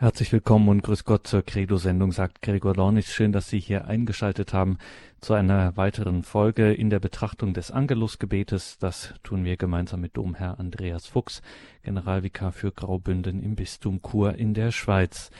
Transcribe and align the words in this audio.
Herzlich 0.00 0.32
willkommen 0.32 0.70
und 0.70 0.82
grüß 0.82 1.04
Gott 1.04 1.26
zur 1.26 1.42
Credo-Sendung, 1.42 2.10
sagt 2.10 2.40
Gregor 2.40 2.72
Dornis. 2.72 3.12
Schön, 3.12 3.32
dass 3.32 3.50
Sie 3.50 3.60
hier 3.60 3.84
eingeschaltet 3.84 4.54
haben 4.54 4.78
zu 5.20 5.34
einer 5.34 5.76
weiteren 5.76 6.22
Folge 6.22 6.72
in 6.72 6.88
der 6.88 7.00
Betrachtung 7.00 7.52
des 7.52 7.70
Angelusgebetes. 7.70 8.78
Das 8.78 9.12
tun 9.22 9.44
wir 9.44 9.58
gemeinsam 9.58 10.00
mit 10.00 10.16
Domherr 10.16 10.58
Andreas 10.58 11.06
Fuchs, 11.06 11.42
Generalvikar 11.82 12.52
für 12.52 12.72
Graubünden 12.72 13.42
im 13.42 13.56
Bistum 13.56 14.00
Chur 14.00 14.36
in 14.36 14.54
der 14.54 14.72
Schweiz. 14.72 15.30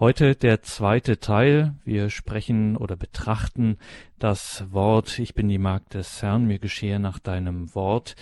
Heute 0.00 0.34
der 0.34 0.62
zweite 0.62 1.20
Teil. 1.20 1.74
Wir 1.84 2.08
sprechen 2.08 2.78
oder 2.78 2.96
betrachten 2.96 3.76
das 4.18 4.64
Wort 4.72 5.18
Ich 5.18 5.34
bin 5.34 5.50
die 5.50 5.58
Magd 5.58 5.92
des 5.92 6.22
Herrn, 6.22 6.46
mir 6.46 6.58
geschehe 6.58 6.98
nach 6.98 7.18
deinem 7.18 7.74
Wort. 7.74 8.16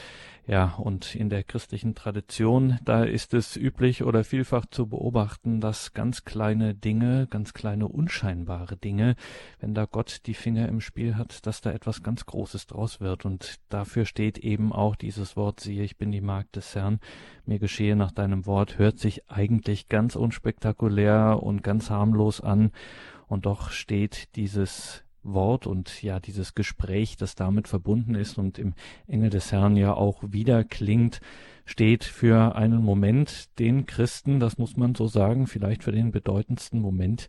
Ja, 0.46 0.74
und 0.76 1.14
in 1.14 1.30
der 1.30 1.42
christlichen 1.42 1.94
Tradition, 1.94 2.78
da 2.84 3.02
ist 3.02 3.32
es 3.32 3.56
üblich 3.56 4.04
oder 4.04 4.24
vielfach 4.24 4.66
zu 4.66 4.86
beobachten, 4.86 5.62
dass 5.62 5.94
ganz 5.94 6.26
kleine 6.26 6.74
Dinge, 6.74 7.26
ganz 7.30 7.54
kleine 7.54 7.88
unscheinbare 7.88 8.76
Dinge, 8.76 9.16
wenn 9.60 9.72
da 9.72 9.86
Gott 9.86 10.20
die 10.26 10.34
Finger 10.34 10.68
im 10.68 10.82
Spiel 10.82 11.16
hat, 11.16 11.46
dass 11.46 11.62
da 11.62 11.72
etwas 11.72 12.02
ganz 12.02 12.26
Großes 12.26 12.66
draus 12.66 13.00
wird. 13.00 13.24
Und 13.24 13.54
dafür 13.70 14.04
steht 14.04 14.36
eben 14.36 14.70
auch 14.70 14.96
dieses 14.96 15.34
Wort, 15.34 15.60
siehe, 15.60 15.82
ich 15.82 15.96
bin 15.96 16.12
die 16.12 16.20
Magd 16.20 16.56
des 16.56 16.74
Herrn, 16.74 17.00
mir 17.46 17.58
geschehe 17.58 17.96
nach 17.96 18.12
deinem 18.12 18.44
Wort, 18.44 18.76
hört 18.76 18.98
sich 18.98 19.30
eigentlich 19.30 19.88
ganz 19.88 20.14
unspektakulär 20.14 21.42
und 21.42 21.62
ganz 21.62 21.88
harmlos 21.88 22.42
an. 22.42 22.70
Und 23.28 23.46
doch 23.46 23.70
steht 23.70 24.36
dieses 24.36 25.03
Wort 25.24 25.66
und 25.66 26.02
ja 26.02 26.20
dieses 26.20 26.54
Gespräch, 26.54 27.16
das 27.16 27.34
damit 27.34 27.68
verbunden 27.68 28.14
ist 28.14 28.38
und 28.38 28.58
im 28.58 28.74
Engel 29.06 29.30
des 29.30 29.52
Herrn 29.52 29.76
ja 29.76 29.94
auch 29.94 30.22
wieder 30.26 30.64
klingt, 30.64 31.20
steht 31.64 32.04
für 32.04 32.54
einen 32.56 32.82
Moment 32.82 33.58
den 33.58 33.86
Christen, 33.86 34.38
das 34.38 34.58
muss 34.58 34.76
man 34.76 34.94
so 34.94 35.06
sagen, 35.06 35.46
vielleicht 35.46 35.82
für 35.82 35.92
den 35.92 36.12
bedeutendsten 36.12 36.80
Moment 36.80 37.28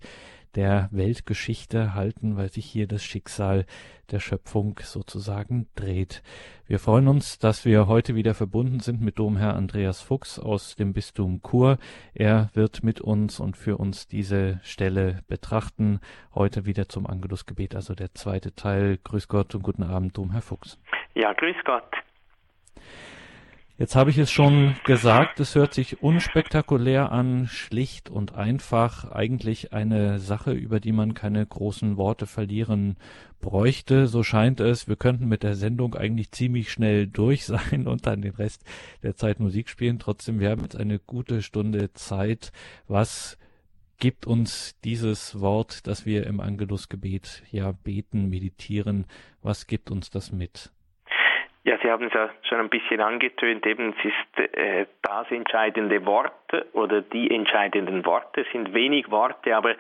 der 0.56 0.90
Weltgeschichte 0.92 1.94
halten, 1.94 2.38
weil 2.38 2.50
sich 2.50 2.66
hier 2.66 2.88
das 2.88 3.04
Schicksal 3.04 3.66
der 4.12 4.20
Schöpfung 4.20 4.80
sozusagen 4.82 5.68
dreht. 5.76 6.22
Wir 6.68 6.80
freuen 6.80 7.08
uns, 7.08 7.40
dass 7.40 7.66
wir 7.66 7.88
heute 7.88 8.16
wieder 8.16 8.34
verbunden 8.34 8.80
sind 8.80 9.02
mit 9.02 9.20
Domherr 9.20 9.56
Andreas 9.56 10.02
Fuchs 10.02 10.40
aus 10.40 10.76
dem 10.76 10.94
Bistum 10.94 11.42
Chur. 11.42 11.78
Er 12.14 12.50
wird 12.54 12.84
mit 12.84 13.02
uns 13.02 13.40
und 13.40 13.58
für 13.58 13.78
uns 13.78 14.08
diese 14.08 14.60
Stelle 14.64 15.24
betrachten. 15.28 16.00
Heute 16.34 16.66
wieder 16.66 16.88
zum 16.88 17.08
Angelusgebet, 17.08 17.76
also 17.76 17.94
der 17.96 18.14
zweite 18.14 18.56
Teil. 18.56 18.98
Grüß 19.04 19.28
Gott 19.28 19.56
und 19.56 19.64
guten 19.64 19.84
Abend, 19.84 20.18
Domherr 20.18 20.42
Fuchs. 20.42 20.80
Ja, 21.14 21.34
grüß 21.34 21.56
Gott. 21.66 21.84
Jetzt 23.78 23.98
habe 23.98 24.10
ich 24.10 24.18
es 24.18 24.32
schon 24.32 24.78
gesagt, 24.86 25.42
es 25.42 25.54
hört 25.54 25.74
sich 25.74 26.02
unspektakulär 26.02 27.12
an, 27.12 27.48
schlicht 27.48 28.10
und 28.10 28.34
einfach, 28.34 29.12
eigentlich 29.12 29.74
eine 29.74 30.20
Sache, 30.20 30.54
über 30.54 30.80
die 30.80 30.94
man 30.94 31.14
keine 31.14 31.46
großen 31.46 31.98
Worte 31.98 32.26
verlieren 32.26 32.96
bräuchte, 33.42 34.08
so 34.08 34.24
scheint 34.24 34.62
es. 34.62 34.88
Wir 34.88 34.96
könnten 34.96 35.28
mit 35.28 35.44
der 35.44 35.56
Sendung 35.56 35.94
eigentlich 35.94 36.32
ziemlich 36.32 36.72
schnell 36.72 37.06
durch 37.06 37.46
sein 37.48 37.86
und 37.86 38.08
dann 38.08 38.22
den 38.22 38.36
Rest 38.36 38.64
der 39.04 39.18
Zeit 39.18 39.42
Musik 39.42 39.68
spielen. 39.68 40.00
Trotzdem, 40.00 40.40
wir 40.40 40.52
haben 40.52 40.62
jetzt 40.62 40.78
eine 40.78 40.98
gute 40.98 41.42
Stunde 41.42 41.92
Zeit. 41.92 42.54
Was 42.88 43.38
gibt 43.98 44.26
uns 44.26 44.76
dieses 44.86 45.42
Wort, 45.42 45.86
das 45.86 46.06
wir 46.06 46.28
im 46.28 46.40
Angelusgebet 46.40 47.44
ja 47.52 47.74
beten, 47.74 48.30
meditieren, 48.30 49.06
was 49.42 49.68
gibt 49.68 49.92
uns 49.92 50.10
das 50.10 50.32
mit? 50.32 50.72
Ja, 51.66 51.80
Sie 51.82 51.90
haben 51.90 52.06
es 52.06 52.14
ja 52.14 52.30
schon 52.44 52.60
ein 52.60 52.70
bisschen 52.70 53.02
angetönt, 53.02 53.66
eben 53.66 53.96
es 53.98 54.06
ist 54.06 54.56
äh, 54.56 54.86
das 55.02 55.32
entscheidende 55.32 56.06
Wort 56.06 56.32
oder 56.74 57.02
die 57.02 57.34
entscheidenden 57.34 58.06
Worte, 58.06 58.42
es 58.42 58.52
sind 58.52 58.76
wenig 58.76 59.10
Worte, 59.10 59.56
aber 59.56 59.72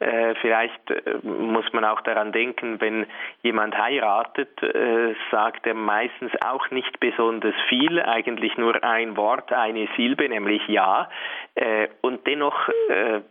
äh, 0.00 0.34
vielleicht 0.42 0.90
äh, 0.90 1.16
muss 1.22 1.64
man 1.72 1.86
auch 1.86 2.02
daran 2.02 2.32
denken, 2.32 2.78
wenn 2.82 3.06
jemand 3.40 3.74
heiratet, 3.78 4.62
äh, 4.62 5.14
sagt 5.30 5.66
er 5.66 5.72
meistens 5.72 6.30
auch 6.44 6.70
nicht 6.70 7.00
besonders 7.00 7.54
viel, 7.70 8.02
eigentlich 8.02 8.58
nur 8.58 8.84
ein 8.84 9.16
Wort, 9.16 9.50
eine 9.50 9.88
Silbe, 9.96 10.28
nämlich 10.28 10.68
Ja, 10.68 11.08
äh, 11.54 11.88
und 12.02 12.26
dennoch 12.26 12.68
äh, 12.90 13.22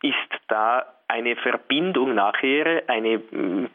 ist 0.00 0.30
da 0.48 0.86
eine 1.10 1.34
Verbindung 1.36 2.14
nachher, 2.14 2.84
eine 2.86 3.18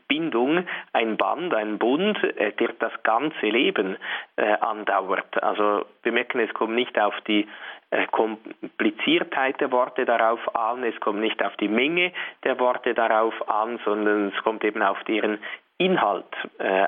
Bindung, 0.08 0.66
ein 0.94 1.18
Band, 1.18 1.54
ein 1.54 1.78
Bund, 1.78 2.24
äh, 2.24 2.54
der 2.54 2.70
das 2.80 2.94
ganze 3.04 3.48
Leben 3.48 3.98
äh, 4.38 4.54
andauert. 4.62 5.44
Also 5.44 5.86
wir 6.04 6.12
merken, 6.14 6.40
es 6.40 6.54
kommt 6.54 6.76
nicht 6.76 6.98
auf 6.98 7.14
die 7.28 7.48
äh, 7.92 8.08
Kompliziertheit 8.08 9.60
der 9.60 9.72
Worte 9.72 10.06
darauf 10.06 10.56
an, 10.56 10.84
es 10.84 10.98
kommt 11.02 11.20
nicht 11.20 11.44
auf 11.44 11.56
die 11.58 11.68
Menge 11.68 12.14
der 12.46 12.58
Worte 12.60 12.94
darauf 12.94 13.50
an, 13.50 13.80
sondern 13.84 14.32
es 14.36 14.44
kommt 14.44 14.64
eben 14.64 14.82
auf 14.82 15.04
deren 15.04 15.40
Inhalt 15.78 16.34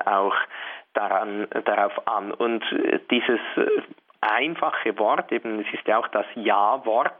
auch 0.06 0.34
daran, 0.94 1.46
darauf 1.66 2.08
an. 2.08 2.32
Und 2.32 2.64
dieses 3.10 3.40
einfache 4.20 4.98
Wort, 4.98 5.30
eben 5.32 5.60
es 5.60 5.72
ist 5.72 5.86
ja 5.86 5.98
auch 5.98 6.08
das 6.08 6.26
Ja-Wort 6.34 7.12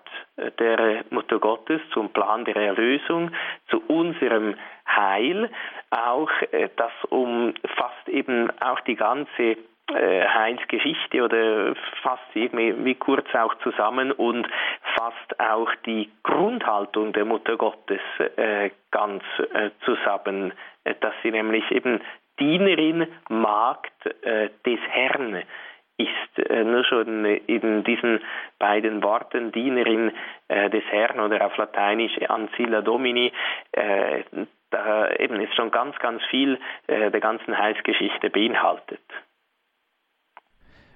der 0.59 1.05
Mutter 1.11 1.39
Gottes 1.39 1.81
zum 1.93 2.11
Plan 2.11 2.45
der 2.45 2.57
Erlösung, 2.57 3.31
zu 3.69 3.83
unserem 3.87 4.55
Heil, 4.87 5.51
auch 5.91 6.31
äh, 6.53 6.69
das 6.77 6.93
umfasst 7.09 8.09
eben 8.09 8.51
auch 8.61 8.81
die 8.81 8.97
ganze 8.97 9.57
äh, 9.95 10.29
Heilsgeschichte 10.29 11.23
oder 11.23 11.75
fasst 12.03 12.29
irgendwie 12.35 12.85
wie 12.85 12.95
kurz 12.95 13.27
auch 13.35 13.55
zusammen 13.63 14.13
und 14.13 14.47
fasst 14.97 15.41
auch 15.41 15.71
die 15.87 16.11
Grundhaltung 16.23 17.13
der 17.13 17.25
Mutter 17.25 17.57
Gottes 17.57 18.01
äh, 18.37 18.71
ganz 18.91 19.23
äh, 19.55 19.71
zusammen, 19.85 20.53
äh, 20.85 20.95
dass 21.01 21.15
sie 21.23 21.31
nämlich 21.31 21.71
eben 21.71 22.01
Dienerin, 22.39 23.07
Magd 23.29 24.07
äh, 24.23 24.51
des 24.65 24.81
Herrn 24.91 25.43
ist 25.99 26.49
äh, 26.49 26.65
nur 26.65 26.85
schon 26.85 27.25
in 27.25 27.85
diesen 27.85 28.21
beiden 28.59 29.03
Worten 29.03 29.53
Dienerin 29.53 30.13
äh, 30.49 30.71
des 30.71 30.85
Herrn 30.91 31.21
oder 31.21 31.45
auf 31.45 31.57
Lateinisch 31.57 32.17
Ancilla 32.29 32.81
Domini, 32.81 33.33
äh, 33.73 34.23
da 34.71 35.11
eben 35.11 35.41
ist 35.41 35.55
schon 35.55 35.71
ganz, 35.71 35.99
ganz 35.99 36.23
viel 36.31 36.59
äh, 36.87 37.11
der 37.11 37.21
ganzen 37.21 37.57
Heilsgeschichte 37.57 38.31
beinhaltet. 38.31 39.01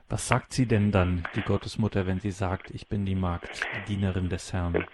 Was 0.08 0.28
sagt 0.28 0.52
sie 0.52 0.68
denn 0.68 0.92
dann, 0.92 1.24
die 1.34 1.40
Gottesmutter, 1.40 2.06
wenn 2.06 2.20
sie 2.20 2.32
sagt, 2.32 2.70
ich 2.70 2.88
bin 2.88 3.06
die 3.06 3.14
Magd, 3.14 3.66
die 3.74 3.94
Dienerin 3.94 4.28
des 4.28 4.52
Herrn? 4.52 4.86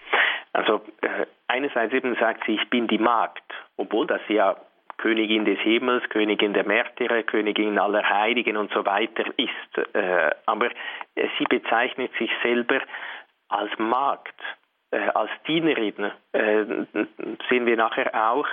Also 0.53 0.81
äh, 1.01 1.25
einerseits 1.47 1.93
eben 1.93 2.15
sagt 2.15 2.45
sie, 2.45 2.53
ich 2.55 2.69
bin 2.69 2.87
die 2.87 2.97
Magd, 2.97 3.43
obwohl 3.75 4.07
das 4.07 4.21
ja 4.29 4.55
Königin 4.99 5.45
des 5.45 5.59
Himmels, 5.59 6.07
Königin 6.09 6.53
der 6.53 6.65
Märtyrer, 6.65 7.23
Königin 7.23 7.79
aller 7.79 8.07
Heiligen 8.07 8.57
und 8.57 8.71
so 8.71 8.85
weiter 8.85 9.23
ist. 9.37 9.95
Äh, 9.95 10.31
aber 10.45 10.69
sie 11.15 11.45
bezeichnet 11.49 12.11
sich 12.19 12.31
selber 12.43 12.81
als 13.47 13.71
Magd, 13.79 14.35
als 14.91 15.29
Dienerin. 15.47 16.11
sehen 16.33 17.65
wir 17.65 17.77
nachher 17.77 18.31
auch 18.31 18.47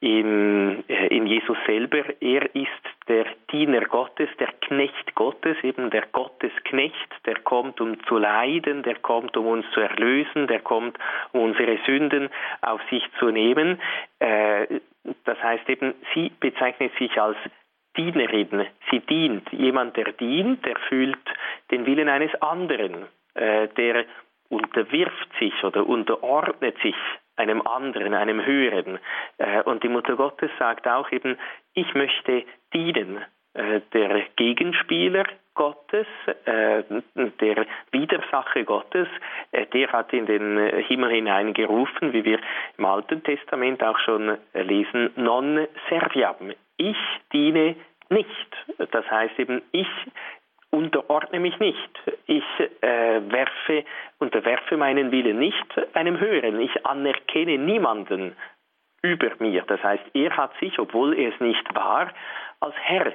in, 0.00 0.84
in 0.88 1.26
Jesus 1.26 1.56
selber. 1.66 2.04
Er 2.20 2.54
ist 2.54 2.68
der 3.08 3.26
Diener 3.50 3.82
Gottes, 3.86 4.28
der 4.38 4.52
Knecht 4.60 5.14
Gottes, 5.14 5.56
eben 5.62 5.90
der 5.90 6.06
Gottesknecht, 6.12 7.08
der 7.26 7.36
kommt, 7.40 7.80
um 7.80 8.02
zu 8.04 8.18
leiden, 8.18 8.82
der 8.82 8.96
kommt, 8.96 9.36
um 9.36 9.46
uns 9.46 9.66
zu 9.72 9.80
erlösen, 9.80 10.46
der 10.46 10.60
kommt, 10.60 10.98
um 11.32 11.40
unsere 11.40 11.78
Sünden 11.86 12.28
auf 12.62 12.80
sich 12.90 13.02
zu 13.18 13.30
nehmen. 13.30 13.80
Das 15.24 15.42
heißt 15.42 15.68
eben, 15.68 15.94
sie 16.14 16.30
bezeichnet 16.40 16.92
sich 16.98 17.20
als 17.20 17.36
Dienerin. 17.96 18.66
Sie 18.90 19.00
dient. 19.00 19.50
Jemand, 19.52 19.96
der 19.96 20.12
dient, 20.12 20.64
der 20.64 20.76
fühlt 20.88 21.18
den 21.70 21.86
Willen 21.86 22.08
eines 22.08 22.34
anderen. 22.40 23.06
Äh, 23.34 23.68
der 23.76 24.04
unterwirft 24.50 25.28
sich 25.38 25.64
oder 25.64 25.86
unterordnet 25.86 26.76
sich 26.82 26.96
einem 27.36 27.62
anderen, 27.62 28.14
einem 28.14 28.44
Höheren. 28.44 28.98
Äh, 29.38 29.62
und 29.62 29.82
die 29.82 29.88
Mutter 29.88 30.16
Gottes 30.16 30.50
sagt 30.58 30.86
auch 30.86 31.10
eben, 31.10 31.38
ich 31.74 31.94
möchte 31.94 32.44
dienen. 32.74 33.24
Äh, 33.54 33.80
der 33.92 34.26
Gegenspieler 34.36 35.24
Gottes, 35.54 36.06
äh, 36.44 36.82
der 37.14 37.66
Widersacher 37.90 38.62
Gottes, 38.64 39.08
der 39.52 39.92
hat 39.92 40.12
in 40.12 40.24
den 40.26 40.56
Himmel 40.84 41.10
hineingerufen, 41.10 42.12
wie 42.12 42.24
wir 42.24 42.38
im 42.78 42.84
Alten 42.86 43.22
Testament 43.24 43.82
auch 43.82 43.98
schon 43.98 44.38
lesen, 44.54 45.10
non 45.16 45.66
serviam. 45.88 46.52
Ich 46.76 46.96
diene 47.32 47.74
nicht. 48.08 48.56
Das 48.92 49.10
heißt 49.10 49.38
eben, 49.38 49.60
ich 49.72 49.88
unterordne 50.70 51.40
mich 51.40 51.58
nicht. 51.58 51.90
Ich 52.26 52.44
äh, 52.80 53.20
werfe, 53.30 53.84
unterwerfe 54.18 54.76
meinen 54.76 55.10
Willen 55.10 55.38
nicht 55.38 55.66
einem 55.94 56.18
Höheren. 56.18 56.60
Ich 56.60 56.86
anerkenne 56.86 57.58
niemanden 57.58 58.36
über 59.02 59.30
mir. 59.38 59.62
Das 59.66 59.82
heißt, 59.82 60.04
er 60.14 60.36
hat 60.36 60.52
sich, 60.60 60.78
obwohl 60.78 61.18
er 61.18 61.32
es 61.32 61.40
nicht 61.40 61.74
war, 61.74 62.12
als 62.60 62.74
Herr 62.82 63.12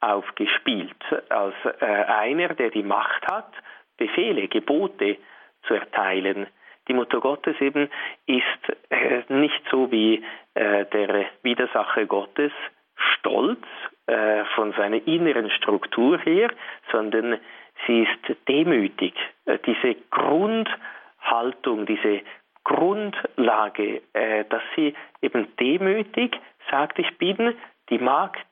aufgespielt, 0.00 0.96
als 1.28 1.54
äh, 1.80 1.84
einer, 1.84 2.48
der 2.54 2.70
die 2.70 2.82
Macht 2.82 3.26
hat, 3.26 3.52
Befehle, 3.96 4.48
Gebote 4.48 5.18
zu 5.66 5.74
erteilen. 5.74 6.46
die 6.88 6.94
Mutter 6.94 7.20
Gottes 7.20 7.60
eben 7.60 7.90
ist 8.26 8.44
äh, 8.88 9.22
nicht 9.28 9.62
so 9.70 9.92
wie 9.92 10.24
äh, 10.54 10.86
der 10.86 11.26
Widersacher 11.42 12.06
Gottes 12.06 12.52
stolz 12.96 13.62
äh, 14.10 14.44
von 14.56 14.72
seiner 14.72 15.06
inneren 15.06 15.52
Struktur 15.52 16.18
her, 16.18 16.50
sondern 16.90 17.38
sie 17.86 18.02
ist 18.02 18.36
demütig. 18.48 19.14
Äh, 19.44 19.58
diese 19.64 19.94
Grundhaltung, 20.10 21.86
diese 21.86 22.22
Grundlage, 22.64 24.02
äh, 24.12 24.46
dass 24.46 24.62
sie 24.74 24.94
eben 25.22 25.46
demütig 25.60 26.36
sagt, 26.72 26.98
ich 26.98 27.18
bin 27.18 27.54
die 27.88 27.98
Magd 27.98 28.48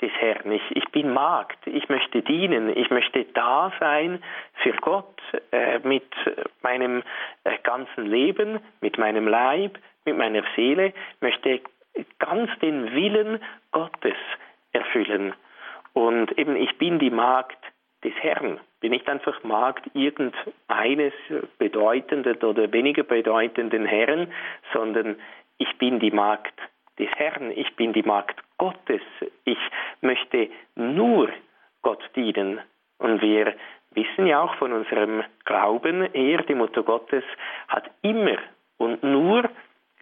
des 0.00 0.10
Herrn. 0.12 0.52
Ich, 0.52 0.88
bin 0.90 1.12
Magd, 1.12 1.66
ich 1.66 1.86
möchte 1.90 2.22
dienen, 2.22 2.74
ich 2.74 2.88
möchte 2.88 3.26
da 3.34 3.72
sein 3.80 4.22
für 4.62 4.72
Gott 4.72 5.20
mit 5.84 6.10
meinem 6.62 7.02
ganzen 7.62 8.06
Leben, 8.06 8.58
mit 8.80 8.98
meinem 8.98 9.28
Leib, 9.28 9.78
mit 10.04 10.16
meiner 10.16 10.42
Seele, 10.56 10.92
möchte 11.20 11.60
ganz 12.18 12.50
den 12.58 12.92
Willen 12.92 13.40
Gottes 13.70 14.16
erfüllen. 14.74 15.32
Und 15.94 16.36
eben 16.38 16.56
ich 16.56 16.76
bin 16.76 16.98
die 16.98 17.10
Magd 17.10 17.58
des 18.02 18.12
Herrn. 18.20 18.60
Bin 18.80 18.90
nicht 18.90 19.08
einfach 19.08 19.42
Magd 19.44 19.88
irgendeines 19.94 21.14
bedeutenden 21.58 22.36
oder 22.42 22.70
weniger 22.72 23.02
bedeutenden 23.02 23.86
Herrn, 23.86 24.30
sondern 24.72 25.16
ich 25.56 25.78
bin 25.78 26.00
die 26.00 26.10
Magd 26.10 26.52
des 26.98 27.08
Herrn, 27.16 27.50
ich 27.50 27.74
bin 27.76 27.92
die 27.92 28.02
Magd 28.02 28.40
Gottes, 28.58 29.02
ich 29.44 29.58
möchte 30.00 30.50
nur 30.74 31.30
Gott 31.82 32.02
dienen. 32.14 32.60
Und 32.98 33.20
wir 33.22 33.54
wissen 33.92 34.26
ja 34.26 34.42
auch 34.42 34.54
von 34.56 34.72
unserem 34.72 35.24
Glauben 35.44 36.02
her, 36.12 36.42
die 36.42 36.54
Mutter 36.54 36.82
Gottes 36.82 37.24
hat 37.68 37.90
immer 38.02 38.38
und 38.76 39.02
nur 39.02 39.48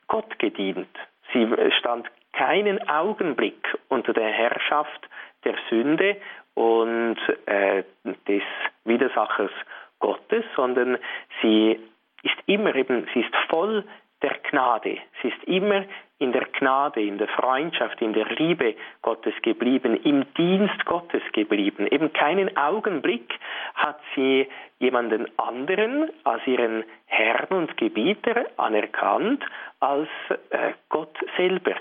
Gott 0.08 0.38
gedient. 0.38 0.88
Sie 1.32 1.46
stand 1.78 2.10
keinen 2.32 2.88
Augenblick 2.88 3.78
unter 3.88 4.12
der 4.12 4.28
Herrschaft 4.30 5.08
der 5.44 5.54
Sünde 5.68 6.16
und 6.54 7.16
äh, 7.46 7.84
des 8.28 8.42
Widersachers 8.84 9.50
Gottes, 9.98 10.44
sondern 10.56 10.98
sie 11.40 11.78
ist 12.22 12.36
immer 12.46 12.74
eben, 12.74 13.06
sie 13.14 13.20
ist 13.20 13.34
voll 13.48 13.84
der 14.22 14.36
Gnade. 14.50 14.98
Sie 15.20 15.28
ist 15.28 15.44
immer 15.44 15.84
in 16.18 16.32
der 16.32 16.46
Gnade, 16.58 17.02
in 17.02 17.18
der 17.18 17.28
Freundschaft, 17.28 18.00
in 18.00 18.12
der 18.12 18.26
Liebe 18.26 18.76
Gottes 19.02 19.34
geblieben, 19.42 19.96
im 20.04 20.32
Dienst 20.34 20.84
Gottes 20.84 21.22
geblieben. 21.32 21.88
Eben 21.88 22.12
keinen 22.12 22.56
Augenblick 22.56 23.34
hat 23.74 23.98
sie 24.14 24.48
jemanden 24.78 25.26
anderen 25.38 26.10
als 26.22 26.46
ihren 26.46 26.84
Herrn 27.06 27.48
und 27.50 27.76
Gebieter 27.76 28.46
anerkannt 28.56 29.44
als 29.80 30.08
äh, 30.50 30.72
Gott 30.88 31.16
selber. 31.36 31.74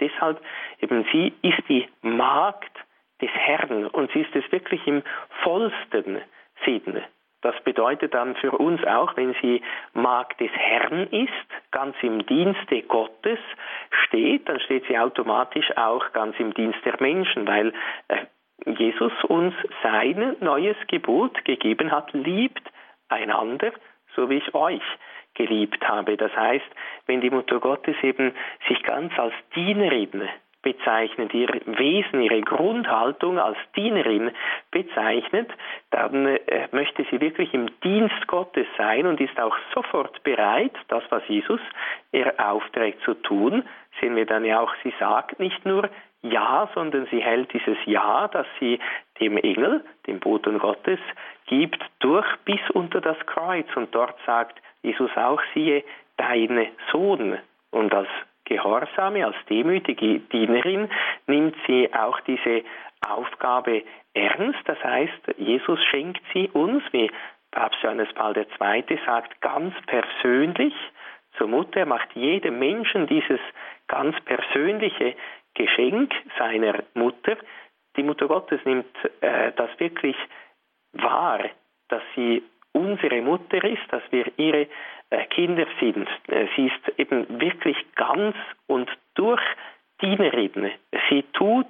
Deshalb 0.00 0.40
eben 0.80 1.06
sie 1.12 1.32
ist 1.42 1.62
die 1.68 1.88
Magd 2.02 2.72
des 3.20 3.30
Herrn 3.30 3.86
und 3.86 4.10
sie 4.12 4.20
ist 4.20 4.34
es 4.34 4.50
wirklich 4.52 4.86
im 4.86 5.02
vollsten 5.42 6.20
Sinn. 6.64 7.02
Das 7.42 7.54
bedeutet 7.62 8.14
dann 8.14 8.34
für 8.36 8.50
uns 8.50 8.82
auch, 8.84 9.16
wenn 9.16 9.34
sie 9.40 9.62
Magd 9.92 10.40
des 10.40 10.50
Herrn 10.52 11.06
ist, 11.08 11.70
ganz 11.70 11.94
im 12.02 12.26
Dienste 12.26 12.82
Gottes 12.82 13.38
steht, 14.06 14.48
dann 14.48 14.58
steht 14.60 14.84
sie 14.88 14.98
automatisch 14.98 15.70
auch 15.76 16.12
ganz 16.12 16.38
im 16.40 16.54
Dienst 16.54 16.78
der 16.84 16.96
Menschen, 17.00 17.46
weil 17.46 17.72
äh, 18.08 18.24
Jesus 18.66 19.12
uns 19.28 19.54
sein 19.82 20.36
neues 20.40 20.76
Gebot 20.88 21.44
gegeben 21.44 21.92
hat, 21.92 22.12
liebt 22.14 22.62
einander, 23.08 23.72
so 24.14 24.28
wie 24.28 24.38
ich 24.38 24.54
euch 24.54 24.82
geliebt 25.36 25.86
habe. 25.88 26.16
Das 26.16 26.34
heißt, 26.36 26.66
wenn 27.06 27.20
die 27.20 27.30
Mutter 27.30 27.60
Gottes 27.60 27.96
eben 28.02 28.32
sich 28.68 28.82
ganz 28.82 29.16
als 29.18 29.34
Dienerin 29.54 30.28
bezeichnet, 30.66 31.32
ihr 31.32 31.48
Wesen, 31.66 32.22
ihre 32.22 32.40
Grundhaltung 32.40 33.38
als 33.38 33.56
Dienerin 33.76 34.32
bezeichnet, 34.72 35.48
dann 35.90 36.26
äh, 36.26 36.66
möchte 36.72 37.06
sie 37.08 37.20
wirklich 37.20 37.54
im 37.54 37.68
Dienst 37.84 38.26
Gottes 38.26 38.66
sein 38.76 39.06
und 39.06 39.20
ist 39.20 39.38
auch 39.38 39.56
sofort 39.72 40.24
bereit, 40.24 40.72
das, 40.88 41.04
was 41.10 41.22
Jesus 41.28 41.60
ihr 42.10 42.34
aufträgt 42.44 43.00
zu 43.02 43.14
tun, 43.14 43.62
sehen 44.00 44.16
wir 44.16 44.26
dann 44.26 44.44
ja 44.44 44.58
auch, 44.58 44.72
sie 44.82 44.92
sagt 44.98 45.38
nicht 45.38 45.64
nur 45.64 45.88
Ja, 46.22 46.68
sondern 46.74 47.06
sie 47.10 47.22
hält 47.22 47.52
dieses 47.52 47.78
Ja, 47.84 48.28
das 48.28 48.46
sie 48.58 48.78
dem 49.20 49.36
Engel, 49.36 49.84
dem 50.06 50.18
Boten 50.18 50.58
Gottes, 50.58 50.98
gibt, 51.46 51.82
durch 52.00 52.26
bis 52.44 52.60
unter 52.72 53.00
das 53.00 53.18
Kreuz. 53.26 53.66
Und 53.76 53.94
dort 53.94 54.16
sagt 54.26 54.60
Jesus 54.82 55.10
auch, 55.16 55.40
siehe, 55.54 55.84
deine 56.16 56.68
Sohn. 56.90 57.38
Und 57.70 57.94
als 57.94 58.08
Gehorsame, 58.44 59.26
als 59.26 59.36
demütige 59.48 60.20
Dienerin 60.20 60.88
nimmt 61.26 61.56
sie 61.66 61.92
auch 61.92 62.20
diese 62.20 62.62
Aufgabe 63.06 63.82
ernst. 64.14 64.60
Das 64.64 64.82
heißt, 64.82 65.34
Jesus 65.36 65.82
schenkt 65.84 66.22
sie 66.32 66.48
uns, 66.50 66.82
wie 66.92 67.10
Papst 67.50 67.82
Johannes 67.82 68.12
Paul 68.14 68.36
II. 68.36 68.98
sagt, 69.04 69.40
ganz 69.40 69.74
persönlich 69.86 70.74
zur 71.36 71.48
Mutter. 71.48 71.80
Er 71.80 71.86
macht 71.86 72.14
jedem 72.14 72.58
Menschen 72.58 73.06
dieses 73.06 73.40
ganz 73.88 74.18
persönliche 74.24 75.14
Geschenk 75.56 76.12
seiner 76.38 76.84
Mutter. 76.94 77.36
Die 77.96 78.02
Mutter 78.02 78.28
Gottes 78.28 78.60
nimmt 78.64 78.94
äh, 79.20 79.52
das 79.56 79.70
wirklich 79.78 80.16
wahr, 80.92 81.40
dass 81.88 82.02
sie 82.14 82.42
unsere 82.72 83.22
Mutter 83.22 83.64
ist, 83.64 83.82
dass 83.90 84.02
wir 84.10 84.26
ihre 84.36 84.68
äh, 85.10 85.24
Kinder 85.26 85.66
sind. 85.80 86.08
Äh, 86.28 86.46
sie 86.54 86.66
ist 86.66 86.98
eben 86.98 87.40
wirklich 87.40 87.76
ganz 87.94 88.36
und 88.66 88.90
durch 89.14 89.42
Dienerin. 90.02 90.70
Sie 91.08 91.22
tut 91.32 91.66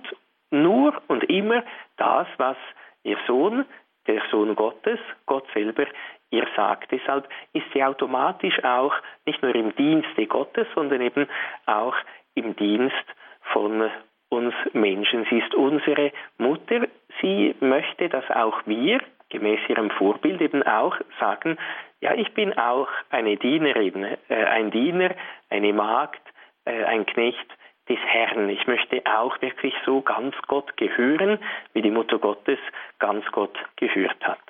nur 0.50 1.00
und 1.06 1.24
immer 1.24 1.62
das, 1.96 2.26
was 2.38 2.56
ihr 3.04 3.18
Sohn, 3.26 3.64
der 4.08 4.20
Sohn 4.30 4.56
Gottes, 4.56 4.98
Gott 5.26 5.46
selber, 5.54 5.86
ihr 6.30 6.46
sagt. 6.56 6.90
Deshalb 6.90 7.28
ist 7.52 7.66
sie 7.72 7.84
automatisch 7.84 8.62
auch 8.64 8.94
nicht 9.26 9.42
nur 9.42 9.54
im 9.54 9.74
Dienste 9.76 10.26
Gottes, 10.26 10.66
sondern 10.74 11.00
eben 11.00 11.28
auch 11.66 11.94
im 12.34 12.56
Dienst 12.56 13.04
von 13.52 13.90
uns 14.28 14.54
Menschen. 14.72 15.26
Sie 15.30 15.38
ist 15.38 15.54
unsere 15.54 16.12
Mutter. 16.38 16.86
Sie 17.20 17.54
möchte, 17.60 18.08
dass 18.08 18.28
auch 18.30 18.60
wir 18.66 19.00
gemäß 19.28 19.60
ihrem 19.68 19.90
Vorbild 19.90 20.40
eben 20.40 20.62
auch 20.62 20.96
sagen, 21.18 21.56
ja, 22.00 22.14
ich 22.14 22.32
bin 22.34 22.56
auch 22.58 22.88
eine 23.10 23.36
Dienerin, 23.36 24.04
äh, 24.28 24.44
ein 24.44 24.70
Diener, 24.70 25.14
eine 25.50 25.72
Magd, 25.72 26.22
äh, 26.64 26.84
ein 26.84 27.06
Knecht 27.06 27.46
des 27.88 27.98
Herrn. 27.98 28.48
Ich 28.48 28.66
möchte 28.66 29.02
auch 29.04 29.40
wirklich 29.40 29.74
so 29.84 30.02
ganz 30.02 30.34
Gott 30.46 30.76
gehören, 30.76 31.38
wie 31.72 31.82
die 31.82 31.90
Mutter 31.90 32.18
Gottes 32.18 32.58
ganz 32.98 33.24
Gott 33.32 33.56
gehört 33.76 34.22
hat. 34.26 34.40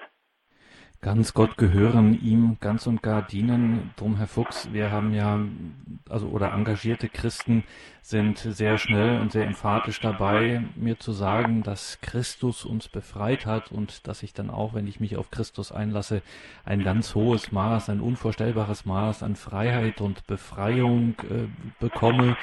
Ganz 1.01 1.35
Gott 1.35 1.57
gehören, 1.57 2.21
ihm 2.21 2.57
ganz 2.61 2.87
und 2.87 3.03
gar 3.03 3.23
dienen. 3.23 3.91
Drum, 3.97 4.17
Herr 4.17 4.27
Fuchs, 4.27 4.73
wir 4.73 4.91
haben 4.91 5.13
ja, 5.13 5.41
also 6.09 6.29
oder 6.29 6.53
engagierte 6.53 7.09
Christen 7.09 7.65
sind 8.03 8.39
sehr 8.39 8.79
schnell 8.79 9.21
und 9.21 9.33
sehr 9.33 9.47
emphatisch 9.47 10.01
dabei, 10.01 10.63
mir 10.75 10.99
zu 10.99 11.13
sagen, 11.13 11.63
dass 11.63 12.01
Christus 12.01 12.65
uns 12.65 12.89
befreit 12.89 13.47
hat 13.47 13.73
und 13.73 14.07
dass 14.07 14.23
ich 14.23 14.33
dann 14.33 14.49
auch, 14.49 14.75
wenn 14.75 14.87
ich 14.87 15.01
mich 15.01 15.17
auf 15.17 15.31
Christus 15.31 15.73
einlasse, 15.73 16.23
ein 16.65 16.83
ganz 16.83 17.15
hohes 17.15 17.53
Maß, 17.53 17.91
ein 17.91 18.01
unvorstellbares 18.01 18.85
Maß 18.87 19.23
an 19.23 19.37
Freiheit 19.37 20.01
und 20.01 20.27
Befreiung 20.27 21.15
äh, 21.29 21.49
bekomme 21.81 22.37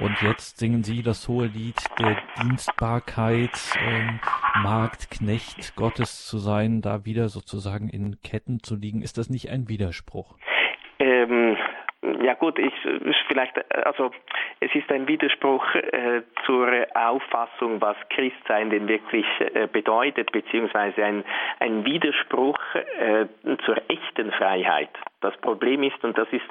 und 0.00 0.20
jetzt 0.22 0.58
singen 0.58 0.82
Sie 0.84 1.02
das 1.02 1.28
hohe 1.28 1.46
Lied 1.46 1.76
der 1.98 2.16
Dienstbarkeit, 2.42 3.50
ähm, 3.80 4.20
Magd, 4.62 5.10
Knecht 5.10 5.74
Gottes 5.76 6.26
zu 6.26 6.38
sein, 6.38 6.82
da 6.82 7.04
wieder 7.04 7.28
sozusagen 7.28 7.88
in 7.88 8.20
Ketten 8.22 8.62
zu 8.62 8.76
liegen. 8.76 9.02
Ist 9.02 9.18
das 9.18 9.30
nicht 9.30 9.50
ein 9.50 9.68
Widerspruch? 9.68 10.36
Ähm, 11.00 11.47
ja 12.22 12.34
gut, 12.34 12.58
ich 12.58 12.72
vielleicht 13.28 13.58
also 13.86 14.10
es 14.60 14.74
ist 14.74 14.90
ein 14.90 15.06
Widerspruch 15.06 15.64
äh, 15.74 16.22
zur 16.44 16.70
Auffassung, 16.94 17.80
was 17.80 17.96
Christsein 18.10 18.70
denn 18.70 18.88
wirklich 18.88 19.26
äh, 19.40 19.66
bedeutet, 19.66 20.32
beziehungsweise 20.32 21.04
ein, 21.04 21.24
ein 21.60 21.84
Widerspruch 21.84 22.58
äh, 22.74 23.26
zur 23.64 23.76
echten 23.88 24.32
Freiheit. 24.32 24.90
Das 25.20 25.36
Problem 25.38 25.82
ist, 25.82 26.02
und 26.04 26.16
das 26.16 26.28
ist, 26.32 26.46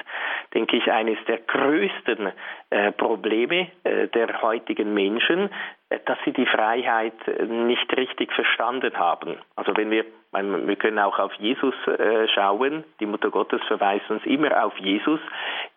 denke 0.54 0.78
ich, 0.78 0.92
eines 0.92 1.18
der 1.26 1.38
größten 1.38 2.32
äh, 2.70 2.92
Probleme 2.92 3.68
äh, 3.84 4.08
der 4.10 4.42
heutigen 4.42 4.94
Menschen, 4.94 5.50
äh, 5.90 6.00
dass 6.06 6.18
sie 6.26 6.34
die 6.34 6.46
Freiheit 6.46 7.16
nicht 7.48 7.96
richtig 7.96 8.34
verstanden 8.34 8.98
haben. 8.98 9.38
Also 9.56 9.76
wenn 9.78 9.90
wir, 9.90 10.06
wir 10.42 10.76
können 10.76 11.00
auch 11.00 11.20
auf 11.20 11.34
Jesus 11.36 11.76
äh, 11.88 12.28
schauen, 12.30 12.84
die 13.00 13.06
Mutter 13.06 13.30
Gottes 13.30 13.62
verweist 13.68 14.10
uns 14.10 14.26
immer 14.26 14.64
auf 14.66 14.78
Jesus. 14.78 15.20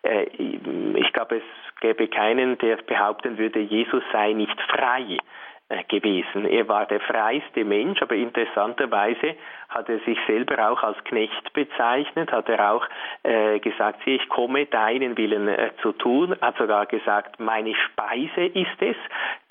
Äh, 0.03 0.25
ich 0.25 1.13
glaube, 1.13 1.37
es 1.37 1.81
gäbe 1.81 2.07
keinen, 2.07 2.57
der 2.59 2.77
behaupten 2.77 3.37
würde, 3.37 3.59
Jesus 3.59 4.03
sei 4.11 4.33
nicht 4.33 4.59
frei. 4.69 5.17
Äh, 5.71 5.83
gewesen. 5.87 6.45
Er 6.45 6.67
war 6.67 6.85
der 6.85 6.99
freiste 6.99 7.63
Mensch, 7.63 8.01
aber 8.01 8.15
interessanterweise 8.15 9.35
hat 9.69 9.87
er 9.87 9.99
sich 9.99 10.17
selber 10.27 10.69
auch 10.69 10.83
als 10.83 11.01
Knecht 11.05 11.53
bezeichnet, 11.53 12.31
hat 12.31 12.49
er 12.49 12.73
auch 12.73 12.85
äh, 13.23 13.57
gesagt, 13.59 14.05
ich 14.05 14.27
komme 14.27 14.65
deinen 14.65 15.15
Willen 15.17 15.47
äh, 15.47 15.71
zu 15.81 15.93
tun, 15.93 16.35
hat 16.41 16.57
sogar 16.57 16.87
gesagt, 16.87 17.39
meine 17.39 17.73
Speise 17.73 18.47
ist 18.47 18.81
es, 18.81 18.97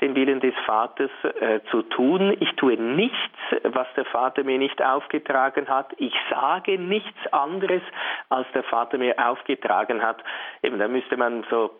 den 0.02 0.14
Willen 0.14 0.40
des 0.40 0.54
Vaters 0.66 1.10
äh, 1.22 1.60
zu 1.70 1.82
tun. 1.82 2.36
Ich 2.38 2.54
tue 2.56 2.74
nichts, 2.74 3.38
was 3.62 3.86
der 3.96 4.04
Vater 4.04 4.44
mir 4.44 4.58
nicht 4.58 4.82
aufgetragen 4.82 5.68
hat. 5.68 5.94
Ich 5.96 6.14
sage 6.28 6.78
nichts 6.78 7.32
anderes, 7.32 7.82
als 8.28 8.46
der 8.52 8.64
Vater 8.64 8.98
mir 8.98 9.14
aufgetragen 9.18 10.02
hat. 10.02 10.22
Eben, 10.62 10.78
da 10.78 10.86
müsste 10.86 11.16
man 11.16 11.44
so 11.50 11.70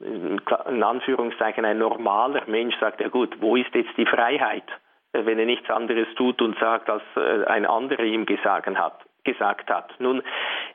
in 0.00 0.82
Anführungszeichen 0.82 1.64
ein 1.64 1.78
normaler 1.78 2.42
Mensch 2.46 2.76
sagt, 2.78 3.00
ja 3.00 3.08
gut, 3.08 3.40
wo 3.40 3.56
ist 3.56 3.74
jetzt 3.74 3.96
die 3.96 4.06
Freiheit, 4.06 4.64
äh, 5.12 5.24
wenn 5.24 5.38
er 5.38 5.46
nichts 5.46 5.68
anderes 5.70 6.06
tut 6.16 6.40
und 6.40 6.58
sagt, 6.58 6.88
als 6.88 7.02
äh, 7.16 7.44
ein 7.46 7.66
anderer 7.66 8.04
ihm 8.04 8.26
gesagt 8.26 8.66
hat. 8.66 9.04
Gesagt 9.24 9.68
hat. 9.68 9.92
Nun, 9.98 10.22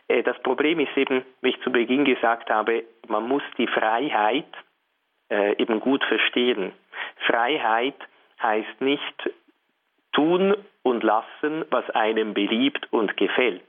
äh, 0.08 0.24
das 0.24 0.38
Problem 0.44 0.80
ist 0.80 0.96
eben, 0.98 1.24
wie 1.42 1.50
ich 1.50 1.62
zu 1.62 1.72
Beginn 1.72 2.06
gesagt 2.06 2.50
habe, 2.50 2.84
man 3.08 3.28
muss 3.28 3.44
die 3.58 3.68
Freiheit 3.68 4.46
eben 5.30 5.80
gut 5.80 6.04
verstehen. 6.04 6.74
Freiheit 7.26 7.96
heißt 8.40 8.82
nicht 8.82 9.32
tun 10.12 10.56
und 10.84 11.02
lassen, 11.02 11.66
was 11.72 11.90
einem 11.92 12.36
beliebt 12.36 12.88
und 12.92 13.18
gefällt. 13.18 13.64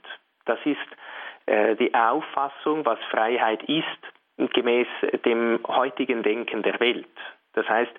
Das 0.44 0.58
ist 0.66 0.76
die 1.46 1.94
Auffassung, 1.94 2.84
was 2.84 2.98
Freiheit 3.10 3.62
ist, 3.62 3.86
gemäß 4.36 4.88
dem 5.24 5.60
heutigen 5.66 6.22
Denken 6.22 6.62
der 6.62 6.80
Welt. 6.80 7.06
Das 7.54 7.68
heißt, 7.68 7.92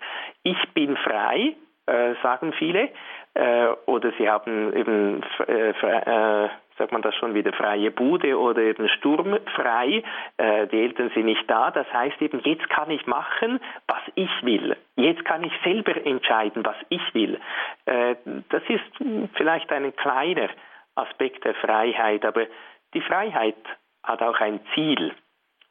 ich 0.44 0.58
bin 0.74 0.98
frei, 0.98 1.56
äh, 1.88 2.16
sagen 2.22 2.54
viele, 2.54 2.90
äh, 3.36 3.68
oder 3.86 4.12
sie 4.18 4.30
haben 4.30 4.74
eben, 4.74 5.24
äh, 5.48 5.70
äh, 5.70 6.50
sagt 6.78 6.92
man 6.92 7.02
das 7.02 7.16
schon 7.16 7.34
wieder, 7.34 7.54
freie 7.54 7.92
Bude 7.92 8.38
oder 8.38 8.62
eben 8.62 8.90
sturmfrei, 8.90 10.04
äh, 10.38 10.68
die 10.68 10.82
Eltern 10.82 11.12
sind 11.14 11.26
nicht 11.26 11.50
da. 11.50 11.72
Das 11.72 11.92
heißt 11.94 12.22
eben, 12.22 12.40
jetzt 12.42 12.70
kann 12.70 12.90
ich 12.90 13.06
machen, 13.08 13.60
was 13.88 14.02
ich 14.16 14.30
will. 14.44 14.76
Jetzt 14.96 15.24
kann 15.26 15.44
ich 15.44 15.54
selber 15.64 15.96
entscheiden, 16.06 16.66
was 16.66 16.76
ich 16.90 17.14
will. 17.14 17.40
Äh, 17.86 18.16
das 18.50 18.64
ist 18.68 19.30
vielleicht 19.36 19.72
ein 19.72 19.96
kleiner 19.96 20.50
Aspekt 20.96 21.46
der 21.46 21.56
Freiheit, 21.56 22.26
aber 22.26 22.46
die 22.94 23.02
Freiheit 23.02 23.56
hat 24.04 24.22
auch 24.22 24.40
ein 24.40 24.60
Ziel. 24.74 25.14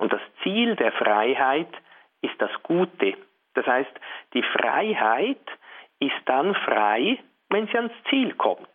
Und 0.04 0.12
das 0.12 0.20
Ziel 0.42 0.76
der 0.76 0.92
Freiheit 0.92 1.70
ist 2.20 2.34
das 2.36 2.50
Gute. 2.62 3.14
Das 3.54 3.66
heißt, 3.66 3.90
die 4.34 4.42
Freiheit 4.42 5.40
ist 5.98 6.20
dann 6.26 6.54
frei, 6.56 7.18
wenn 7.48 7.66
sie 7.68 7.76
ans 7.78 7.94
Ziel 8.10 8.34
kommt, 8.34 8.68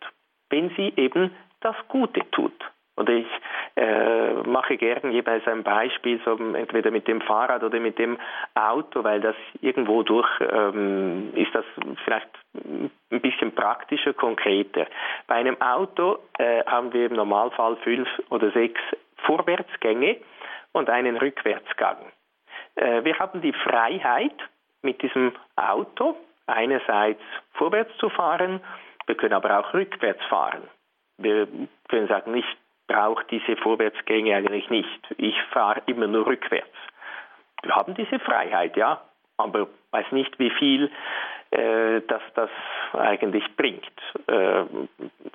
wenn 0.48 0.70
sie 0.70 0.92
eben 0.96 1.30
das 1.60 1.76
Gute 1.86 2.28
tut. 2.32 2.60
Und 2.96 3.08
ich 3.10 3.28
äh, 3.76 4.32
mache 4.42 4.76
gerne 4.76 5.12
jeweils 5.12 5.46
ein 5.46 5.62
Beispiel, 5.62 6.20
so 6.24 6.32
entweder 6.32 6.90
mit 6.90 7.06
dem 7.06 7.20
Fahrrad 7.20 7.62
oder 7.62 7.78
mit 7.78 8.00
dem 8.00 8.18
Auto, 8.56 9.04
weil 9.04 9.20
das 9.20 9.36
irgendwo 9.60 10.02
durch 10.02 10.28
ähm, 10.40 11.30
ist 11.36 11.54
das 11.54 11.64
vielleicht 12.02 12.28
ein 13.12 13.20
bisschen 13.20 13.54
praktischer, 13.54 14.14
konkreter. 14.14 14.88
Bei 15.28 15.36
einem 15.36 15.60
Auto 15.62 16.18
äh, 16.38 16.64
haben 16.64 16.92
wir 16.92 17.06
im 17.06 17.14
Normalfall 17.14 17.76
fünf 17.84 18.08
oder 18.30 18.50
sechs 18.50 18.80
Vorwärtsgänge 19.18 20.16
und 20.72 20.90
einen 20.90 21.16
Rückwärtsgang. 21.16 21.98
Äh, 22.76 23.04
wir 23.04 23.18
haben 23.18 23.40
die 23.40 23.52
Freiheit, 23.52 24.36
mit 24.82 25.02
diesem 25.02 25.32
Auto 25.56 26.16
einerseits 26.46 27.20
vorwärts 27.52 27.96
zu 27.98 28.08
fahren, 28.08 28.60
wir 29.06 29.14
können 29.14 29.34
aber 29.34 29.58
auch 29.58 29.74
rückwärts 29.74 30.24
fahren. 30.26 30.62
Wir 31.18 31.48
können 31.88 32.08
sagen, 32.08 32.34
ich 32.34 32.46
brauche 32.86 33.24
diese 33.30 33.56
Vorwärtsgänge 33.56 34.34
eigentlich 34.34 34.70
nicht. 34.70 35.14
Ich 35.18 35.34
fahre 35.50 35.82
immer 35.86 36.06
nur 36.06 36.26
rückwärts. 36.26 36.74
Wir 37.62 37.74
haben 37.74 37.94
diese 37.94 38.18
Freiheit, 38.20 38.76
ja, 38.76 39.02
aber 39.36 39.68
weiß 39.90 40.12
nicht, 40.12 40.38
wie 40.38 40.50
viel 40.50 40.90
äh, 41.50 42.00
das 42.06 42.22
das 42.34 42.50
eigentlich 42.92 43.44
bringt. 43.56 43.84
Äh, 44.26 44.64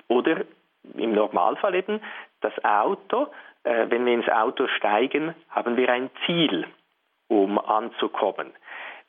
oder 0.08 0.42
im 0.94 1.12
Normalfall 1.12 1.74
eben 1.74 2.00
das 2.40 2.52
Auto 2.64 3.28
äh, 3.66 3.90
wenn 3.90 4.06
wir 4.06 4.14
ins 4.14 4.28
Auto 4.28 4.68
steigen, 4.68 5.34
haben 5.50 5.76
wir 5.76 5.90
ein 5.90 6.08
Ziel, 6.24 6.66
um 7.28 7.58
anzukommen. 7.58 8.52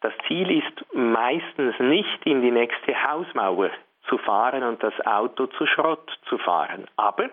Das 0.02 0.14
Ziel 0.28 0.50
ist 0.52 0.94
meistens 0.94 1.80
nicht 1.80 2.26
in 2.26 2.42
die 2.42 2.52
nächste 2.52 2.94
Hausmauer 3.08 3.70
zu 4.08 4.18
fahren 4.18 4.64
und 4.64 4.82
das 4.82 4.94
Auto 5.06 5.46
zu 5.48 5.68
Schrott 5.68 6.10
zu 6.28 6.38
fahren. 6.40 6.86
Aber 6.96 7.30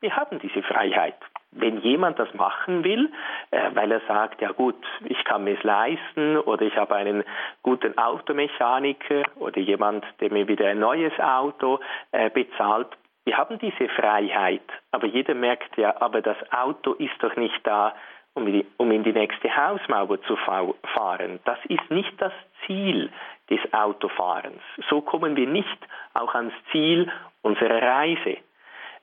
wir 0.00 0.16
haben 0.16 0.38
diese 0.40 0.62
Freiheit. 0.62 1.16
Wenn 1.52 1.78
jemand 1.78 2.18
das 2.18 2.32
machen 2.34 2.82
will, 2.82 3.12
äh, 3.50 3.70
weil 3.74 3.92
er 3.92 4.00
sagt, 4.08 4.42
ja 4.42 4.50
gut, 4.50 4.82
ich 5.04 5.22
kann 5.24 5.44
mir 5.44 5.56
es 5.56 5.62
leisten 5.62 6.36
oder 6.36 6.62
ich 6.62 6.76
habe 6.76 6.96
einen 6.96 7.22
guten 7.62 7.96
Automechaniker 7.96 9.22
oder 9.36 9.58
jemand, 9.58 10.04
der 10.20 10.32
mir 10.32 10.48
wieder 10.48 10.66
ein 10.66 10.80
neues 10.80 11.18
Auto 11.20 11.78
äh, 12.10 12.28
bezahlt, 12.28 12.88
wir 13.26 13.36
haben 13.36 13.58
diese 13.58 13.88
Freiheit, 13.88 14.62
aber 14.92 15.08
jeder 15.08 15.34
merkt 15.34 15.76
ja, 15.76 16.00
aber 16.00 16.22
das 16.22 16.36
Auto 16.52 16.92
ist 16.94 17.20
doch 17.20 17.34
nicht 17.34 17.60
da, 17.64 17.94
um, 18.34 18.46
in 18.46 19.02
die 19.02 19.12
nächste 19.12 19.54
Hausmauer 19.54 20.22
zu 20.22 20.36
fahren. 20.36 21.40
Das 21.44 21.58
ist 21.68 21.90
nicht 21.90 22.12
das 22.18 22.32
Ziel 22.64 23.10
des 23.50 23.58
Autofahrens. 23.72 24.62
So 24.88 25.00
kommen 25.00 25.36
wir 25.36 25.48
nicht 25.48 25.78
auch 26.14 26.34
ans 26.34 26.54
Ziel 26.70 27.10
unserer 27.42 27.82
Reise. 27.82 28.36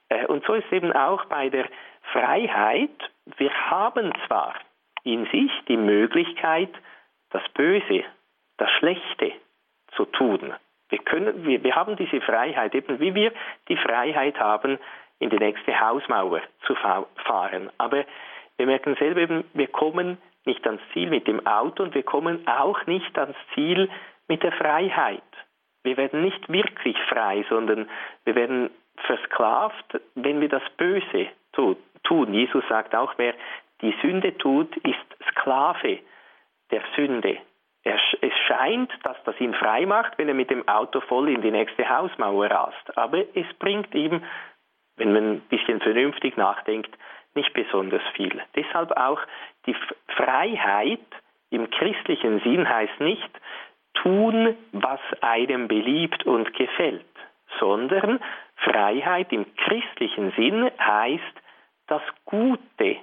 Äh, 0.09 0.25
und 0.27 0.45
so 0.45 0.53
ist 0.53 0.71
eben 0.71 0.93
auch 0.93 1.25
bei 1.25 1.49
der 1.49 1.67
Freiheit, 2.13 3.11
wir 3.37 3.51
haben 3.69 4.13
zwar 4.27 4.53
in 5.03 5.25
sich 5.31 5.51
die 5.67 5.77
Möglichkeit, 5.77 6.73
das 7.31 7.43
Böse, 7.55 8.05
das 8.57 8.69
Schlechte 8.79 9.33
zu 9.97 10.05
tun. 10.05 10.53
Wir, 10.93 10.99
können, 10.99 11.43
wir, 11.43 11.63
wir 11.63 11.75
haben 11.75 11.95
diese 11.95 12.21
Freiheit, 12.21 12.75
eben 12.75 12.99
wie 12.99 13.15
wir 13.15 13.31
die 13.67 13.77
Freiheit 13.77 14.39
haben, 14.39 14.77
in 15.17 15.31
die 15.31 15.39
nächste 15.39 15.79
Hausmauer 15.79 16.41
zu 16.67 16.75
fahren. 16.75 17.71
Aber 17.79 18.05
wir 18.57 18.67
merken 18.67 18.95
selber 18.99 19.21
eben, 19.21 19.43
wir 19.55 19.69
kommen 19.69 20.19
nicht 20.45 20.63
ans 20.67 20.83
Ziel 20.93 21.09
mit 21.09 21.27
dem 21.27 21.47
Auto 21.47 21.81
und 21.81 21.95
wir 21.95 22.03
kommen 22.03 22.47
auch 22.47 22.85
nicht 22.85 23.17
ans 23.17 23.35
Ziel 23.55 23.89
mit 24.27 24.43
der 24.43 24.51
Freiheit. 24.51 25.23
Wir 25.81 25.97
werden 25.97 26.21
nicht 26.21 26.47
wirklich 26.47 26.97
frei, 27.09 27.43
sondern 27.49 27.89
wir 28.25 28.35
werden 28.35 28.69
versklavt, 29.07 29.99
wenn 30.13 30.41
wir 30.41 30.49
das 30.49 30.63
Böse 30.77 31.29
tun. 31.53 32.33
Jesus 32.35 32.63
sagt 32.69 32.93
auch, 32.93 33.13
wer 33.17 33.33
die 33.81 33.95
Sünde 34.03 34.37
tut, 34.37 34.77
ist 34.77 35.31
Sklave 35.31 36.01
der 36.69 36.83
Sünde. 36.95 37.39
Es 37.83 37.99
scheint, 38.47 38.91
dass 39.03 39.17
das 39.25 39.39
ihn 39.41 39.53
frei 39.53 39.85
macht, 39.85 40.17
wenn 40.17 40.29
er 40.29 40.33
mit 40.33 40.49
dem 40.49 40.67
Auto 40.67 41.01
voll 41.01 41.29
in 41.29 41.41
die 41.41 41.51
nächste 41.51 41.87
Hausmauer 41.89 42.49
rast. 42.49 42.97
Aber 42.97 43.19
es 43.35 43.45
bringt 43.59 43.93
ihm, 43.93 44.23
wenn 44.95 45.11
man 45.11 45.31
ein 45.31 45.41
bisschen 45.49 45.81
vernünftig 45.81 46.37
nachdenkt, 46.37 46.95
nicht 47.35 47.53
besonders 47.53 48.03
viel. 48.13 48.41
Deshalb 48.55 48.91
auch 48.91 49.19
die 49.65 49.75
Freiheit 50.15 50.99
im 51.49 51.69
christlichen 51.71 52.39
Sinn 52.41 52.67
heißt 52.67 52.99
nicht 52.99 53.29
tun, 53.95 54.55
was 54.71 54.99
einem 55.21 55.67
beliebt 55.67 56.25
und 56.25 56.53
gefällt, 56.53 57.05
sondern 57.59 58.19
Freiheit 58.57 59.31
im 59.31 59.45
christlichen 59.55 60.31
Sinn 60.31 60.71
heißt 60.79 61.41
das 61.87 62.01
Gute 62.25 62.97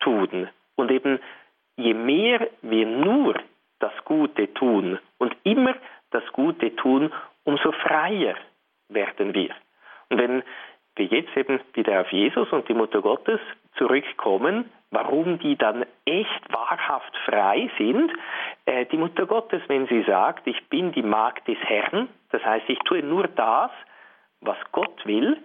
tun. 0.00 0.48
Und 0.76 0.90
eben 0.90 1.20
je 1.76 1.94
mehr 1.94 2.48
wir 2.62 2.86
nur 2.86 3.34
das 3.80 3.92
Gute 4.04 4.52
tun 4.54 4.98
und 5.18 5.36
immer 5.42 5.74
das 6.10 6.24
Gute 6.32 6.74
tun, 6.76 7.12
umso 7.44 7.72
freier 7.72 8.36
werden 8.88 9.34
wir. 9.34 9.50
Und 10.08 10.18
wenn 10.18 10.42
wir 10.96 11.06
jetzt 11.06 11.36
eben 11.36 11.60
wieder 11.74 12.00
auf 12.00 12.12
Jesus 12.12 12.50
und 12.52 12.68
die 12.68 12.74
Mutter 12.74 13.00
Gottes 13.00 13.40
zurückkommen, 13.76 14.70
warum 14.90 15.38
die 15.38 15.56
dann 15.56 15.86
echt 16.04 16.52
wahrhaft 16.52 17.16
frei 17.24 17.70
sind, 17.78 18.12
äh, 18.66 18.86
die 18.86 18.96
Mutter 18.96 19.26
Gottes, 19.26 19.62
wenn 19.68 19.86
sie 19.86 20.02
sagt, 20.02 20.46
ich 20.46 20.68
bin 20.68 20.92
die 20.92 21.02
Magd 21.02 21.46
des 21.48 21.58
Herrn, 21.58 22.08
das 22.30 22.44
heißt, 22.44 22.68
ich 22.68 22.78
tue 22.80 23.02
nur 23.02 23.28
das, 23.28 23.70
was 24.40 24.58
Gott 24.72 25.06
will, 25.06 25.38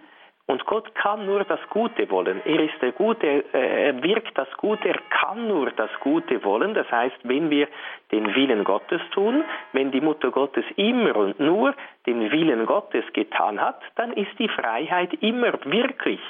und 0.46 0.64
Gott 0.64 0.94
kann 0.94 1.26
nur 1.26 1.44
das 1.44 1.60
Gute 1.70 2.08
wollen. 2.10 2.40
Er 2.44 2.60
ist 2.60 2.80
der 2.80 2.92
Gute, 2.92 3.44
äh, 3.52 3.86
er 3.88 4.02
wirkt 4.02 4.38
das 4.38 4.48
Gute, 4.56 4.88
er 4.88 5.00
kann 5.10 5.48
nur 5.48 5.70
das 5.72 5.90
Gute 6.00 6.42
wollen. 6.44 6.72
Das 6.74 6.90
heißt, 6.90 7.16
wenn 7.24 7.50
wir 7.50 7.66
den 8.12 8.34
Willen 8.34 8.62
Gottes 8.62 9.00
tun, 9.10 9.44
wenn 9.72 9.90
die 9.90 10.00
Mutter 10.00 10.30
Gottes 10.30 10.64
immer 10.76 11.16
und 11.16 11.40
nur 11.40 11.74
den 12.06 12.30
Willen 12.30 12.64
Gottes 12.64 13.04
getan 13.12 13.60
hat, 13.60 13.80
dann 13.96 14.12
ist 14.12 14.38
die 14.38 14.48
Freiheit 14.48 15.12
immer 15.20 15.52
wirklich 15.64 16.20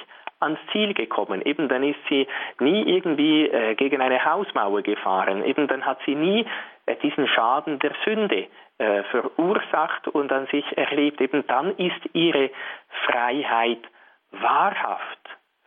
ans 0.40 0.60
Ziel 0.72 0.94
gekommen. 0.94 1.42
Eben 1.42 1.68
dann 1.68 1.82
ist 1.82 2.00
sie 2.08 2.26
nie 2.58 2.82
irgendwie 2.96 3.48
äh, 3.48 3.74
gegen 3.74 4.00
eine 4.00 4.24
Hausmauer 4.24 4.82
gefahren. 4.82 5.44
Eben 5.44 5.66
dann 5.68 5.84
hat 5.84 5.98
sie 6.06 6.14
nie 6.14 6.46
äh, 6.86 6.96
diesen 6.96 7.28
Schaden 7.28 7.78
der 7.80 7.92
Sünde 8.04 8.46
äh, 8.78 9.02
verursacht 9.04 10.08
und 10.08 10.32
an 10.32 10.46
sich 10.46 10.64
erlebt, 10.76 11.20
eben 11.20 11.46
dann 11.46 11.76
ist 11.76 12.00
ihre 12.12 12.50
Freiheit 13.06 13.80
wahrhaft 14.40 15.18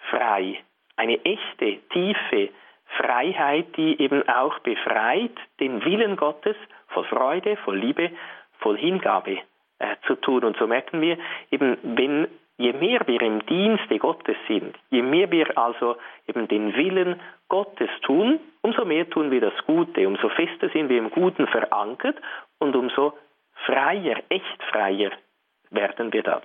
frei. 0.09 0.59
Eine 0.95 1.23
echte, 1.23 1.77
tiefe 1.91 2.49
Freiheit, 2.97 3.77
die 3.77 4.01
eben 4.01 4.27
auch 4.27 4.59
befreit, 4.59 5.35
den 5.59 5.83
Willen 5.85 6.15
Gottes 6.15 6.55
voll 6.89 7.05
Freude, 7.05 7.55
voll 7.57 7.77
Liebe, 7.77 8.11
voll 8.59 8.77
Hingabe 8.77 9.39
äh, 9.79 9.95
zu 10.07 10.15
tun. 10.15 10.43
Und 10.43 10.57
so 10.57 10.67
merken 10.67 11.01
wir 11.01 11.17
eben, 11.51 11.77
wenn 11.83 12.27
je 12.57 12.73
mehr 12.73 13.01
wir 13.07 13.21
im 13.21 13.45
Dienste 13.45 13.97
Gottes 13.99 14.35
sind, 14.47 14.77
je 14.89 15.01
mehr 15.01 15.31
wir 15.31 15.57
also 15.57 15.95
eben 16.27 16.47
den 16.47 16.75
Willen 16.75 17.19
Gottes 17.47 17.89
tun, 18.01 18.39
umso 18.61 18.85
mehr 18.85 19.09
tun 19.09 19.31
wir 19.31 19.39
das 19.39 19.65
Gute, 19.65 20.07
umso 20.07 20.29
fester 20.29 20.69
sind 20.69 20.89
wir 20.89 20.97
im 20.97 21.09
Guten 21.09 21.47
verankert 21.47 22.17
und 22.59 22.75
umso 22.75 23.13
freier, 23.65 24.17
echt 24.29 24.63
freier 24.71 25.11
werden 25.69 26.11
wir 26.11 26.23
dann. 26.23 26.41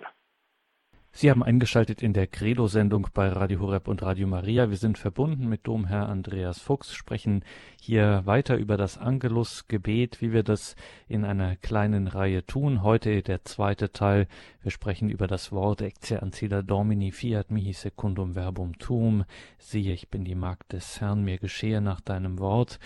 Sie 1.16 1.30
haben 1.30 1.44
eingeschaltet 1.44 2.02
in 2.02 2.12
der 2.12 2.26
Credo-Sendung 2.26 3.06
bei 3.14 3.28
Radio 3.28 3.61
Horeb 3.61 3.87
und 3.87 4.02
Radio 4.02 4.26
Maria. 4.26 4.68
Wir 4.71 4.76
sind 4.76 4.99
verbunden 4.99 5.49
mit 5.49 5.64
Domherr 5.64 6.09
Andreas 6.09 6.59
Fuchs, 6.59 6.92
sprechen 6.92 7.44
hier 7.80 8.23
weiter 8.25 8.56
über 8.56 8.76
das 8.76 8.99
Angelus-Gebet, 8.99 10.21
wie 10.21 10.33
wir 10.33 10.42
das 10.42 10.75
in 11.06 11.25
einer 11.25 11.54
kleinen 11.54 12.09
Reihe 12.09 12.44
tun. 12.44 12.83
Heute 12.83 13.23
der 13.23 13.44
zweite 13.44 13.92
Teil. 13.92 14.26
Wir 14.61 14.73
sprechen 14.73 15.09
über 15.09 15.28
das 15.28 15.52
Wort 15.52 15.83
Ecce 15.83 16.21
ancilla 16.21 16.62
Domini 16.62 17.12
fiat 17.12 17.49
mihi 17.49 17.75
secundum 17.75 18.35
verbum 18.35 18.76
tuum. 18.78 19.25
Siehe, 19.56 19.92
ich 19.92 20.09
bin 20.09 20.25
die 20.25 20.35
Magd 20.35 20.73
des 20.73 21.00
Herrn, 21.00 21.23
mir 21.23 21.38
geschehe 21.38 21.80
nach 21.80 22.00
deinem 22.00 22.40
Wort. 22.40 22.80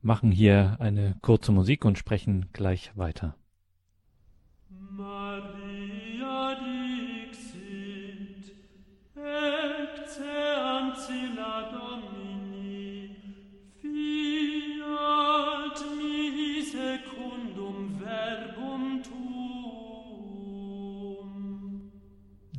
Machen 0.00 0.32
hier 0.32 0.76
eine 0.78 1.16
kurze 1.20 1.52
Musik 1.52 1.84
und 1.84 1.98
sprechen 1.98 2.46
gleich 2.54 2.90
weiter. 2.96 3.36
Maria, 4.70 6.56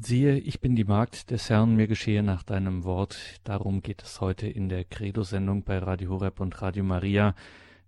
Siehe, 0.02 0.38
ich 0.38 0.62
bin 0.62 0.76
die 0.76 0.86
Magd 0.86 1.32
des 1.32 1.50
Herrn, 1.50 1.76
mir 1.76 1.86
geschehe 1.86 2.24
nach 2.24 2.42
deinem 2.42 2.86
Wort. 2.86 3.18
Darum 3.44 3.82
geht 3.82 4.02
es 4.02 4.22
heute 4.22 4.48
in 4.48 4.70
der 4.70 4.84
Credo-Sendung 4.84 5.64
bei 5.64 5.78
Radio 5.78 6.12
Horeb 6.12 6.40
und 6.40 6.60
Radio 6.62 6.84
Maria. 6.84 7.36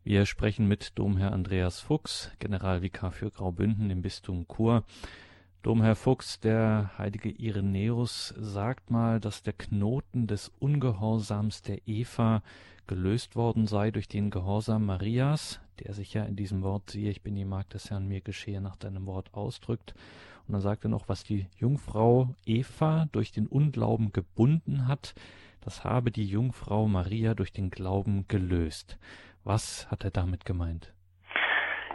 Wir 0.04 0.26
sprechen 0.26 0.68
mit 0.68 1.00
Domherr 1.00 1.32
Andreas 1.32 1.80
Fuchs, 1.80 2.30
Generalvikar 2.40 3.12
für 3.14 3.32
Graubünden 3.32 3.90
im 3.90 4.02
Bistum 4.02 4.46
Chur. 4.48 4.84
Domherr 5.62 5.98
Fuchs, 5.98 6.40
der 6.40 6.92
heilige 6.98 7.30
Irenäus 7.30 8.34
sagt 8.38 8.92
mal, 8.92 9.20
dass 9.20 9.44
der 9.44 9.52
Knoten 9.52 10.26
des 10.26 10.54
Ungehorsams 10.60 11.62
der 11.62 11.86
Eva 11.86 12.42
gelöst 12.88 13.36
worden 13.36 13.68
sei 13.68 13.92
durch 13.92 14.08
den 14.08 14.30
Gehorsam 14.30 14.86
Marias, 14.86 15.60
der 15.80 15.94
sich 15.94 16.14
ja 16.14 16.24
in 16.24 16.38
diesem 16.38 16.62
Wort, 16.62 16.92
siehe, 16.92 17.12
ich 17.12 17.24
bin 17.24 17.36
die 17.36 17.44
Magd 17.44 17.74
des 17.74 17.90
Herrn, 17.90 18.08
mir 18.08 18.22
geschehe 18.22 18.62
nach 18.62 18.78
deinem 18.78 19.06
Wort 19.06 19.34
ausdrückt. 19.34 19.96
Und 20.48 20.54
dann 20.54 20.62
sagt 20.62 20.86
er 20.86 20.90
noch, 20.90 21.10
was 21.10 21.26
die 21.26 21.48
Jungfrau 21.58 22.34
Eva 22.46 23.10
durch 23.12 23.34
den 23.34 23.46
Unglauben 23.46 24.14
gebunden 24.14 24.88
hat, 24.88 25.14
das 25.60 25.84
habe 25.84 26.10
die 26.10 26.26
Jungfrau 26.26 26.88
Maria 26.88 27.34
durch 27.34 27.52
den 27.52 27.70
Glauben 27.70 28.26
gelöst. 28.30 28.98
Was 29.44 29.92
hat 29.92 30.06
er 30.06 30.12
damit 30.12 30.46
gemeint? 30.46 30.94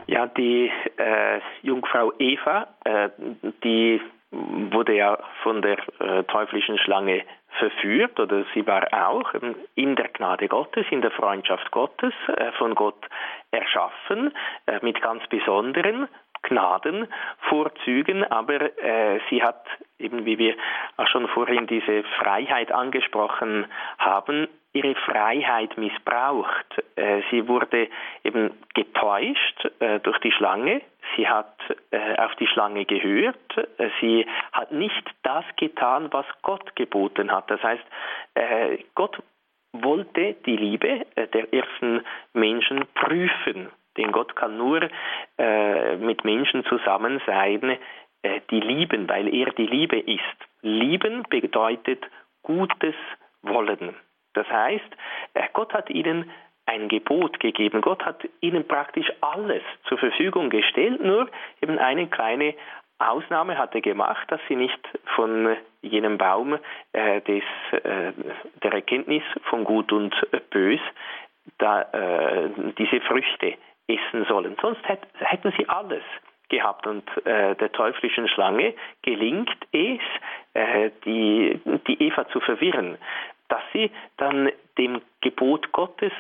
Ja, 0.07 0.27
die 0.27 0.71
äh, 0.97 1.41
Jungfrau 1.63 2.13
Eva, 2.19 2.69
äh, 2.85 3.09
die 3.63 4.01
wurde 4.31 4.95
ja 4.95 5.19
von 5.43 5.63
der 5.63 5.79
äh, 6.01 6.25
teuflischen 6.25 6.79
Schlange 6.79 7.25
verführt 7.59 8.19
oder 8.19 8.45
sie 8.53 8.67
war 8.67 8.87
auch 8.93 9.33
in 9.75 9.97
der 9.97 10.09
Gnade 10.09 10.49
Gottes, 10.49 10.87
in 10.91 11.03
der 11.03 11.13
Freundschaft 11.13 11.71
Gottes, 11.71 12.13
äh, 12.37 12.53
von 12.53 12.75
Gott 12.75 13.07
erschaffen, 13.51 14.33
äh, 14.67 14.81
mit 14.83 15.01
ganz 15.01 15.27
besonderen 15.29 16.09
Gnadenvorzügen, 16.43 18.25
aber 18.25 18.61
äh, 18.83 19.21
sie 19.31 19.43
hat 19.43 19.65
eben, 19.99 20.27
wie 20.27 20.39
wir 20.39 20.55
auch 20.97 21.07
schon 21.07 21.29
vorhin 21.29 21.67
diese 21.67 22.03
Freiheit 22.19 22.71
angesprochen 22.71 23.67
haben, 23.99 24.49
ihre 24.75 24.95
Freiheit 24.97 25.79
missbraucht. 25.79 26.83
Äh, 26.97 27.23
sie 27.31 27.49
wurde 27.49 27.89
eben 28.25 28.51
getäuscht 28.75 29.71
äh, 29.79 30.01
durch 30.01 30.19
die 30.19 30.33
Schlange. 30.33 30.83
Sie 31.17 31.29
hat 31.29 31.57
äh, 31.93 32.17
auf 32.17 32.35
die 32.37 32.47
Schlange 32.49 32.85
gehört. 32.85 33.37
Sie 34.01 34.27
hat 34.53 34.73
nicht 34.73 35.11
das 35.23 35.45
getan, 35.57 36.09
was 36.11 36.27
Gott 36.43 36.75
geboten 36.77 37.31
hat. 37.31 37.51
Das 37.51 37.63
heißt, 37.63 37.85
Gott 38.95 39.23
wollte 39.73 40.35
die 40.45 40.57
Liebe 40.57 41.07
der 41.17 41.53
ersten 41.53 42.03
Menschen 42.33 42.85
prüfen. 42.95 43.71
Denn 43.97 44.11
Gott 44.11 44.35
kann 44.35 44.57
nur 44.57 44.89
mit 45.99 46.25
Menschen 46.25 46.65
zusammen 46.65 47.21
sein, 47.27 47.77
die 48.51 48.61
lieben, 48.61 49.09
weil 49.09 49.33
er 49.33 49.53
die 49.53 49.67
Liebe 49.67 50.01
ist. 50.01 50.39
Lieben 50.63 51.23
bedeutet 51.29 52.05
Gutes 52.43 52.97
wollen. 53.43 53.95
Das 54.35 54.49
heißt, 54.49 54.97
äh, 55.35 55.49
Gott 55.53 55.73
hat 55.73 55.91
ihnen 55.91 56.31
ein 56.67 56.89
Gebot 56.89 57.41
gegeben. 57.41 57.81
Gott 57.81 58.05
hat 58.05 58.27
ihnen 58.41 58.67
praktisch 58.67 59.11
alles 59.21 59.63
zur 59.89 59.99
Verfügung 59.99 60.51
gestellt, 60.51 61.03
nur 61.03 61.29
eben 61.61 61.79
eine 61.79 62.07
kleine 62.07 62.55
Ausnahme 62.99 63.59
hat 63.59 63.75
er 63.75 63.81
gemacht, 63.81 64.31
dass 64.31 64.41
sie 64.49 64.57
nicht 64.57 64.79
von 65.17 65.57
jenem 65.83 66.17
Baum 66.17 66.59
äh, 66.93 67.21
des, 67.23 67.43
äh, 67.73 68.13
der 68.63 68.73
Erkenntnis 68.73 69.23
von 69.51 69.65
Gut 69.65 69.93
und 69.93 70.15
Bös 70.51 70.81
da, 71.59 71.83
äh, 71.83 72.49
diese 72.79 73.01
Früchte 73.03 73.55
essen 73.89 74.25
sollen. 74.27 74.57
Sonst 74.63 74.87
hätt, 74.89 75.01
hätten 75.19 75.53
sie 75.59 75.69
alles 75.69 76.03
gehabt 76.49 76.87
und 76.87 77.05
äh, 77.27 77.55
der 77.57 77.73
teuflischen 77.73 78.29
Schlange 78.29 78.75
gelingt 79.03 79.57
es, 79.73 80.01
äh, 80.55 80.91
die, 81.05 81.61
die 81.89 82.03
Eva 82.03 82.29
zu 82.29 82.41
verwirren 82.41 82.97
dass 83.49 83.63
sie 83.73 83.91
dann 84.17 84.51
dem 84.79 85.01
Gebot 85.21 85.73
Gottes 85.73 86.13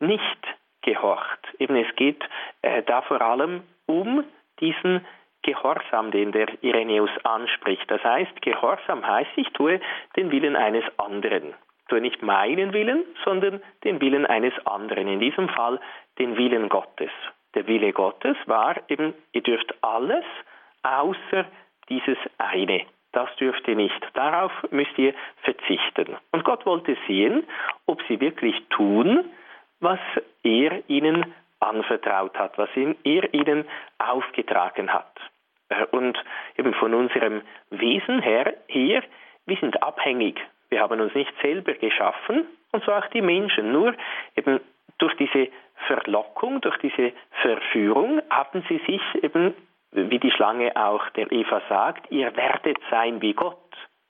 nicht 0.00 0.38
gehorcht. 0.82 1.40
Eben 1.58 1.76
es 1.76 1.94
geht 1.96 2.22
äh, 2.62 2.82
da 2.82 3.02
vor 3.02 3.20
allem 3.20 3.62
um 3.86 4.24
diesen 4.60 5.04
Gehorsam, 5.42 6.10
den 6.10 6.32
der 6.32 6.48
Irenäus 6.62 7.10
anspricht. 7.22 7.90
Das 7.90 8.02
heißt, 8.02 8.40
Gehorsam 8.40 9.06
heißt, 9.06 9.30
ich 9.36 9.48
tue 9.50 9.80
den 10.16 10.30
Willen 10.30 10.56
eines 10.56 10.84
anderen. 10.98 11.54
Ich 11.80 11.86
tue 11.88 12.00
nicht 12.00 12.22
meinen 12.22 12.72
Willen, 12.72 13.04
sondern 13.24 13.62
den 13.84 14.00
Willen 14.00 14.24
eines 14.24 14.54
anderen. 14.66 15.06
In 15.06 15.20
diesem 15.20 15.50
Fall 15.50 15.78
den 16.18 16.36
Willen 16.38 16.70
Gottes. 16.70 17.10
Der 17.54 17.66
Wille 17.66 17.92
Gottes 17.92 18.36
war 18.46 18.76
eben, 18.88 19.14
ihr 19.32 19.42
dürft 19.42 19.74
alles 19.82 20.24
außer 20.82 21.44
dieses 21.88 22.18
eine 22.38 22.84
das 23.14 23.34
dürft 23.36 23.66
ihr 23.68 23.76
nicht. 23.76 24.00
Darauf 24.14 24.52
müsst 24.70 24.96
ihr 24.98 25.14
verzichten. 25.42 26.16
Und 26.32 26.44
Gott 26.44 26.66
wollte 26.66 26.96
sehen, 27.06 27.44
ob 27.86 28.02
sie 28.08 28.20
wirklich 28.20 28.56
tun, 28.70 29.24
was 29.80 30.00
er 30.42 30.88
ihnen 30.88 31.32
anvertraut 31.60 32.38
hat, 32.38 32.58
was 32.58 32.68
er 32.76 33.32
ihnen 33.32 33.64
aufgetragen 33.98 34.92
hat. 34.92 35.12
Äh, 35.68 35.86
und 35.86 36.22
eben 36.56 36.74
von 36.74 36.94
unserem 36.94 37.42
Wesen 37.70 38.20
her 38.20 38.54
hier, 38.68 39.02
wir 39.46 39.56
sind 39.56 39.82
abhängig. 39.82 40.40
Wir 40.70 40.80
haben 40.80 41.00
uns 41.00 41.14
nicht 41.14 41.32
selber 41.40 41.74
geschaffen 41.74 42.46
und 42.72 42.84
so 42.84 42.92
auch 42.92 43.06
die 43.08 43.22
Menschen. 43.22 43.72
Nur 43.72 43.94
eben 44.36 44.60
durch 44.98 45.14
diese 45.16 45.48
Verlockung, 45.86 46.60
durch 46.60 46.76
diese 46.78 47.12
Verführung 47.42 48.20
haben 48.30 48.64
sie 48.68 48.78
sich 48.86 49.02
eben 49.22 49.54
wie 49.94 50.18
die 50.18 50.30
Schlange 50.30 50.74
auch 50.76 51.08
der 51.10 51.30
Eva 51.30 51.62
sagt, 51.68 52.10
ihr 52.10 52.36
werdet 52.36 52.78
sein 52.90 53.22
wie 53.22 53.32
Gott. 53.32 53.58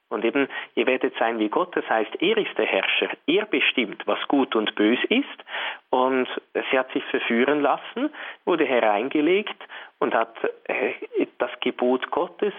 Und 0.09 0.25
eben, 0.25 0.49
ihr 0.75 0.87
werdet 0.87 1.15
sein 1.19 1.39
wie 1.39 1.49
Gott, 1.49 1.75
das 1.77 1.89
heißt, 1.89 2.21
er 2.21 2.37
ist 2.37 2.57
der 2.57 2.67
Herrscher, 2.67 3.11
er 3.27 3.47
bestimmt, 3.47 4.07
was 4.07 4.19
gut 4.29 4.55
und 4.55 4.75
bös 4.77 4.99
ist. 5.09 5.45
Und 5.91 6.29
sie 6.53 6.79
hat 6.79 6.91
sich 6.93 7.05
verführen 7.07 7.61
lassen, 7.61 8.11
wurde 8.45 8.65
hereingelegt 8.65 9.57
und 9.99 10.15
hat 10.15 10.37
äh, 10.65 10.95
das 11.39 11.51
Gebot 11.61 12.11
Gottes 12.11 12.55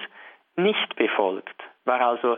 nicht 0.58 0.96
befolgt, 0.96 1.56
war 1.86 2.02
also 2.02 2.38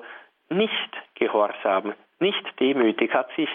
nicht 0.50 0.92
gehorsam, 1.16 1.94
nicht 2.20 2.60
demütig, 2.60 3.14
hat 3.14 3.30
sich 3.36 3.50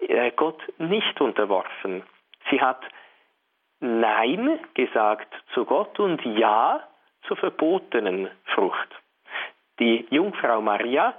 äh, 0.00 0.30
Gott 0.32 0.60
nicht 0.78 1.20
unterworfen. 1.20 2.02
Sie 2.50 2.60
hat 2.60 2.80
Nein 3.84 4.58
gesagt 4.72 5.28
zu 5.52 5.66
Gott 5.66 6.00
und 6.00 6.24
Ja 6.24 6.80
zur 7.26 7.36
verbotenen 7.36 8.30
Frucht. 8.54 8.88
Die 9.78 10.06
Jungfrau 10.08 10.62
Maria 10.62 11.14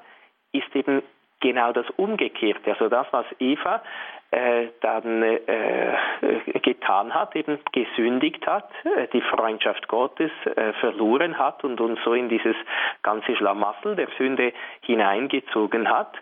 ist 0.51 0.75
eben 0.75 1.04
genau 1.41 1.73
das 1.73 1.86
Umgekehrte, 1.91 2.71
also 2.71 2.89
das, 2.89 3.06
was 3.12 3.25
Eva 3.38 3.84
äh, 4.32 4.69
dann 4.82 5.21
äh, 5.21 5.95
get, 6.21 6.63
getan 6.63 7.13
hat, 7.13 7.36
eben 7.36 7.60
gesündigt 7.71 8.47
hat, 8.47 8.69
äh, 8.84 9.08
die 9.13 9.21
Freundschaft 9.21 9.88
Gottes 9.88 10.32
äh, 10.45 10.73
verloren 10.73 11.38
hat 11.38 11.63
und 11.63 11.80
uns 11.80 11.99
so 12.04 12.13
in 12.13 12.30
dieses 12.30 12.56
ganze 13.04 13.36
Schlamassel 13.36 13.95
der 13.95 14.08
Sünde 14.17 14.54
hineingezogen 14.82 15.88
hat. 15.88 16.15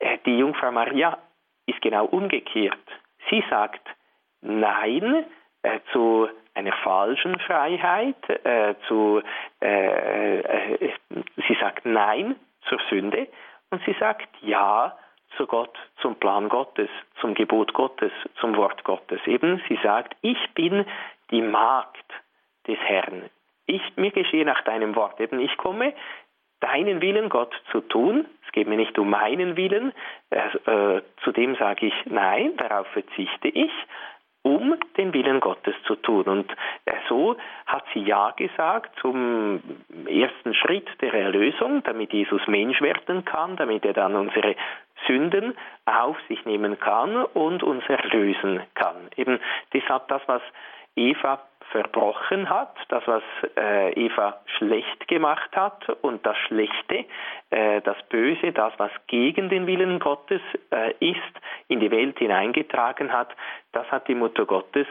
Äh, 0.00 0.18
die 0.26 0.36
Jungfrau 0.36 0.70
Maria 0.70 1.16
ist 1.64 1.80
genau 1.80 2.04
umgekehrt. 2.04 2.76
Sie 3.30 3.42
sagt 3.48 3.88
Nein 4.42 5.24
äh, 5.62 5.80
zu 5.92 6.28
einer 6.54 6.72
falschen 6.72 7.38
Freiheit, 7.40 8.28
äh, 8.28 8.74
zu, 8.86 9.22
äh, 9.60 10.90
sie 11.48 11.56
sagt 11.60 11.86
Nein 11.86 12.36
zur 12.68 12.78
Sünde 12.90 13.28
und 13.70 13.82
sie 13.84 13.94
sagt 13.98 14.28
Ja 14.40 14.96
zu 15.36 15.46
Gott, 15.46 15.76
zum 16.00 16.16
Plan 16.16 16.48
Gottes, 16.48 16.88
zum 17.20 17.34
Gebot 17.34 17.74
Gottes, 17.74 18.12
zum 18.40 18.56
Wort 18.56 18.82
Gottes. 18.84 19.20
Eben, 19.26 19.62
sie 19.68 19.78
sagt, 19.82 20.16
ich 20.22 20.38
bin 20.54 20.84
die 21.30 21.42
Magd 21.42 22.04
des 22.66 22.78
Herrn. 22.78 23.30
Ich, 23.66 23.82
mir 23.96 24.10
geschehe 24.10 24.44
nach 24.44 24.62
deinem 24.62 24.96
Wort. 24.96 25.20
Eben, 25.20 25.38
ich 25.38 25.56
komme, 25.58 25.92
deinen 26.60 27.00
Willen, 27.00 27.28
Gott, 27.28 27.54
zu 27.70 27.80
tun. 27.82 28.26
Es 28.46 28.52
geht 28.52 28.66
mir 28.66 28.76
nicht 28.76 28.98
um 28.98 29.10
meinen 29.10 29.56
Willen. 29.56 29.92
Äh, 30.30 31.02
zu 31.22 31.32
dem 31.32 31.54
sage 31.56 31.86
ich 31.86 31.94
nein, 32.06 32.56
darauf 32.56 32.86
verzichte 32.88 33.48
ich 33.48 33.70
um 34.48 34.76
den 34.96 35.12
Willen 35.12 35.40
Gottes 35.40 35.74
zu 35.86 35.94
tun. 35.96 36.24
Und 36.24 36.50
äh, 36.86 36.92
so 37.08 37.36
hat 37.66 37.84
sie 37.92 38.00
Ja 38.00 38.30
gesagt 38.30 38.98
zum 39.00 39.60
ersten 40.06 40.54
Schritt 40.54 40.88
der 41.02 41.12
Erlösung, 41.12 41.82
damit 41.84 42.12
Jesus 42.12 42.46
Mensch 42.46 42.80
werden 42.80 43.24
kann, 43.26 43.56
damit 43.56 43.84
er 43.84 43.92
dann 43.92 44.16
unsere 44.16 44.56
Sünden 45.06 45.54
auf 45.84 46.16
sich 46.28 46.44
nehmen 46.46 46.78
kann 46.80 47.24
und 47.24 47.62
uns 47.62 47.84
erlösen 47.88 48.62
kann. 48.74 48.96
Eben 49.16 49.38
deshalb 49.72 50.08
das, 50.08 50.22
was 50.26 50.42
Eva 50.96 51.42
verbrochen 51.70 52.48
hat, 52.48 52.74
das, 52.88 53.06
was 53.06 53.22
äh, 53.56 53.92
Eva 53.92 54.40
schlecht 54.58 55.08
gemacht 55.08 55.54
hat 55.54 55.88
und 56.02 56.24
das 56.24 56.36
Schlechte, 56.46 57.04
äh, 57.50 57.80
das 57.82 57.96
Böse, 58.08 58.52
das, 58.52 58.72
was 58.78 58.90
gegen 59.06 59.48
den 59.48 59.66
Willen 59.66 59.98
Gottes 59.98 60.40
äh, 60.70 60.92
ist, 61.00 61.18
in 61.68 61.80
die 61.80 61.90
Welt 61.90 62.18
hineingetragen 62.18 63.12
hat, 63.12 63.28
das 63.72 63.90
hat 63.90 64.08
die 64.08 64.14
Mutter 64.14 64.46
Gottes 64.46 64.86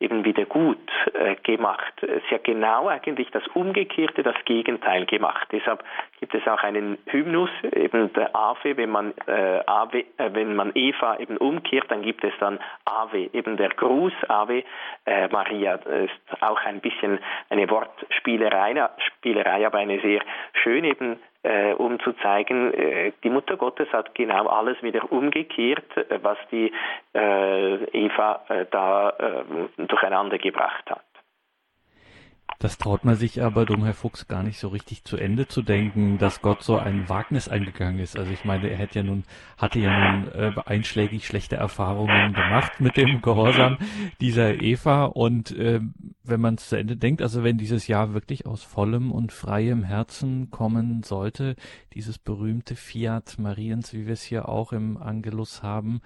eben 0.00 0.24
wieder 0.24 0.44
gut 0.44 0.78
äh, 1.14 1.34
gemacht. 1.36 1.92
Hat 2.30 2.44
genau 2.44 2.88
eigentlich 2.88 3.30
das 3.30 3.46
Umgekehrte, 3.48 4.22
das 4.22 4.36
Gegenteil 4.44 5.06
gemacht. 5.06 5.48
Deshalb 5.50 5.82
gibt 6.20 6.34
es 6.34 6.46
auch 6.46 6.62
einen 6.62 6.98
Hymnus, 7.06 7.50
eben 7.72 8.12
der 8.12 8.34
Ave, 8.34 8.76
wenn 8.76 8.90
man, 8.90 9.12
äh, 9.26 9.60
Ave, 9.66 10.04
äh, 10.16 10.30
wenn 10.32 10.54
man 10.54 10.72
Eva 10.74 11.16
eben 11.18 11.36
umkehrt, 11.36 11.90
dann 11.90 12.02
gibt 12.02 12.22
es 12.22 12.32
dann 12.38 12.58
Ave, 12.84 13.28
eben 13.32 13.56
der 13.56 13.70
Gruß 13.70 14.12
Ave 14.28 14.62
äh, 15.06 15.28
Maria. 15.28 15.78
Das 15.78 16.04
ist 16.04 16.42
auch 16.42 16.60
ein 16.64 16.80
bisschen 16.80 17.18
eine 17.50 17.68
Wortspielerei, 17.68 18.88
Spielerei, 18.98 19.66
aber 19.66 19.78
eine 19.78 20.00
sehr 20.00 20.20
schöne 20.62 20.88
eben 20.88 21.18
äh, 21.42 21.72
um 21.74 22.00
zu 22.00 22.12
zeigen, 22.14 22.72
äh, 22.74 23.12
die 23.22 23.30
Mutter 23.30 23.56
Gottes 23.56 23.88
hat 23.92 24.14
genau 24.14 24.46
alles 24.46 24.82
wieder 24.82 25.10
umgekehrt, 25.12 25.96
äh, 25.96 26.18
was 26.22 26.38
die 26.50 26.72
äh, 27.14 27.84
Eva 27.92 28.44
äh, 28.48 28.66
da 28.70 29.10
äh, 29.10 29.84
durcheinander 29.86 30.38
gebracht 30.38 30.90
hat. 30.90 31.07
Das 32.60 32.76
traut 32.76 33.04
man 33.04 33.14
sich 33.14 33.40
aber, 33.40 33.66
dumm 33.66 33.84
Herr 33.84 33.94
Fuchs, 33.94 34.26
gar 34.26 34.42
nicht 34.42 34.58
so 34.58 34.66
richtig 34.68 35.04
zu 35.04 35.16
Ende 35.16 35.46
zu 35.46 35.62
denken, 35.62 36.18
dass 36.18 36.42
Gott 36.42 36.64
so 36.64 36.76
ein 36.76 37.08
Wagnis 37.08 37.48
eingegangen 37.48 38.00
ist. 38.00 38.18
Also 38.18 38.32
ich 38.32 38.44
meine, 38.44 38.68
er 38.68 38.76
hätte 38.76 38.98
ja 38.98 39.04
nun, 39.04 39.22
hatte 39.56 39.78
ja 39.78 40.16
nun 40.16 40.32
äh, 40.32 40.52
einschlägig 40.66 41.24
schlechte 41.24 41.54
Erfahrungen 41.54 42.32
gemacht 42.32 42.80
mit 42.80 42.96
dem 42.96 43.22
Gehorsam 43.22 43.78
dieser 44.20 44.60
Eva. 44.60 45.04
Und 45.04 45.52
äh, 45.52 45.80
wenn 46.24 46.40
man 46.40 46.54
es 46.54 46.68
zu 46.68 46.76
Ende 46.76 46.96
denkt, 46.96 47.22
also 47.22 47.44
wenn 47.44 47.58
dieses 47.58 47.86
Jahr 47.86 48.12
wirklich 48.12 48.44
aus 48.44 48.64
vollem 48.64 49.12
und 49.12 49.30
freiem 49.30 49.84
Herzen 49.84 50.50
kommen 50.50 51.04
sollte, 51.04 51.54
dieses 51.94 52.18
berühmte 52.18 52.74
Fiat 52.74 53.38
Mariens, 53.38 53.92
wie 53.92 54.06
wir 54.06 54.14
es 54.14 54.22
hier 54.22 54.48
auch 54.48 54.72
im 54.72 54.96
Angelus 54.96 55.62
haben, 55.62 56.00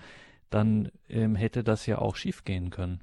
dann 0.51 0.91
ähm, 1.09 1.35
hätte 1.35 1.65
das 1.65 1.87
ja 1.87 1.97
auch 1.97 2.17
schiefgehen 2.17 2.69
können. 2.69 3.01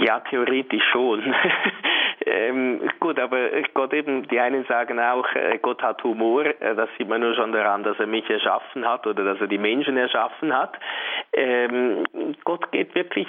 Ja, 0.00 0.20
theoretisch 0.20 0.84
schon. 0.92 1.34
ähm, 2.26 2.80
gut, 3.00 3.18
aber 3.18 3.48
Gott 3.74 3.92
eben, 3.92 4.26
die 4.28 4.38
einen 4.38 4.64
sagen 4.64 5.00
auch, 5.00 5.26
äh, 5.34 5.58
Gott 5.60 5.82
hat 5.82 6.02
Humor, 6.04 6.44
äh, 6.44 6.74
das 6.76 6.88
sieht 6.96 7.08
man 7.08 7.20
nur 7.20 7.34
schon 7.34 7.52
daran, 7.52 7.82
dass 7.82 7.98
er 7.98 8.06
mich 8.06 8.28
erschaffen 8.30 8.86
hat 8.86 9.06
oder 9.06 9.24
dass 9.24 9.40
er 9.40 9.48
die 9.48 9.58
Menschen 9.58 9.96
erschaffen 9.96 10.56
hat. 10.56 10.76
Ähm, 11.32 12.04
Gott 12.44 12.70
geht 12.70 12.94
wirklich 12.94 13.28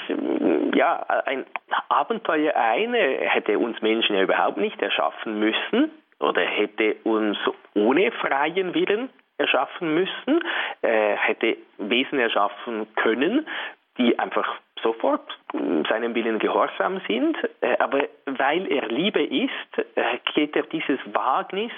ja, 0.75 1.05
ein 1.25 1.45
Abenteuer 1.89 2.55
ein, 2.55 2.93
er 2.93 3.29
hätte 3.29 3.57
uns 3.57 3.81
Menschen 3.81 4.15
ja 4.15 4.23
überhaupt 4.23 4.57
nicht 4.57 4.81
erschaffen 4.81 5.39
müssen 5.39 5.91
oder 6.19 6.41
hätte 6.41 6.95
uns 7.03 7.37
ohne 7.73 8.11
freien 8.11 8.73
Willen 8.73 9.09
erschaffen 9.37 9.93
müssen, 9.95 10.43
äh, 10.81 11.15
hätte 11.15 11.57
Wesen 11.77 12.19
erschaffen 12.19 12.87
können, 12.95 13.47
die 13.97 14.17
einfach 14.19 14.47
sofort 14.83 15.37
seinem 15.53 16.15
Willen 16.15 16.39
gehorsam 16.39 17.01
sind, 17.07 17.37
äh, 17.61 17.77
aber 17.79 18.03
weil 18.25 18.71
er 18.71 18.87
Liebe 18.87 19.23
ist, 19.23 19.87
äh, 19.95 20.17
geht 20.33 20.55
er 20.55 20.63
dieses 20.63 20.99
Wagnis 21.13 21.71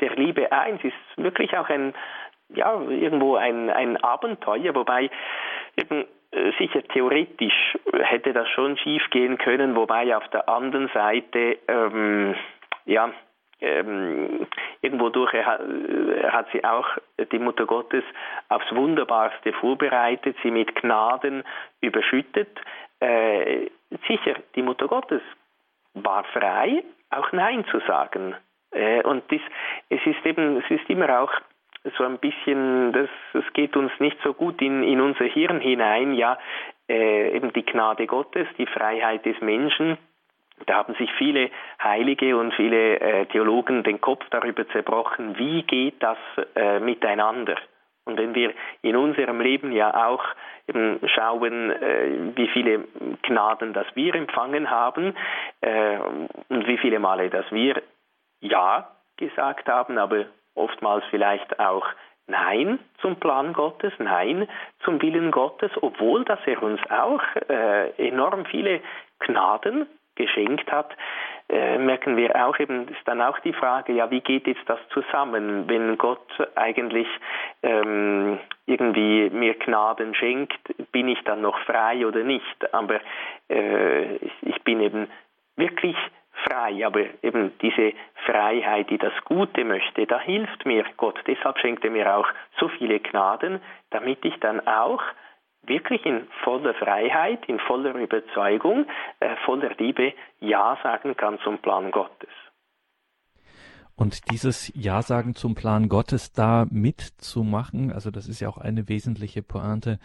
der 0.00 0.14
Liebe 0.16 0.50
ein. 0.52 0.76
Es 0.76 0.84
ist 0.84 0.94
wirklich 1.16 1.56
auch 1.56 1.68
ein, 1.68 1.94
ja, 2.50 2.80
irgendwo 2.80 3.36
ein, 3.36 3.70
ein 3.70 3.96
Abenteuer, 4.02 4.74
wobei 4.74 5.10
eben 5.76 6.04
äh, 6.32 6.52
sicher 6.58 6.82
theoretisch 6.82 7.78
hätte 7.92 8.32
das 8.32 8.48
schon 8.50 8.76
schief 8.76 9.02
gehen 9.10 9.38
können, 9.38 9.76
wobei 9.76 10.16
auf 10.16 10.28
der 10.28 10.48
anderen 10.48 10.88
Seite, 10.88 11.58
ähm, 11.68 12.34
ja, 12.84 13.10
ähm, 13.60 14.46
irgendwo 14.82 15.08
durch 15.08 15.32
hat, 15.32 15.60
hat 16.30 16.46
sie 16.52 16.64
auch 16.64 16.86
die 17.32 17.38
Mutter 17.38 17.66
Gottes 17.66 18.04
aufs 18.48 18.74
Wunderbarste 18.74 19.52
vorbereitet, 19.54 20.36
sie 20.42 20.50
mit 20.50 20.74
Gnaden 20.74 21.42
überschüttet. 21.80 22.48
Äh, 23.00 23.68
sicher, 24.08 24.34
die 24.54 24.62
Mutter 24.62 24.88
Gottes 24.88 25.22
war 25.94 26.24
frei, 26.24 26.82
auch 27.10 27.32
Nein 27.32 27.64
zu 27.70 27.80
sagen. 27.80 28.34
Äh, 28.72 29.02
und 29.02 29.30
dies, 29.30 29.42
es 29.88 30.04
ist 30.04 30.24
eben, 30.26 30.58
es 30.58 30.70
ist 30.70 30.88
immer 30.90 31.20
auch 31.20 31.32
so 31.96 32.04
ein 32.04 32.18
bisschen, 32.18 32.92
das, 32.92 33.08
es 33.32 33.52
geht 33.52 33.76
uns 33.76 33.92
nicht 34.00 34.18
so 34.22 34.34
gut 34.34 34.60
in, 34.60 34.82
in 34.82 35.00
unser 35.00 35.24
Hirn 35.24 35.60
hinein, 35.60 36.14
ja, 36.14 36.38
äh, 36.88 37.34
eben 37.36 37.52
die 37.52 37.64
Gnade 37.64 38.06
Gottes, 38.06 38.48
die 38.58 38.66
Freiheit 38.66 39.24
des 39.24 39.40
Menschen, 39.40 39.96
da 40.64 40.76
haben 40.76 40.94
sich 40.94 41.12
viele 41.18 41.50
Heilige 41.82 42.36
und 42.36 42.54
viele 42.54 42.98
äh, 43.00 43.26
Theologen 43.26 43.82
den 43.82 44.00
Kopf 44.00 44.24
darüber 44.30 44.66
zerbrochen, 44.68 45.38
wie 45.38 45.62
geht 45.62 46.02
das 46.02 46.18
äh, 46.54 46.80
miteinander. 46.80 47.56
Und 48.06 48.18
wenn 48.18 48.34
wir 48.34 48.54
in 48.82 48.96
unserem 48.96 49.40
Leben 49.40 49.72
ja 49.72 50.06
auch 50.06 50.24
eben 50.68 51.00
schauen, 51.08 51.70
äh, 51.70 52.36
wie 52.36 52.48
viele 52.48 52.84
Gnaden 53.22 53.72
das 53.72 53.86
wir 53.94 54.14
empfangen 54.14 54.70
haben 54.70 55.14
äh, 55.60 55.98
und 56.48 56.66
wie 56.66 56.78
viele 56.78 57.00
Male, 57.00 57.28
dass 57.28 57.50
wir 57.50 57.82
Ja 58.40 58.88
gesagt 59.16 59.68
haben, 59.68 59.98
aber 59.98 60.26
oftmals 60.54 61.04
vielleicht 61.10 61.58
auch 61.58 61.86
Nein 62.28 62.78
zum 63.00 63.16
Plan 63.16 63.52
Gottes, 63.52 63.92
Nein 63.98 64.48
zum 64.84 65.00
Willen 65.02 65.30
Gottes, 65.30 65.70
obwohl 65.80 66.24
dass 66.24 66.40
er 66.46 66.62
uns 66.62 66.80
auch 66.90 67.22
äh, 67.48 67.90
enorm 68.08 68.46
viele 68.46 68.80
Gnaden 69.20 69.86
geschenkt 70.16 70.70
hat, 70.72 70.96
äh, 71.48 71.78
merken 71.78 72.16
wir 72.16 72.34
auch 72.44 72.58
eben, 72.58 72.88
ist 72.88 73.06
dann 73.06 73.22
auch 73.22 73.38
die 73.40 73.52
Frage, 73.52 73.92
ja, 73.92 74.10
wie 74.10 74.20
geht 74.20 74.48
jetzt 74.48 74.68
das 74.68 74.80
zusammen, 74.88 75.68
wenn 75.68 75.96
Gott 75.96 76.26
eigentlich 76.56 77.06
ähm, 77.62 78.40
irgendwie 78.66 79.30
mir 79.30 79.54
Gnaden 79.54 80.14
schenkt, 80.14 80.58
bin 80.90 81.06
ich 81.08 81.22
dann 81.24 81.42
noch 81.42 81.58
frei 81.60 82.04
oder 82.04 82.24
nicht? 82.24 82.74
Aber 82.74 83.00
äh, 83.48 84.16
ich 84.42 84.60
bin 84.64 84.80
eben 84.80 85.08
wirklich 85.56 85.96
frei, 86.48 86.84
aber 86.84 87.04
eben 87.22 87.56
diese 87.60 87.92
Freiheit, 88.24 88.90
die 88.90 88.98
das 88.98 89.14
Gute 89.24 89.64
möchte, 89.64 90.06
da 90.06 90.18
hilft 90.18 90.66
mir 90.66 90.84
Gott. 90.96 91.18
Deshalb 91.26 91.58
schenkt 91.58 91.84
er 91.84 91.90
mir 91.90 92.16
auch 92.16 92.26
so 92.58 92.68
viele 92.68 93.00
Gnaden, 93.00 93.60
damit 93.90 94.24
ich 94.24 94.38
dann 94.40 94.66
auch 94.66 95.02
wirklich 95.68 96.04
in 96.06 96.26
voller 96.44 96.74
Freiheit, 96.74 97.46
in 97.46 97.58
voller 97.58 97.94
Überzeugung, 97.94 98.86
äh, 99.20 99.36
voller 99.44 99.74
Liebe 99.78 100.12
Ja 100.40 100.78
sagen 100.82 101.16
kann 101.16 101.38
zum 101.40 101.58
Plan 101.58 101.90
Gottes. 101.90 102.30
Und 103.96 104.30
dieses 104.30 104.70
Ja-Sagen 104.74 105.34
zum 105.34 105.54
Plan 105.54 105.88
Gottes 105.88 106.32
da 106.32 106.66
mitzumachen, 106.70 107.90
also 107.90 108.10
das 108.10 108.28
ist 108.28 108.40
ja 108.40 108.48
auch 108.50 108.58
eine 108.58 108.90
wesentliche 108.90 109.42
Pointe 109.42 109.98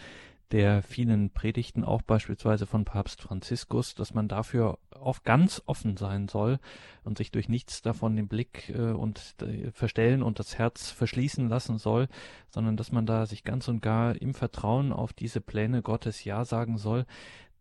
der 0.52 0.84
vielen 0.84 1.30
Predigten, 1.32 1.84
auch 1.84 2.02
beispielsweise 2.02 2.66
von 2.66 2.86
Papst 2.86 3.22
Franziskus, 3.22 3.96
dass 3.96 4.14
man 4.14 4.28
dafür 4.28 4.80
auch 4.92 5.24
ganz 5.24 5.62
offen 5.66 5.98
sein 5.98 6.28
soll 6.28 6.60
und 7.04 7.18
sich 7.18 7.32
durch 7.32 7.50
nichts 7.50 7.82
davon 7.82 8.16
den 8.16 8.28
Blick 8.28 8.70
äh, 8.70 8.92
und 8.92 9.36
äh, 9.42 9.72
verstellen 9.72 10.22
und 10.22 10.40
das 10.40 10.58
Herz 10.58 10.92
verschließen 10.92 11.48
lassen 11.48 11.78
soll, 11.78 12.08
sondern 12.50 12.78
dass 12.78 12.92
man 12.92 13.06
da 13.06 13.26
sich 13.26 13.44
ganz 13.44 13.68
und 13.68 13.82
gar 13.82 14.16
im 14.22 14.34
Vertrauen 14.34 14.92
auf 14.92 15.14
diese 15.14 15.42
Pläne 15.42 15.82
Gottes 15.82 16.24
Ja 16.24 16.46
sagen 16.46 16.78
soll. 16.78 17.06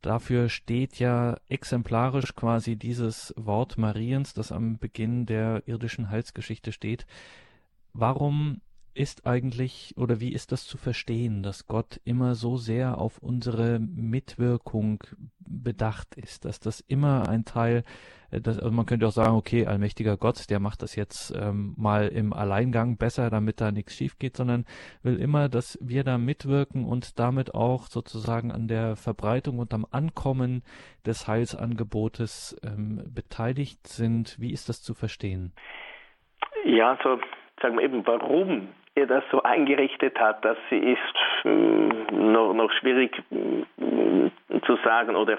Dafür 0.02 0.48
steht 0.48 0.98
ja 0.98 1.36
exemplarisch 1.48 2.34
quasi 2.34 2.76
dieses 2.76 3.34
Wort 3.36 3.76
Mariens, 3.76 4.32
das 4.32 4.50
am 4.50 4.78
Beginn 4.78 5.26
der 5.26 5.62
irdischen 5.66 6.08
Heilsgeschichte 6.10 6.72
steht. 6.72 7.06
Warum 7.92 8.62
ist 8.94 9.26
eigentlich 9.26 9.94
oder 9.96 10.20
wie 10.20 10.32
ist 10.32 10.52
das 10.52 10.66
zu 10.66 10.76
verstehen, 10.76 11.42
dass 11.42 11.66
Gott 11.66 12.00
immer 12.04 12.34
so 12.34 12.56
sehr 12.56 12.98
auf 12.98 13.18
unsere 13.18 13.78
Mitwirkung 13.78 15.02
bedacht 15.38 16.14
ist, 16.16 16.44
dass 16.44 16.60
das 16.60 16.80
immer 16.80 17.28
ein 17.28 17.44
Teil, 17.44 17.82
äh, 18.30 18.40
dass, 18.40 18.58
also 18.58 18.70
man 18.70 18.86
könnte 18.86 19.06
auch 19.06 19.12
sagen, 19.12 19.36
okay, 19.36 19.66
allmächtiger 19.66 20.16
Gott, 20.16 20.50
der 20.50 20.60
macht 20.60 20.82
das 20.82 20.96
jetzt 20.96 21.34
ähm, 21.36 21.74
mal 21.76 22.08
im 22.08 22.32
Alleingang 22.32 22.96
besser, 22.96 23.30
damit 23.30 23.60
da 23.60 23.72
nichts 23.72 23.94
schief 23.94 24.18
geht, 24.18 24.36
sondern 24.36 24.64
will 25.02 25.16
immer, 25.16 25.48
dass 25.48 25.78
wir 25.80 26.04
da 26.04 26.18
mitwirken 26.18 26.84
und 26.84 27.18
damit 27.18 27.54
auch 27.54 27.86
sozusagen 27.86 28.52
an 28.52 28.68
der 28.68 28.96
Verbreitung 28.96 29.58
und 29.58 29.74
am 29.74 29.86
Ankommen 29.90 30.62
des 31.06 31.26
Heilsangebotes 31.26 32.60
ähm, 32.64 33.02
beteiligt 33.12 33.86
sind. 33.86 34.36
Wie 34.40 34.52
ist 34.52 34.68
das 34.68 34.82
zu 34.82 34.94
verstehen? 34.94 35.52
Ja, 36.64 36.98
so 37.02 37.18
sagen 37.60 37.76
wir 37.76 37.84
eben, 37.84 38.06
warum 38.06 38.68
er 38.94 39.06
das 39.06 39.24
so 39.30 39.42
eingerichtet 39.42 40.18
hat, 40.18 40.44
das 40.44 40.58
ist 40.70 40.98
hm, 41.42 42.32
noch, 42.32 42.52
noch 42.52 42.70
schwierig 42.72 43.22
hm, 43.30 44.30
zu 44.66 44.76
sagen 44.84 45.16
oder 45.16 45.38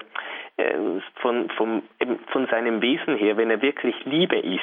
äh, 0.56 0.74
von, 1.16 1.50
von, 1.50 1.82
von 2.28 2.46
seinem 2.46 2.80
Wesen 2.82 3.16
her, 3.16 3.36
wenn 3.36 3.50
er 3.50 3.62
wirklich 3.62 3.94
Liebe 4.04 4.38
ist 4.38 4.62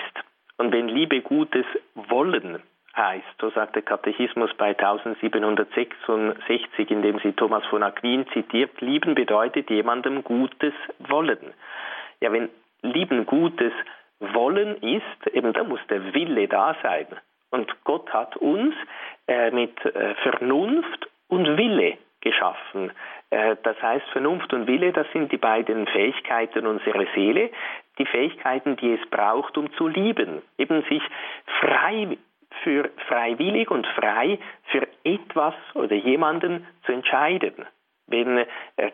und 0.57 0.73
wenn 0.73 0.87
Liebe 0.87 1.21
Gutes 1.21 1.65
wollen 1.95 2.61
heißt, 2.95 3.25
so 3.39 3.49
sagt 3.51 3.75
der 3.75 3.83
Katechismus 3.83 4.49
bei 4.57 4.77
1766, 4.77 6.91
in 6.91 7.01
dem 7.01 7.19
sie 7.19 7.33
Thomas 7.33 7.65
von 7.67 7.83
Aquin 7.83 8.25
zitiert, 8.33 8.81
lieben 8.81 9.15
bedeutet 9.15 9.69
jemandem 9.69 10.23
Gutes 10.23 10.73
wollen. 10.99 11.53
Ja, 12.19 12.33
wenn 12.33 12.49
lieben 12.81 13.25
Gutes 13.25 13.73
wollen 14.19 14.75
ist, 14.81 15.33
eben 15.33 15.53
da 15.53 15.63
muss 15.63 15.79
der 15.89 16.13
Wille 16.13 16.47
da 16.47 16.75
sein. 16.83 17.07
Und 17.51 17.83
Gott 17.83 18.11
hat 18.13 18.37
uns 18.37 18.75
äh, 19.27 19.51
mit 19.51 19.83
äh, 19.85 20.15
Vernunft 20.15 21.09
und 21.27 21.57
Wille 21.57 21.97
geschaffen. 22.21 22.91
Äh, 23.29 23.55
das 23.63 23.81
heißt, 23.81 24.05
Vernunft 24.11 24.53
und 24.53 24.67
Wille, 24.67 24.91
das 24.91 25.07
sind 25.13 25.31
die 25.31 25.37
beiden 25.37 25.87
Fähigkeiten 25.87 26.67
unserer 26.67 27.05
Seele, 27.15 27.49
die 27.97 28.05
Fähigkeiten, 28.05 28.75
die 28.77 28.93
es 28.93 29.09
braucht, 29.09 29.57
um 29.57 29.71
zu 29.73 29.87
lieben, 29.87 30.41
eben 30.57 30.83
sich 30.83 31.03
frei 31.59 32.17
für 32.63 32.89
freiwillig 33.07 33.69
und 33.71 33.85
frei 33.87 34.39
für 34.71 34.87
etwas 35.03 35.53
oder 35.73 35.95
jemanden 35.95 36.65
zu 36.85 36.91
entscheiden. 36.91 37.65
Wenn 38.09 38.37
äh, 38.37 38.45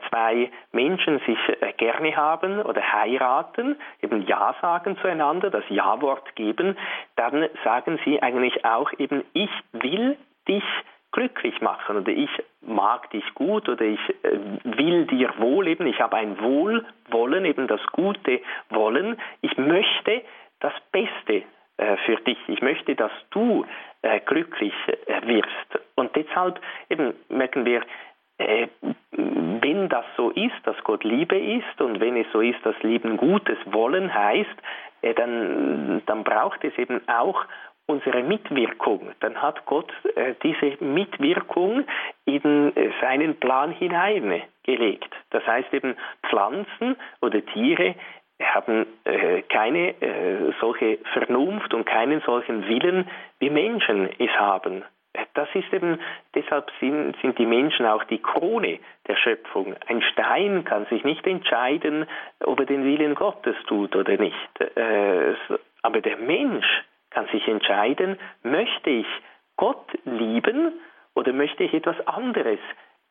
zwei 0.09 0.51
Menschen 0.71 1.19
sich 1.19 1.37
äh, 1.61 1.73
gerne 1.73 2.15
haben 2.15 2.61
oder 2.61 2.81
heiraten, 2.81 3.77
eben 4.01 4.21
Ja 4.27 4.55
sagen 4.61 4.97
zueinander, 5.01 5.49
das 5.49 5.63
Ja-Wort 5.69 6.35
geben, 6.35 6.77
dann 7.15 7.47
sagen 7.63 7.99
sie 8.03 8.21
eigentlich 8.21 8.65
auch 8.65 8.91
eben, 8.97 9.23
ich 9.33 9.49
will 9.71 10.17
dich 10.47 10.63
glücklich 11.11 11.61
machen 11.61 11.97
oder 11.97 12.11
ich 12.11 12.29
mag 12.61 13.09
dich 13.11 13.23
gut 13.35 13.69
oder 13.69 13.85
ich 13.85 13.99
äh, 14.23 14.39
will 14.63 15.05
dir 15.05 15.33
wohl 15.37 15.67
eben, 15.67 15.87
ich 15.87 15.99
habe 16.01 16.17
ein 16.17 16.39
Wohlwollen, 16.41 17.45
eben 17.45 17.67
das 17.67 17.81
gute 17.87 18.41
Wollen. 18.69 19.17
Ich 19.41 19.57
möchte 19.57 20.21
das 20.59 20.73
Beste 20.91 21.43
für 22.05 22.15
dich. 22.15 22.37
Ich 22.47 22.61
möchte, 22.61 22.95
dass 22.95 23.11
du 23.31 23.65
glücklich 24.27 24.73
wirst. 25.23 25.83
Und 25.95 26.15
deshalb 26.15 26.61
eben 26.89 27.13
merken 27.27 27.65
wir, 27.65 27.81
äh, 28.37 28.67
wenn 29.11 29.89
das 29.89 30.05
so 30.17 30.31
ist, 30.31 30.55
dass 30.63 30.75
Gott 30.83 31.03
Liebe 31.03 31.37
ist 31.37 31.81
und 31.81 31.99
wenn 31.99 32.17
es 32.17 32.27
so 32.33 32.41
ist, 32.41 32.63
dass 32.65 32.75
Lieben 32.83 33.17
Gutes 33.17 33.57
wollen 33.65 34.13
heißt, 34.13 34.55
äh, 35.01 35.13
dann, 35.13 36.01
dann 36.05 36.23
braucht 36.23 36.63
es 36.63 36.77
eben 36.77 37.01
auch 37.07 37.45
unsere 37.87 38.23
Mitwirkung. 38.23 39.11
Dann 39.19 39.41
hat 39.41 39.65
Gott 39.65 39.91
äh, 40.15 40.33
diese 40.43 40.83
Mitwirkung 40.83 41.85
in 42.25 42.75
äh, 42.75 42.91
seinen 43.01 43.35
Plan 43.39 43.71
hineingelegt. 43.71 45.13
Das 45.29 45.45
heißt 45.45 45.73
eben 45.73 45.95
Pflanzen 46.27 46.95
oder 47.21 47.45
Tiere 47.45 47.95
haben 48.41 48.85
äh, 49.05 49.43
keine 49.43 50.01
äh, 50.01 50.51
solche 50.59 50.97
Vernunft 51.13 51.73
und 51.73 51.85
keinen 51.85 52.21
solchen 52.21 52.67
Willen, 52.67 53.07
wie 53.39 53.49
Menschen 53.49 54.09
es 54.19 54.31
haben 54.31 54.83
das 55.33 55.49
ist 55.53 55.71
eben, 55.73 55.99
deshalb 56.33 56.71
sind, 56.79 57.15
sind 57.21 57.37
die 57.37 57.45
Menschen 57.45 57.85
auch 57.85 58.03
die 58.05 58.21
Krone 58.21 58.79
der 59.07 59.15
Schöpfung. 59.15 59.75
Ein 59.87 60.01
Stein 60.01 60.63
kann 60.63 60.85
sich 60.87 61.03
nicht 61.03 61.25
entscheiden, 61.27 62.05
ob 62.39 62.59
er 62.59 62.65
den 62.65 62.83
Willen 62.83 63.15
Gottes 63.15 63.55
tut 63.67 63.95
oder 63.95 64.17
nicht. 64.17 64.61
Äh, 64.75 65.35
aber 65.81 66.01
der 66.01 66.17
Mensch 66.17 66.65
kann 67.11 67.27
sich 67.27 67.47
entscheiden, 67.47 68.17
möchte 68.43 68.89
ich 68.89 69.07
Gott 69.57 69.87
lieben 70.03 70.73
oder 71.13 71.31
möchte 71.31 71.63
ich 71.63 71.73
etwas 71.73 71.95
anderes 72.07 72.59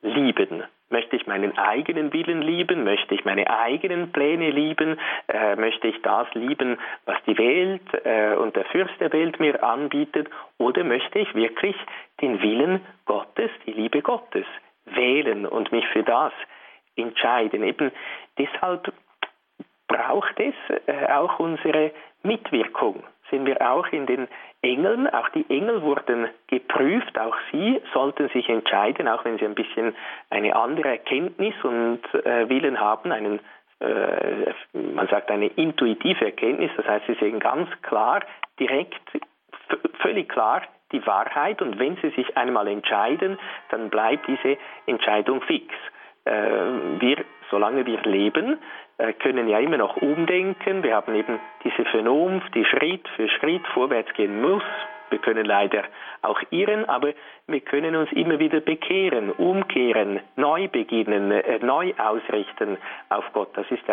lieben? 0.05 0.63
Möchte 0.91 1.17
ich 1.17 1.27
meinen 1.27 1.59
eigenen 1.59 2.13
Willen 2.13 2.43
lieben? 2.43 2.85
Möchte 2.85 3.15
ich 3.15 3.25
meine 3.25 3.51
eigenen 3.51 4.13
Pläne 4.13 4.51
lieben? 4.51 4.99
Äh, 5.29 5.57
möchte 5.57 5.89
ich 5.89 6.01
das 6.03 6.33
lieben, 6.35 6.79
was 7.07 7.17
die 7.27 7.37
Welt 7.37 7.83
äh, 8.05 8.37
und 8.37 8.55
der 8.55 8.65
Fürst 8.67 8.95
der 9.01 9.13
Welt 9.13 9.41
mir 9.41 9.63
anbietet? 9.63 10.29
Oder 10.59 10.85
möchte 10.85 11.19
ich 11.19 11.35
wirklich 11.35 11.77
den 12.21 12.41
Willen 12.43 12.81
Gottes, 13.07 13.51
die 13.67 13.73
Liebe 13.73 14.03
Gottes 14.03 14.47
wählen 14.85 15.47
und 15.47 15.73
mich 15.73 15.87
für 15.89 16.05
das 16.05 16.33
entscheiden? 16.97 17.65
Eben 17.65 17.91
deshalb 18.39 18.93
braucht 19.89 20.39
es 20.39 20.55
äh, 20.87 21.13
auch 21.13 21.41
unsere 21.41 21.93
Mitwirkung 22.23 23.03
sehen 23.31 23.47
wir 23.47 23.61
auch 23.63 23.87
in 23.89 24.07
den 24.07 24.29
Engeln. 24.63 25.09
Auch 25.09 25.29
die 25.31 25.47
Engel 25.49 25.83
wurden 25.83 26.29
geprüft. 26.47 27.19
Auch 27.19 27.37
sie 27.53 27.81
sollten 27.93 28.29
sich 28.31 28.49
entscheiden, 28.49 29.09
auch 29.09 29.25
wenn 29.25 29.39
sie 29.39 29.45
ein 29.45 29.55
bisschen 29.55 29.95
eine 30.31 30.57
andere 30.57 30.89
Erkenntnis 30.89 31.55
und 31.63 32.01
äh, 32.25 32.49
Willen 32.49 32.81
haben, 32.81 33.13
einen 33.13 33.41
äh, 33.81 34.53
man 34.73 35.09
sagt 35.09 35.31
eine 35.31 35.49
intuitive 35.49 36.25
Erkenntnis, 36.25 36.71
das 36.77 36.87
heißt, 36.87 37.07
sie 37.07 37.15
sehen 37.15 37.41
ganz 37.41 37.69
klar, 37.83 38.21
direkt, 38.59 39.01
völlig 40.01 40.29
klar 40.29 40.63
die 40.93 41.05
Wahrheit 41.07 41.61
und 41.61 41.79
wenn 41.79 41.97
sie 41.97 42.11
sich 42.11 42.37
einmal 42.37 42.69
entscheiden, 42.69 43.39
dann 43.71 43.91
bleibt 43.91 44.29
diese 44.29 44.57
Entscheidung 44.87 45.43
fix. 45.43 45.75
Äh, 46.25 46.33
wir, 47.01 47.25
solange 47.51 47.85
wir 47.85 48.01
leben, 48.03 48.59
können 49.19 49.49
ja 49.49 49.59
immer 49.59 49.77
noch 49.77 49.97
umdenken. 49.97 50.83
Wir 50.83 50.95
haben 50.95 51.15
eben 51.15 51.41
diese 51.65 51.85
Vernunft, 51.87 52.55
die 52.55 52.65
Schritt 52.65 53.09
für 53.17 53.29
Schritt 53.29 53.67
vorwärts 53.69 54.13
gehen 54.15 54.41
muss. 54.41 54.63
Wir 55.11 55.19
können 55.19 55.45
leider 55.45 55.85
auch 56.23 56.41
irren, 56.51 56.89
aber 56.89 57.13
wir 57.47 57.61
können 57.61 57.95
uns 57.95 58.11
immer 58.13 58.39
wieder 58.39 58.61
bekehren, 58.61 59.31
umkehren, 59.31 60.21
neu 60.37 60.69
beginnen, 60.69 61.31
äh, 61.31 61.59
neu 61.61 61.93
ausrichten 61.99 62.79
auf 63.11 63.25
Gott. 63.33 63.51
Das 63.55 63.67
ist 63.71 63.89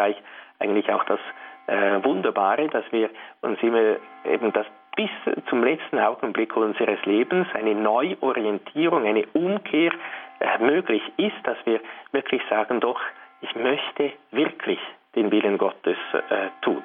eigentlich 0.59 0.91
auch 0.91 1.03
das 1.03 1.19
äh, 1.67 2.03
Wunderbare, 2.03 2.67
dass 2.69 2.85
wir 2.91 3.09
uns 3.41 3.61
immer 3.61 3.97
eben 4.25 4.51
das 4.53 4.65
bis 4.95 5.09
zum 5.49 5.63
letzten 5.63 5.99
Augenblick 5.99 6.55
unseres 6.57 7.03
Lebens 7.05 7.47
eine 7.53 7.75
Neuorientierung, 7.75 9.05
eine 9.05 9.25
Umkehr 9.33 9.91
äh, 10.39 10.57
möglich 10.59 11.03
ist, 11.17 11.35
dass 11.43 11.57
wir 11.65 11.79
wirklich 12.11 12.41
sagen, 12.49 12.79
doch, 12.79 12.99
ich 13.41 13.55
möchte 13.55 14.13
wirklich 14.31 14.79
den 15.15 15.31
Willen 15.31 15.57
Gottes 15.57 15.97
äh, 16.13 16.49
tun. 16.61 16.83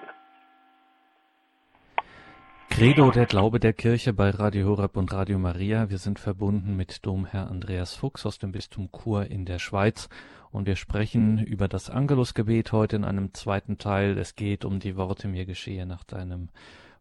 Credo, 2.70 3.10
der 3.10 3.26
Glaube 3.26 3.58
der 3.58 3.72
Kirche 3.72 4.12
bei 4.12 4.30
Radio 4.30 4.68
Horeb 4.68 4.96
und 4.96 5.12
Radio 5.12 5.38
Maria. 5.38 5.88
Wir 5.88 5.98
sind 5.98 6.18
verbunden 6.18 6.76
mit 6.76 7.06
Domherr 7.06 7.48
Andreas 7.48 7.94
Fuchs 7.94 8.26
aus 8.26 8.38
dem 8.38 8.52
Bistum 8.52 8.90
Chur 8.92 9.30
in 9.30 9.46
der 9.46 9.58
Schweiz 9.58 10.08
und 10.50 10.66
wir 10.66 10.76
sprechen 10.76 11.38
über 11.38 11.68
das 11.68 11.88
Angelusgebet 11.88 12.72
heute 12.72 12.96
in 12.96 13.04
einem 13.04 13.32
zweiten 13.32 13.78
Teil. 13.78 14.18
Es 14.18 14.34
geht 14.34 14.64
um 14.64 14.78
die 14.78 14.96
Worte 14.96 15.28
mir 15.28 15.46
geschehe 15.46 15.86
nach 15.86 16.04
deinem 16.04 16.50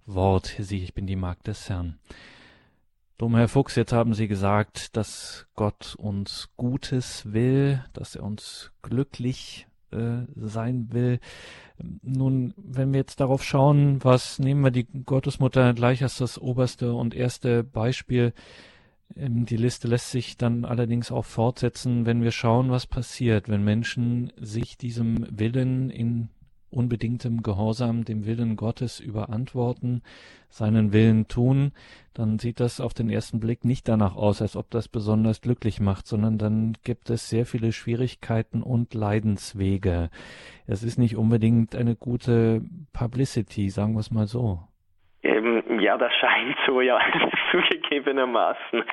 Wort. 0.05 0.55
Sieh, 0.59 0.83
ich 0.83 0.93
bin 0.93 1.07
die 1.07 1.17
Magd 1.17 1.47
des 1.47 1.69
Herrn. 1.69 1.99
Domherr 3.17 3.47
Fuchs, 3.47 3.75
jetzt 3.75 3.93
haben 3.93 4.13
Sie 4.13 4.27
gesagt, 4.27 4.97
dass 4.97 5.47
Gott 5.55 5.95
uns 5.97 6.49
Gutes 6.57 7.31
will, 7.31 7.81
dass 7.93 8.15
er 8.15 8.23
uns 8.23 8.71
glücklich 8.81 9.67
äh, 9.91 10.25
sein 10.35 10.89
will. 10.91 11.19
Nun, 12.01 12.53
wenn 12.57 12.91
wir 12.91 12.99
jetzt 12.99 13.21
darauf 13.21 13.41
schauen, 13.41 14.03
was 14.03 14.37
nehmen 14.37 14.65
wir 14.65 14.71
die 14.71 14.85
Gottesmutter 15.05 15.73
gleich 15.73 16.03
als 16.03 16.17
das 16.17 16.37
oberste 16.37 16.93
und 16.93 17.15
erste 17.15 17.63
Beispiel. 17.63 18.33
Ähm, 19.15 19.45
die 19.45 19.57
Liste 19.57 19.87
lässt 19.87 20.11
sich 20.11 20.35
dann 20.35 20.65
allerdings 20.65 21.09
auch 21.09 21.23
fortsetzen, 21.23 22.05
wenn 22.05 22.21
wir 22.21 22.31
schauen, 22.31 22.69
was 22.69 22.85
passiert, 22.85 23.47
wenn 23.47 23.63
Menschen 23.63 24.33
sich 24.35 24.77
diesem 24.77 25.25
Willen 25.29 25.89
in 25.89 26.27
unbedingtem 26.75 27.41
Gehorsam 27.41 28.03
dem 28.05 28.25
Willen 28.25 28.55
Gottes 28.55 28.99
überantworten, 28.99 30.01
seinen 30.49 30.93
Willen 30.93 31.27
tun, 31.27 31.71
dann 32.13 32.39
sieht 32.39 32.59
das 32.59 32.79
auf 32.79 32.93
den 32.93 33.09
ersten 33.09 33.39
Blick 33.39 33.65
nicht 33.65 33.87
danach 33.87 34.15
aus, 34.15 34.41
als 34.41 34.55
ob 34.55 34.69
das 34.69 34.87
besonders 34.87 35.41
glücklich 35.41 35.79
macht, 35.79 36.07
sondern 36.07 36.37
dann 36.37 36.77
gibt 36.83 37.09
es 37.09 37.29
sehr 37.29 37.45
viele 37.45 37.71
Schwierigkeiten 37.71 38.61
und 38.61 38.93
Leidenswege. 38.93 40.09
Es 40.67 40.83
ist 40.83 40.97
nicht 40.97 41.15
unbedingt 41.15 41.75
eine 41.75 41.95
gute 41.95 42.61
Publicity, 42.93 43.69
sagen 43.69 43.93
wir 43.93 43.99
es 43.99 44.11
mal 44.11 44.27
so. 44.27 44.59
Ja, 45.85 45.97
das 45.97 46.11
scheint 46.15 46.57
so, 46.65 46.81
ja, 46.81 46.99
zugegebenermaßen. 47.51 48.83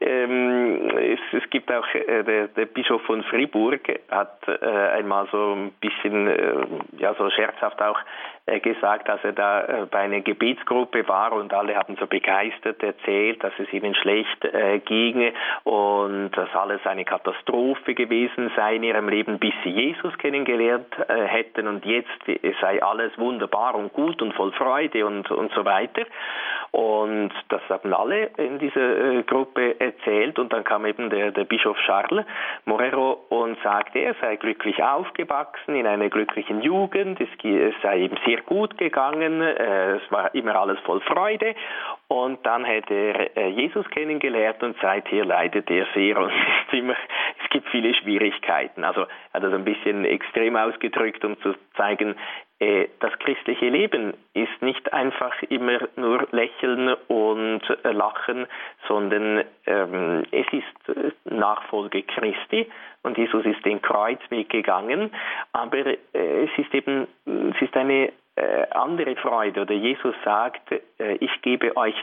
Ähm, 0.00 0.90
es, 0.96 1.20
es, 1.32 1.50
gibt 1.50 1.70
auch, 1.70 1.86
äh, 1.94 2.22
der, 2.24 2.48
der, 2.48 2.64
Bischof 2.64 3.02
von 3.02 3.22
Fribourg 3.24 3.80
hat 4.10 4.48
äh, 4.48 4.66
einmal 4.66 5.28
so 5.30 5.54
ein 5.54 5.72
bisschen, 5.80 6.26
äh, 6.26 6.66
ja, 6.98 7.14
so 7.14 7.28
scherzhaft 7.28 7.82
auch 7.82 7.98
äh, 8.46 8.60
gesagt, 8.60 9.08
dass 9.08 9.22
er 9.24 9.32
da 9.32 9.60
äh, 9.60 9.86
bei 9.90 9.98
einer 9.98 10.20
Gebetsgruppe 10.20 11.06
war 11.06 11.32
und 11.32 11.52
alle 11.52 11.76
haben 11.76 11.96
so 12.00 12.06
begeistert 12.06 12.82
erzählt, 12.82 13.44
dass 13.44 13.52
es 13.58 13.70
ihnen 13.70 13.94
schlecht 13.94 14.42
äh, 14.46 14.78
ginge 14.78 15.34
und 15.64 16.30
dass 16.30 16.54
alles 16.54 16.80
eine 16.86 17.04
Katastrophe 17.04 17.92
gewesen 17.94 18.50
sei 18.56 18.76
in 18.76 18.84
ihrem 18.84 19.10
Leben, 19.10 19.38
bis 19.38 19.52
sie 19.64 19.70
Jesus 19.70 20.16
kennengelernt 20.16 20.86
hätten 21.08 21.66
und 21.66 21.84
jetzt 21.84 22.08
sei 22.60 22.82
alles 22.82 23.16
wunderbar 23.18 23.74
und 23.74 23.92
gut 23.92 24.22
und 24.22 24.32
voll 24.34 24.52
Freude 24.52 25.04
und, 25.04 25.30
und 25.30 25.52
so 25.52 25.64
weiter. 25.64 26.02
Und 26.70 27.32
das 27.48 27.62
haben 27.70 27.94
alle 27.94 28.26
in 28.36 28.58
dieser 28.58 29.18
äh, 29.18 29.22
Gruppe 29.22 29.80
erzählt. 29.80 30.38
Und 30.38 30.52
dann 30.52 30.64
kam 30.64 30.84
eben 30.84 31.08
der, 31.08 31.30
der 31.30 31.44
Bischof 31.44 31.78
Charles 31.86 32.26
Morero 32.66 33.24
und 33.30 33.58
sagte, 33.62 33.98
er 34.00 34.14
sei 34.20 34.36
glücklich 34.36 34.82
aufgewachsen 34.82 35.74
in 35.74 35.86
einer 35.86 36.10
glücklichen 36.10 36.60
Jugend, 36.60 37.20
es, 37.20 37.28
sei 37.82 37.98
ihm 37.98 38.14
sehr 38.26 38.42
gut 38.42 38.76
gegangen, 38.76 39.40
äh, 39.40 39.96
es 39.96 40.12
war 40.12 40.34
immer 40.34 40.56
alles 40.56 40.78
voll 40.80 41.00
Freude. 41.00 41.54
Und 42.08 42.44
dann 42.46 42.66
hat 42.66 42.90
er 42.90 43.36
äh, 43.36 43.48
Jesus 43.48 43.88
kennengelernt 43.90 44.62
und 44.62 44.76
seither 44.80 45.24
leidet 45.24 45.70
er 45.70 45.86
sehr. 45.94 46.18
Und 46.18 46.30
es, 46.66 46.78
immer, 46.78 46.96
es 47.42 47.50
gibt 47.50 47.68
viele 47.68 47.94
Schwierigkeiten. 47.94 48.84
Also 48.84 49.02
er 49.02 49.08
hat 49.34 49.42
das 49.42 49.52
ein 49.52 49.64
bisschen 49.64 50.04
extrem 50.04 50.56
ausgedrückt, 50.56 51.24
um 51.24 51.40
zu 51.40 51.54
zeigen, 51.76 52.14
das 52.60 53.12
christliche 53.20 53.68
Leben 53.68 54.14
ist 54.34 54.62
nicht 54.62 54.92
einfach 54.92 55.42
immer 55.42 55.78
nur 55.94 56.26
Lächeln 56.32 56.94
und 57.06 57.62
äh, 57.84 57.92
Lachen, 57.92 58.46
sondern 58.88 59.44
ähm, 59.66 60.24
es 60.32 60.46
ist 60.52 60.96
äh, 60.96 61.12
Nachfolge 61.32 62.02
Christi 62.02 62.68
und 63.02 63.16
Jesus 63.16 63.44
ist 63.44 63.64
den 63.64 63.80
Kreuzweg 63.80 64.48
gegangen, 64.48 65.12
aber 65.52 65.86
äh, 65.86 65.96
es 66.12 66.50
ist 66.56 66.74
eben 66.74 67.06
es 67.26 67.62
ist 67.62 67.76
eine 67.76 68.12
äh, 68.34 68.66
andere 68.72 69.14
Freude 69.16 69.62
oder 69.62 69.74
Jesus 69.74 70.14
sagt, 70.24 70.72
äh, 70.72 71.14
ich 71.20 71.42
gebe 71.42 71.76
euch 71.76 71.94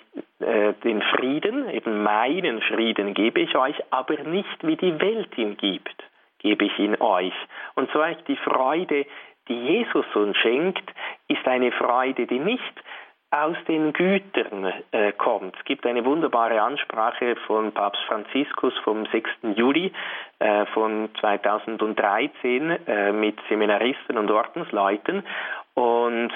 den 0.84 1.02
Frieden, 1.02 1.70
eben 1.70 2.04
meinen 2.04 2.62
Frieden 2.62 3.14
gebe 3.14 3.40
ich 3.40 3.56
euch, 3.56 3.76
aber 3.90 4.22
nicht 4.24 4.68
wie 4.68 4.76
die 4.76 5.00
Welt 5.00 5.36
ihn 5.38 5.56
gibt, 5.56 5.96
gebe 6.40 6.66
ich 6.66 6.78
ihn 6.78 6.98
euch. 7.00 7.34
Und 7.76 7.90
so 7.92 8.04
ist 8.04 8.28
die 8.28 8.36
Freude, 8.36 9.06
die 9.48 9.60
Jesus 9.60 10.06
uns 10.16 10.38
schenkt, 10.38 10.84
ist 11.28 11.48
eine 11.48 11.72
Freude, 11.72 12.28
die 12.28 12.40
nicht 12.40 12.84
aus 13.32 13.58
den 13.68 13.92
Gütern 13.92 14.72
äh, 14.92 15.12
kommt. 15.12 15.56
Es 15.58 15.66
gibt 15.66 15.86
eine 15.86 16.06
wunderbare 16.06 16.62
Ansprache 16.62 17.36
von 17.48 17.74
Papst 17.74 18.02
Franziskus 18.08 18.74
vom 18.84 19.06
6. 19.08 19.30
Juli 19.56 19.92
äh, 20.40 20.66
von 20.68 21.10
2013 21.20 22.70
äh, 22.88 23.12
mit 23.12 23.38
Seminaristen 23.50 24.18
und 24.18 24.32
Ordensleuten. 24.32 25.24
Und 25.74 26.32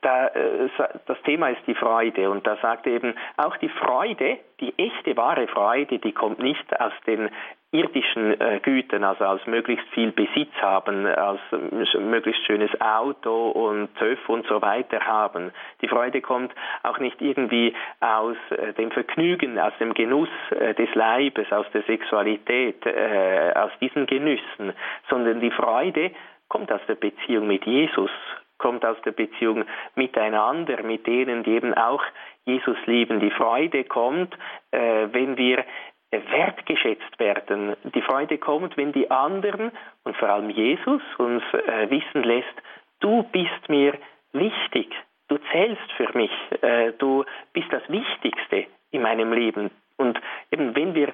da, 0.00 0.28
äh, 0.28 0.68
das 1.06 1.20
Thema 1.22 1.48
ist 1.48 1.66
die 1.66 1.74
Freude. 1.74 2.30
Und 2.30 2.46
da 2.46 2.56
sagt 2.62 2.86
eben, 2.86 3.14
auch 3.36 3.56
die 3.58 3.68
Freude, 3.68 4.38
die 4.60 4.72
echte, 4.78 5.16
wahre 5.16 5.46
Freude, 5.48 5.98
die 5.98 6.12
kommt 6.12 6.38
nicht 6.38 6.80
aus 6.80 6.92
den 7.06 7.30
irdischen 7.72 8.40
äh, 8.40 8.60
Gütern, 8.60 9.04
also 9.04 9.24
aus 9.24 9.40
möglichst 9.46 9.86
viel 9.88 10.12
Besitz 10.12 10.52
haben, 10.62 11.06
aus 11.06 11.40
äh, 11.52 11.98
möglichst 11.98 12.46
schönes 12.46 12.70
Auto 12.80 13.50
und 13.50 13.94
Töpf 13.96 14.28
und 14.28 14.46
so 14.46 14.62
weiter 14.62 15.00
haben. 15.00 15.52
Die 15.82 15.88
Freude 15.88 16.20
kommt 16.20 16.52
auch 16.84 16.98
nicht 16.98 17.20
irgendwie 17.20 17.74
aus 18.00 18.36
äh, 18.50 18.72
dem 18.74 18.90
Vergnügen, 18.92 19.58
aus 19.58 19.72
dem 19.80 19.92
Genuss 19.94 20.30
äh, 20.50 20.74
des 20.74 20.94
Leibes, 20.94 21.50
aus 21.52 21.66
der 21.74 21.82
Sexualität, 21.82 22.86
äh, 22.86 23.52
aus 23.54 23.72
diesen 23.80 24.06
Genüssen, 24.06 24.72
sondern 25.10 25.40
die 25.40 25.50
Freude 25.50 26.12
kommt 26.48 26.70
aus 26.70 26.80
der 26.86 26.94
Beziehung 26.94 27.48
mit 27.48 27.66
Jesus, 27.66 28.10
kommt 28.58 28.84
aus 28.84 28.96
der 29.04 29.12
Beziehung 29.12 29.64
miteinander, 29.94 30.82
mit 30.82 31.06
denen, 31.06 31.42
die 31.42 31.52
eben 31.52 31.74
auch 31.74 32.02
Jesus 32.44 32.76
lieben. 32.86 33.20
Die 33.20 33.30
Freude 33.30 33.84
kommt, 33.84 34.34
äh, 34.70 35.08
wenn 35.12 35.36
wir 35.36 35.64
wertgeschätzt 36.10 37.18
werden. 37.18 37.76
Die 37.94 38.02
Freude 38.02 38.38
kommt, 38.38 38.76
wenn 38.76 38.92
die 38.92 39.10
anderen 39.10 39.72
und 40.04 40.16
vor 40.16 40.28
allem 40.28 40.50
Jesus 40.50 41.02
uns 41.18 41.42
äh, 41.52 41.90
wissen 41.90 42.22
lässt, 42.22 42.54
du 43.00 43.24
bist 43.24 43.68
mir 43.68 43.94
wichtig, 44.32 44.94
du 45.28 45.38
zählst 45.50 45.92
für 45.96 46.16
mich, 46.16 46.30
äh, 46.62 46.92
du 46.92 47.24
bist 47.52 47.72
das 47.72 47.82
Wichtigste 47.88 48.66
in 48.90 49.02
meinem 49.02 49.32
Leben. 49.32 49.70
Und 49.96 50.20
eben 50.50 50.74
wenn 50.76 50.94
wir 50.94 51.12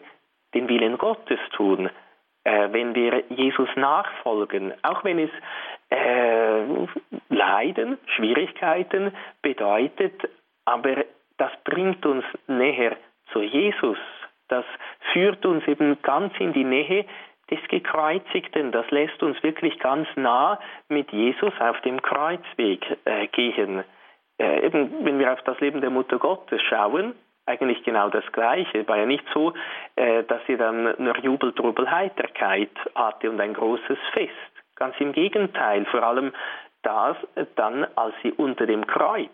den 0.54 0.68
Willen 0.68 0.98
Gottes 0.98 1.40
tun, 1.56 1.88
äh, 2.44 2.68
wenn 2.72 2.94
wir 2.94 3.24
Jesus 3.30 3.68
nachfolgen, 3.76 4.74
auch 4.82 5.04
wenn 5.04 5.18
es 5.18 5.30
äh, 5.92 6.64
Leiden, 7.28 7.98
Schwierigkeiten 8.16 9.12
bedeutet, 9.42 10.28
aber 10.64 11.04
das 11.38 11.50
bringt 11.64 12.04
uns 12.06 12.24
näher 12.46 12.96
zu 13.32 13.42
Jesus 13.42 13.98
das 14.52 14.66
führt 15.12 15.46
uns 15.46 15.66
eben 15.66 15.96
ganz 16.02 16.34
in 16.38 16.52
die 16.52 16.64
Nähe 16.64 17.06
des 17.50 17.58
Gekreuzigten. 17.68 18.70
Das 18.70 18.88
lässt 18.90 19.22
uns 19.22 19.42
wirklich 19.42 19.78
ganz 19.78 20.06
nah 20.14 20.60
mit 20.88 21.10
Jesus 21.10 21.52
auf 21.58 21.80
dem 21.80 22.02
Kreuzweg 22.02 22.84
äh, 23.06 23.28
gehen. 23.28 23.82
Äh, 24.38 24.66
eben, 24.66 25.06
wenn 25.06 25.18
wir 25.18 25.32
auf 25.32 25.40
das 25.42 25.58
Leben 25.60 25.80
der 25.80 25.88
Mutter 25.88 26.18
Gottes 26.18 26.60
schauen, 26.68 27.14
eigentlich 27.46 27.82
genau 27.82 28.10
das 28.10 28.30
Gleiche. 28.32 28.86
War 28.86 28.98
ja 28.98 29.06
nicht 29.06 29.24
so, 29.32 29.54
äh, 29.96 30.22
dass 30.24 30.42
sie 30.46 30.58
dann 30.58 30.94
nur 30.98 31.16
Jubel, 31.20 31.54
Trubel, 31.54 31.90
Heiterkeit 31.90 32.76
hatte 32.94 33.30
und 33.30 33.40
ein 33.40 33.54
großes 33.54 33.98
Fest. 34.12 34.51
Ganz 34.76 34.94
im 34.98 35.12
Gegenteil, 35.12 35.84
vor 35.86 36.02
allem 36.02 36.32
das 36.82 37.16
dann, 37.56 37.86
als 37.94 38.14
sie 38.22 38.32
unter 38.32 38.66
dem 38.66 38.86
Kreuz 38.86 39.30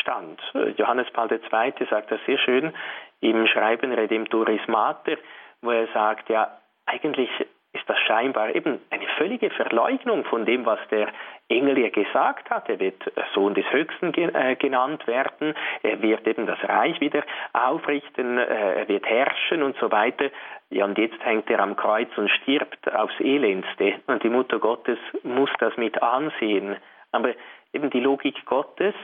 stand. 0.00 0.40
Johannes 0.76 1.10
Paul 1.12 1.30
II. 1.30 1.86
sagt 1.90 2.10
das 2.10 2.20
sehr 2.26 2.38
schön 2.38 2.72
im 3.20 3.46
Schreiben 3.46 3.92
Redemptoris 3.92 4.66
Mater, 4.68 5.16
wo 5.60 5.70
er 5.70 5.86
sagt, 5.88 6.28
ja, 6.28 6.58
eigentlich 6.86 7.30
ist 7.72 7.88
das 7.88 7.98
scheinbar 8.00 8.54
eben 8.54 8.80
eine 8.90 9.06
völlige 9.16 9.50
Verleugnung 9.50 10.24
von 10.24 10.44
dem, 10.44 10.66
was 10.66 10.78
der 10.90 11.08
Engel 11.48 11.78
ja 11.78 11.90
gesagt 11.90 12.50
hat. 12.50 12.68
Er 12.68 12.80
wird 12.80 13.02
Sohn 13.34 13.54
des 13.54 13.70
Höchsten 13.70 14.12
äh, 14.14 14.56
genannt 14.56 15.06
werden, 15.06 15.54
er 15.82 16.00
wird 16.00 16.26
eben 16.26 16.46
das 16.46 16.58
Reich 16.64 17.00
wieder 17.00 17.22
aufrichten, 17.52 18.38
äh, 18.38 18.80
er 18.80 18.88
wird 18.88 19.06
herrschen 19.06 19.62
und 19.62 19.76
so 19.76 19.90
weiter. 19.90 20.30
Ja, 20.70 20.86
und 20.86 20.96
jetzt 20.98 21.22
hängt 21.24 21.50
er 21.50 21.60
am 21.60 21.76
Kreuz 21.76 22.08
und 22.16 22.30
stirbt 22.30 22.92
aufs 22.94 23.18
Elendste. 23.20 24.00
Und 24.06 24.22
die 24.22 24.30
Mutter 24.30 24.58
Gottes 24.58 24.98
muss 25.22 25.50
das 25.58 25.76
mit 25.76 26.02
ansehen. 26.02 26.76
Aber 27.10 27.34
eben 27.72 27.90
die 27.90 28.00
Logik 28.00 28.44
Gottes, 28.46 28.94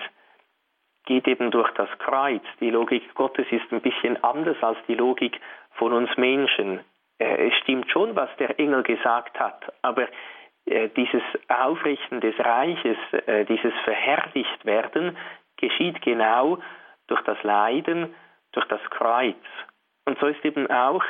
geht 1.08 1.26
eben 1.26 1.50
durch 1.50 1.70
das 1.72 1.88
Kreuz. 1.98 2.42
Die 2.60 2.70
Logik 2.70 3.14
Gottes 3.14 3.46
ist 3.50 3.72
ein 3.72 3.80
bisschen 3.80 4.22
anders 4.22 4.58
als 4.60 4.78
die 4.86 4.94
Logik 4.94 5.40
von 5.72 5.92
uns 5.94 6.14
Menschen. 6.18 6.80
Äh, 7.18 7.48
es 7.48 7.54
stimmt 7.62 7.90
schon, 7.90 8.14
was 8.14 8.28
der 8.38 8.60
Engel 8.60 8.82
gesagt 8.82 9.40
hat, 9.40 9.72
aber 9.82 10.06
dieses 10.96 11.22
Aufrichten 11.48 12.20
des 12.20 12.38
Reiches, 12.38 12.96
äh, 13.26 13.44
dieses 13.44 13.72
Verherrlichtwerden 13.84 15.16
geschieht 15.56 16.00
genau 16.02 16.58
durch 17.06 17.22
das 17.22 17.42
Leiden, 17.42 18.14
durch 18.52 18.66
das 18.66 18.80
Kreuz. 18.90 19.36
Und 20.04 20.18
so 20.18 20.26
ist 20.26 20.44
eben 20.44 20.70
auch 20.70 21.02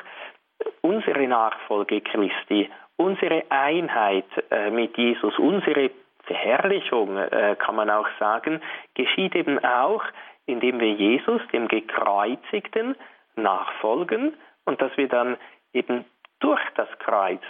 unsere 0.83 1.27
Nachfolge 1.27 2.01
Christi, 2.01 2.71
unsere 2.97 3.45
Einheit 3.51 4.27
mit 4.73 4.97
Jesus, 4.97 5.39
unsere 5.39 5.91
Verherrlichung, 6.29 7.17
äh, 7.17 7.57
kann 7.59 7.75
man 7.75 7.91
auch 7.91 8.07
sagen, 8.19 8.61
geschieht 8.95 9.35
eben 9.35 9.59
auch, 9.65 10.05
indem 10.47 10.79
wir 10.79 10.93
Jesus, 10.93 11.41
dem 11.53 11.69
Gekreuzigten, 11.69 12.95
nachfolgen 13.35 14.35
und 14.67 14.81
dass 14.83 14.95
wir 14.97 15.09
dann 15.09 15.37
eben 15.73 16.05
durch 16.41 16.61
das 16.77 16.89
Kreuz 16.99 17.43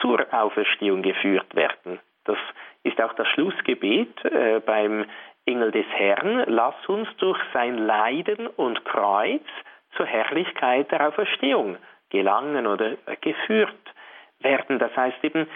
zur 0.00 0.26
Auferstehung 0.32 1.02
geführt 1.02 1.54
werden. 1.54 2.00
Das 2.24 2.38
ist 2.82 3.00
auch 3.00 3.12
das 3.14 3.28
Schlussgebet 3.28 4.24
äh, 4.24 4.60
beim 4.60 5.06
Engel 5.46 5.70
des 5.70 5.86
Herrn. 5.90 6.44
Lass 6.46 6.74
uns 6.88 7.08
durch 7.18 7.40
sein 7.52 7.78
Leiden 7.78 8.46
und 8.48 8.84
Kreuz 8.84 9.44
zur 9.96 10.06
Herrlichkeit 10.06 10.90
der 10.90 11.08
Auferstehung 11.08 11.76
gelangen 12.10 12.66
oder 12.66 12.96
geführt 13.20 13.74
werden. 14.40 14.78
Das 14.78 14.94
heißt 14.96 15.22
eben, 15.22 15.48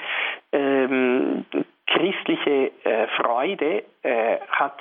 ähm, 0.53 1.45
Christ 1.87 2.25
christliche 2.25 2.71
äh, 2.85 3.09
Freude 3.21 3.85
äh, 4.03 4.39
hat, 4.49 4.79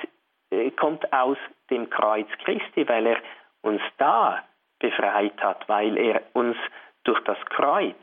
äh, 0.50 0.70
kommt 0.70 1.12
aus 1.12 1.36
dem 1.70 1.90
Kreuz 1.90 2.28
Christi, 2.44 2.88
weil 2.88 3.06
er 3.06 3.16
uns 3.62 3.82
da 3.98 4.42
befreit 4.78 5.42
hat, 5.42 5.68
weil 5.68 5.98
er 5.98 6.22
uns 6.32 6.56
durch 7.04 7.20
das 7.24 7.38
Kreuz 7.46 7.96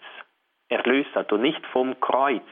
erlöst 0.69 1.13
hat 1.15 1.31
und 1.31 1.41
nicht 1.41 1.65
vom 1.67 1.99
Kreuz 1.99 2.43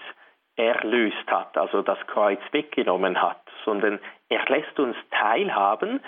erlöst 0.56 1.28
hat, 1.28 1.58
also 1.58 1.82
das 1.82 2.00
Kreuz 2.08 2.40
weggenommen 2.52 3.22
hat, 3.22 3.42
sondern 3.66 4.00
er 4.30 4.46
lässt 4.46 4.80
uns 4.80 4.96
teilhaben 5.12 6.00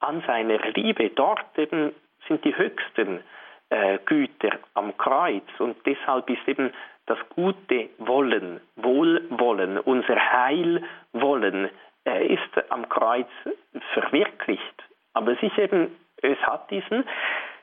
an 0.00 0.22
seiner 0.26 0.58
Liebe. 0.72 1.10
Dort 1.10 1.56
eben 1.56 1.94
sind 2.26 2.44
die 2.44 2.56
höchsten 2.56 3.22
äh, 3.70 3.98
Güter 4.04 4.58
am 4.74 4.96
Kreuz 4.96 5.46
und 5.58 5.76
deshalb 5.86 6.28
ist 6.28 6.46
eben 6.48 6.72
das 7.06 7.18
gute 7.30 7.90
Wollen, 7.98 8.60
Wohlwollen, 8.76 9.78
unser 9.78 10.16
Heilwollen 10.32 11.70
äh, 12.06 12.26
ist 12.34 12.70
am 12.70 12.88
Kreuz 12.88 13.28
verwirklicht. 13.92 14.84
Aber 15.12 15.32
es 15.32 15.42
ist 15.42 15.58
eben, 15.58 15.94
es 16.22 16.38
hat 16.38 16.70
diesen 16.70 17.04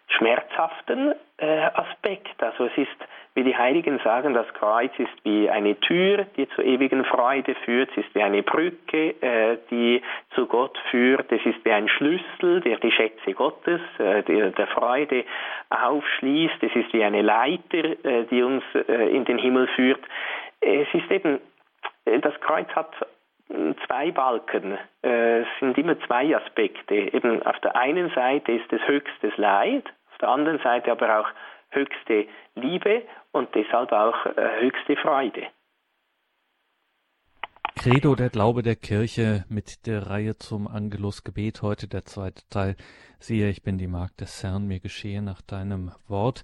schmerzhaften 0.07 1.15
äh, 1.41 1.69
Aspekt. 1.73 2.41
Also 2.41 2.65
es 2.65 2.77
ist, 2.77 2.97
wie 3.33 3.43
die 3.43 3.57
Heiligen 3.57 3.99
sagen, 4.03 4.33
das 4.33 4.47
Kreuz 4.53 4.91
ist 4.99 5.09
wie 5.23 5.49
eine 5.49 5.79
Tür, 5.79 6.25
die 6.37 6.47
zur 6.49 6.63
ewigen 6.63 7.03
Freude 7.03 7.55
führt. 7.65 7.89
Es 7.91 8.05
ist 8.05 8.15
wie 8.15 8.21
eine 8.21 8.43
Brücke, 8.43 9.15
äh, 9.21 9.57
die 9.71 10.01
zu 10.35 10.45
Gott 10.45 10.77
führt. 10.91 11.31
Es 11.31 11.43
ist 11.45 11.65
wie 11.65 11.71
ein 11.71 11.89
Schlüssel, 11.89 12.61
der 12.61 12.77
die 12.77 12.91
Schätze 12.91 13.33
Gottes, 13.33 13.81
äh, 13.97 14.21
der, 14.23 14.51
der 14.51 14.67
Freude 14.67 15.25
aufschließt. 15.69 16.61
Es 16.61 16.75
ist 16.75 16.93
wie 16.93 17.03
eine 17.03 17.23
Leiter, 17.23 18.05
äh, 18.05 18.25
die 18.29 18.43
uns 18.43 18.63
äh, 18.75 19.15
in 19.15 19.25
den 19.25 19.39
Himmel 19.39 19.67
führt. 19.75 20.01
Es 20.59 20.87
ist 20.93 21.09
eben, 21.09 21.39
äh, 22.05 22.19
das 22.19 22.39
Kreuz 22.41 22.69
hat 22.75 22.93
zwei 23.85 24.11
Balken. 24.11 24.77
Es 25.01 25.47
sind 25.59 25.77
immer 25.77 25.99
zwei 26.07 26.33
Aspekte. 26.37 26.95
Eben 26.95 27.43
auf 27.43 27.59
der 27.59 27.75
einen 27.75 28.09
Seite 28.11 28.53
ist 28.53 28.71
es 28.71 28.79
höchstes 28.87 29.35
Leid, 29.35 29.83
der 30.21 30.29
anderen 30.29 30.59
Seite 30.59 30.91
aber 30.91 31.19
auch 31.19 31.27
höchste 31.69 32.27
Liebe 32.55 33.03
und 33.31 33.53
deshalb 33.55 33.91
auch 33.91 34.25
äh, 34.25 34.61
höchste 34.61 34.95
Freude. 34.97 35.47
Credo, 37.75 38.13
der 38.15 38.29
Glaube 38.29 38.61
der 38.61 38.75
Kirche 38.75 39.43
mit 39.49 39.87
der 39.87 40.07
Reihe 40.07 40.37
zum 40.37 40.67
Angelusgebet, 40.67 41.63
heute 41.63 41.87
der 41.87 42.05
zweite 42.05 42.47
Teil. 42.49 42.75
Siehe, 43.17 43.49
ich 43.49 43.63
bin 43.63 43.79
die 43.79 43.87
Magd 43.87 44.21
des 44.21 44.43
Herrn, 44.43 44.67
mir 44.67 44.79
geschehe 44.79 45.21
nach 45.23 45.41
deinem 45.41 45.91
Wort. 46.07 46.43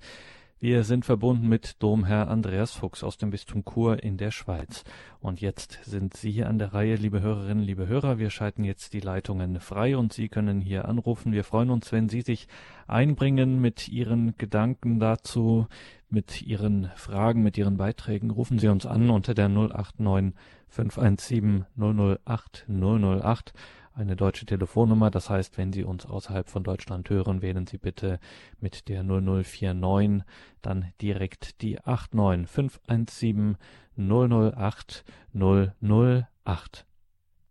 Wir 0.60 0.84
sind 0.84 1.05
verbunden 1.05 1.47
mit 1.47 1.84
Domherr 1.84 2.30
Andreas 2.30 2.72
Fuchs 2.72 3.03
aus 3.03 3.18
dem 3.18 3.30
Bistum 3.30 3.64
Chur 3.64 4.01
in 4.01 4.18
der 4.18 4.32
Schweiz. 4.32 4.84
Und 5.20 5.39
jetzt 5.39 5.78
sind 5.84 6.18
Sie 6.18 6.32
hier 6.32 6.49
an 6.49 6.58
der 6.58 6.74
Reihe, 6.74 6.95
liebe 6.95 7.22
Hörerinnen, 7.22 7.64
liebe 7.64 7.88
Hörer. 7.88 8.18
Wir 8.18 8.32
schalten 8.32 8.64
jetzt 8.64 8.93
die 8.93 8.99
Leitungen 8.99 9.60
frei 9.60 9.95
und 9.95 10.14
Sie 10.14 10.30
können 10.30 10.60
hier 10.60 10.86
anrufen. 10.86 11.32
Wir 11.32 11.43
freuen 11.43 11.70
uns, 11.70 11.91
wenn 11.91 12.10
Sie 12.10 12.22
sich 12.22 12.47
einbringen 12.88 13.62
mit 13.62 13.88
Ihren 13.88 14.34
Gedanken 14.39 14.99
dazu, 14.99 15.68
mit 16.10 16.41
Ihren 16.41 16.89
Fragen, 16.95 17.43
mit 17.43 17.55
Ihren 17.60 17.78
Beiträgen. 17.78 18.32
Rufen 18.32 18.58
Sie 18.58 18.68
uns 18.68 18.88
an 18.88 19.12
unter 19.12 19.36
der 19.36 19.49
089 19.49 20.34
517 20.70 21.66
008 21.78 22.66
008 22.68 23.53
eine 23.97 24.15
deutsche 24.15 24.45
Telefonnummer. 24.45 25.11
Das 25.11 25.29
heißt, 25.29 25.57
wenn 25.57 25.73
Sie 25.73 25.83
uns 25.83 26.05
außerhalb 26.05 26.47
von 26.49 26.63
Deutschland 26.63 27.09
hören, 27.09 27.41
wählen 27.41 27.65
Sie 27.67 27.77
bitte 27.77 28.19
mit 28.59 28.87
der 28.87 29.03
0049 29.03 30.23
dann 30.61 30.93
direkt 31.01 31.61
die 31.61 31.77
89 31.85 32.47
517 32.47 33.57
008 33.97 35.03
008. 35.33 36.85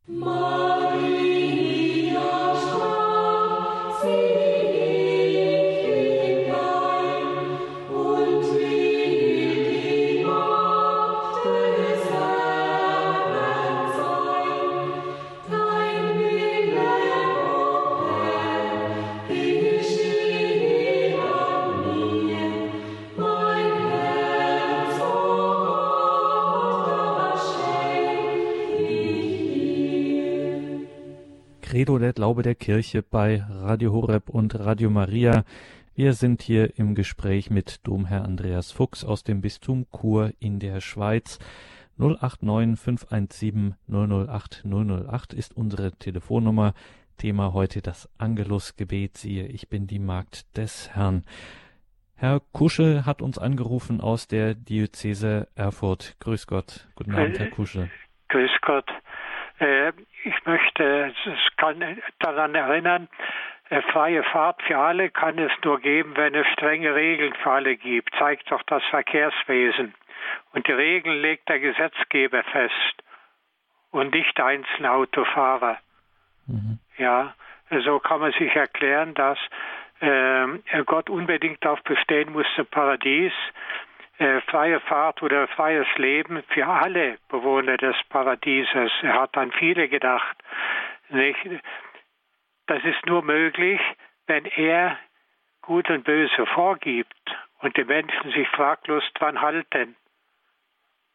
Maria, 0.06 1.36
Credo 31.76 31.98
der 31.98 32.14
Glaube 32.14 32.42
der 32.42 32.54
Kirche 32.54 33.02
bei 33.02 33.44
Radio 33.50 33.92
Horeb 33.92 34.30
und 34.30 34.58
Radio 34.58 34.88
Maria. 34.88 35.44
Wir 35.94 36.14
sind 36.14 36.40
hier 36.40 36.78
im 36.78 36.94
Gespräch 36.94 37.50
mit 37.50 37.86
Domherr 37.86 38.24
Andreas 38.24 38.72
Fuchs 38.72 39.04
aus 39.04 39.24
dem 39.24 39.42
Bistum 39.42 39.84
Chur 39.94 40.32
in 40.40 40.58
der 40.58 40.80
Schweiz. 40.80 41.38
089 41.98 42.80
517 42.80 43.74
008 43.88 44.64
008 44.64 45.34
ist 45.34 45.54
unsere 45.54 45.92
Telefonnummer. 45.92 46.72
Thema 47.18 47.52
heute 47.52 47.82
das 47.82 48.08
Angelusgebet. 48.16 49.18
Siehe, 49.18 49.46
ich 49.46 49.68
bin 49.68 49.86
die 49.86 49.98
Magd 49.98 50.56
des 50.56 50.94
Herrn. 50.94 51.24
Herr 52.14 52.40
Kuschel 52.52 53.04
hat 53.04 53.20
uns 53.20 53.36
angerufen 53.36 54.00
aus 54.00 54.28
der 54.28 54.54
Diözese 54.54 55.48
Erfurt. 55.54 56.16
Grüß 56.20 56.46
Gott. 56.46 56.88
Guten 56.94 57.14
Abend, 57.14 57.38
Herr 57.38 57.50
Kuschel. 57.50 57.90
Grüß 58.28 58.52
Gott. 58.62 58.86
Äh, 59.58 59.92
ich 60.24 60.44
möchte 60.44 61.12
es 61.24 61.56
kann 61.56 62.00
daran 62.18 62.54
erinnern, 62.54 63.08
äh, 63.70 63.82
freie 63.92 64.22
Fahrt 64.24 64.62
für 64.62 64.78
alle 64.78 65.10
kann 65.10 65.38
es 65.38 65.52
nur 65.64 65.80
geben, 65.80 66.16
wenn 66.16 66.34
es 66.34 66.46
strenge 66.48 66.94
Regeln 66.94 67.34
für 67.42 67.50
alle 67.50 67.76
gibt, 67.76 68.14
zeigt 68.18 68.50
doch 68.50 68.62
das 68.64 68.82
Verkehrswesen. 68.90 69.94
Und 70.52 70.66
die 70.66 70.72
Regeln 70.72 71.20
legt 71.20 71.48
der 71.48 71.60
Gesetzgeber 71.60 72.42
fest 72.44 73.02
und 73.90 74.14
nicht 74.14 74.38
einzelne 74.40 74.92
Autofahrer. 74.92 75.78
Mhm. 76.46 76.78
Ja, 76.98 77.34
so 77.84 77.98
kann 77.98 78.20
man 78.20 78.32
sich 78.32 78.54
erklären, 78.54 79.14
dass 79.14 79.38
äh, 80.00 80.82
Gott 80.84 81.10
unbedingt 81.10 81.64
darauf 81.64 81.82
bestehen 81.82 82.32
muss, 82.32 82.46
im 82.56 82.66
Paradies 82.66 83.32
äh, 84.18 84.40
freie 84.42 84.80
Fahrt 84.80 85.22
oder 85.22 85.46
freies 85.48 85.86
Leben 85.96 86.42
für 86.48 86.66
alle 86.66 87.18
Bewohner 87.28 87.76
des 87.76 87.96
Paradieses. 88.08 88.90
Er 89.02 89.20
hat 89.20 89.36
an 89.36 89.52
viele 89.52 89.88
gedacht. 89.88 90.36
Nicht? 91.08 91.38
Das 92.66 92.82
ist 92.84 93.06
nur 93.06 93.22
möglich, 93.22 93.80
wenn 94.26 94.44
er 94.44 94.98
Gut 95.62 95.90
und 95.90 96.04
Böse 96.04 96.46
vorgibt 96.46 97.36
und 97.60 97.76
die 97.76 97.84
Menschen 97.84 98.30
sich 98.30 98.48
fraglos 98.48 99.02
dran 99.14 99.40
halten. 99.40 99.96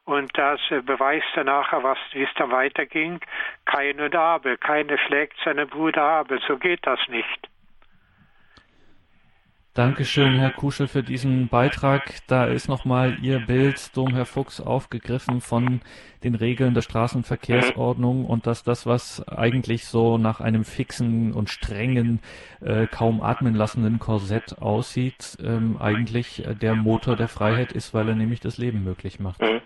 Und 0.04 0.38
das 0.38 0.60
äh, 0.72 0.82
beweist 0.82 1.28
dann 1.36 1.46
nachher, 1.46 1.84
was, 1.84 1.98
wie 2.12 2.24
es 2.24 2.34
dann 2.36 2.52
weiterging. 2.52 3.22
Kein 3.66 4.00
und 4.02 4.16
Abel. 4.16 4.58
Keiner 4.58 4.98
schlägt 4.98 5.38
seinen 5.44 5.68
Bruder 5.70 6.04
Abel. 6.04 6.42
So 6.48 6.58
geht 6.58 6.86
das 6.86 7.00
nicht. 7.08 7.50
Dankeschön, 9.74 10.38
Herr 10.38 10.52
Kuschel, 10.52 10.90
für 10.90 11.02
diesen 11.02 11.48
Beitrag. 11.48 12.28
Da 12.28 12.44
ist 12.44 12.68
nochmal 12.68 13.18
Ihr 13.22 13.40
Bild, 13.40 13.96
Dom 13.96 14.14
Herr 14.14 14.26
Fuchs, 14.26 14.60
aufgegriffen 14.60 15.40
von 15.40 15.80
den 16.26 16.36
Regeln 16.36 16.74
der 16.74 16.82
Straßenverkehrsordnung 16.82 18.26
und 18.26 18.48
dass 18.48 18.64
das, 18.64 18.86
was 18.86 19.26
eigentlich 19.30 19.86
so 19.86 20.18
nach 20.18 20.42
einem 20.42 20.66
fixen 20.66 21.32
und 21.32 21.50
strengen, 21.50 22.20
äh, 22.60 22.86
kaum 22.86 23.22
atmen 23.22 23.56
lassenden 23.56 23.98
Korsett 23.98 24.58
aussieht, 24.62 25.38
ähm, 25.42 25.78
eigentlich 25.80 26.44
der 26.62 26.76
Motor 26.76 27.16
der 27.16 27.30
Freiheit 27.30 27.72
ist, 27.72 27.94
weil 27.94 28.10
er 28.10 28.16
nämlich 28.16 28.42
das 28.42 28.58
Leben 28.58 28.84
möglich 28.84 29.22
macht. 29.22 29.40
Mhm. 29.40 29.62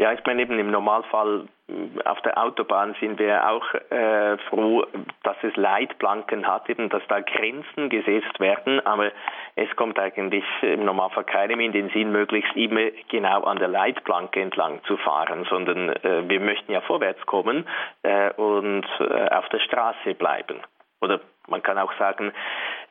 Ja, 0.00 0.12
ich 0.12 0.20
meine 0.24 0.42
eben 0.42 0.56
im 0.60 0.70
Normalfall 0.70 1.48
äh, 1.68 2.04
auf 2.04 2.20
der 2.22 2.38
Autobahn 2.38 2.94
sind 3.00 3.18
wir 3.18 3.50
auch 3.50 3.74
äh, 3.90 4.38
froh, 4.48 4.86
dass 5.24 5.36
es 5.42 5.56
Leitplanken 5.56 6.46
hat, 6.46 6.70
eben 6.70 6.88
dass 6.88 7.02
da 7.08 7.18
Grenzen 7.20 7.88
gesetzt 7.90 8.38
werden, 8.38 8.78
aber 8.86 9.10
es 9.56 9.68
kommt 9.74 9.98
eigentlich 9.98 10.44
im 10.62 10.84
Normalfall 10.84 11.24
keinem 11.24 11.58
in 11.58 11.72
den 11.72 11.90
Sinn, 11.90 12.12
möglichst 12.12 12.54
immer 12.54 12.92
genau 13.10 13.42
an 13.42 13.58
der 13.58 13.66
Leitplanke 13.66 14.40
entlang 14.40 14.80
zu 14.84 14.96
fahren, 14.98 15.44
sondern 15.50 15.88
äh, 15.88 16.28
wir 16.28 16.38
möchten 16.38 16.70
ja 16.70 16.80
vorwärts 16.80 17.26
kommen 17.26 17.66
äh, 18.04 18.32
und 18.34 18.86
äh, 19.00 19.28
auf 19.30 19.48
der 19.48 19.58
Straße 19.58 20.14
bleiben. 20.14 20.60
Oder 21.00 21.18
man 21.48 21.62
kann 21.64 21.76
auch 21.76 21.92
sagen, 21.98 22.32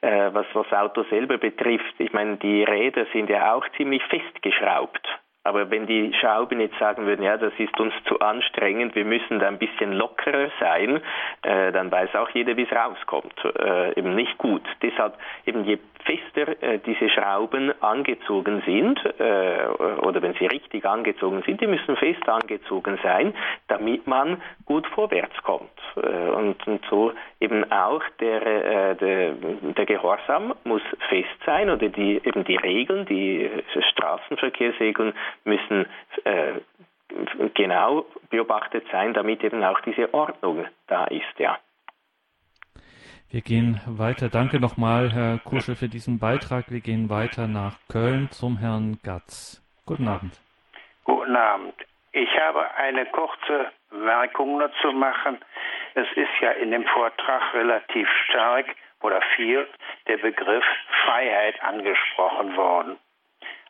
äh, 0.01 0.29
was 0.33 0.45
das 0.53 0.73
Auto 0.73 1.03
selber 1.03 1.37
betrifft, 1.37 1.95
ich 1.99 2.11
meine, 2.11 2.35
die 2.35 2.65
Räder 2.65 3.05
sind 3.13 3.29
ja 3.29 3.53
auch 3.53 3.63
ziemlich 3.77 4.03
festgeschraubt 4.07 5.07
Aber 5.47 5.71
wenn 5.71 5.87
die 5.87 6.13
Schrauben 6.19 6.59
jetzt 6.59 6.77
sagen 6.77 7.05
würden, 7.05 7.23
ja, 7.23 7.37
das 7.37 7.53
ist 7.57 7.79
uns 7.79 7.93
zu 8.05 8.19
anstrengend, 8.19 8.95
wir 8.95 9.05
müssen 9.05 9.39
da 9.39 9.47
ein 9.47 9.57
bisschen 9.57 9.93
lockerer 9.93 10.49
sein, 10.59 11.01
äh, 11.43 11.71
dann 11.71 11.89
weiß 11.89 12.15
auch 12.15 12.29
jeder, 12.31 12.57
wie 12.57 12.63
es 12.63 12.71
rauskommt. 12.73 13.33
Äh, 13.57 13.97
eben 13.97 14.13
nicht 14.13 14.37
gut. 14.37 14.63
Deshalb 14.81 15.13
eben 15.45 15.63
je 15.63 15.77
fester 16.07 16.61
äh, 16.61 16.79
diese 16.79 17.09
Schrauben 17.09 17.73
angezogen 17.81 18.61
sind, 18.65 18.99
äh, 19.19 19.67
oder 20.01 20.21
wenn 20.21 20.33
sie 20.33 20.47
richtig 20.47 20.85
angezogen 20.85 21.43
sind, 21.45 21.61
die 21.61 21.67
müssen 21.67 21.95
fest 21.97 22.27
angezogen 22.27 22.99
sein, 23.03 23.33
damit 23.67 24.07
man 24.07 24.41
gut 24.65 24.87
vorwärts 24.87 25.35
kommt. 25.43 25.69
Äh, 25.95 26.29
und, 26.29 26.65
und, 26.67 26.81
so 26.89 27.11
eben 27.39 27.69
auch 27.71 28.01
der, 28.19 28.45
äh, 28.45 28.95
der, 28.95 29.31
der 29.77 29.85
Gehorsam 29.85 30.53
muss 30.63 30.81
fest 31.09 31.27
sein 31.45 31.69
oder 31.69 31.89
die, 31.89 32.21
eben 32.23 32.43
die 32.43 32.55
Regeln, 32.55 33.05
die 33.05 33.49
Straßenverkehrsregeln 33.91 35.13
müssen 35.43 35.85
äh, 36.23 36.53
genau 37.53 38.05
beobachtet 38.29 38.85
sein, 38.91 39.13
damit 39.13 39.43
eben 39.43 39.63
auch 39.63 39.79
diese 39.81 40.13
Ordnung 40.13 40.65
da 40.87 41.05
ist, 41.05 41.39
ja. 41.39 41.57
Wir 43.29 43.41
gehen 43.41 43.81
weiter. 43.85 44.29
Danke 44.29 44.59
nochmal, 44.59 45.11
Herr 45.11 45.39
Kuschel, 45.39 45.75
für 45.75 45.89
diesen 45.89 46.17
Beitrag. 46.17 46.71
Wir 46.71 46.79
gehen 46.79 47.09
weiter 47.09 47.47
nach 47.47 47.75
Köln 47.91 48.29
zum 48.31 48.57
Herrn 48.57 48.99
Gatz. 49.03 49.61
Guten 49.85 50.07
Abend. 50.07 50.39
Guten 51.03 51.35
Abend. 51.35 51.73
Ich 52.13 52.29
habe 52.39 52.73
eine 52.75 53.05
kurze 53.07 53.71
Bemerkung 53.89 54.57
nur 54.57 54.71
zu 54.81 54.91
machen. 54.93 55.39
Es 55.93 56.07
ist 56.15 56.41
ja 56.41 56.51
in 56.51 56.71
dem 56.71 56.85
Vortrag 56.85 57.53
relativ 57.53 58.07
stark 58.29 58.65
oder 59.01 59.21
viel 59.35 59.67
der 60.07 60.17
Begriff 60.17 60.65
Freiheit 61.05 61.61
angesprochen 61.63 62.55
worden. 62.55 62.97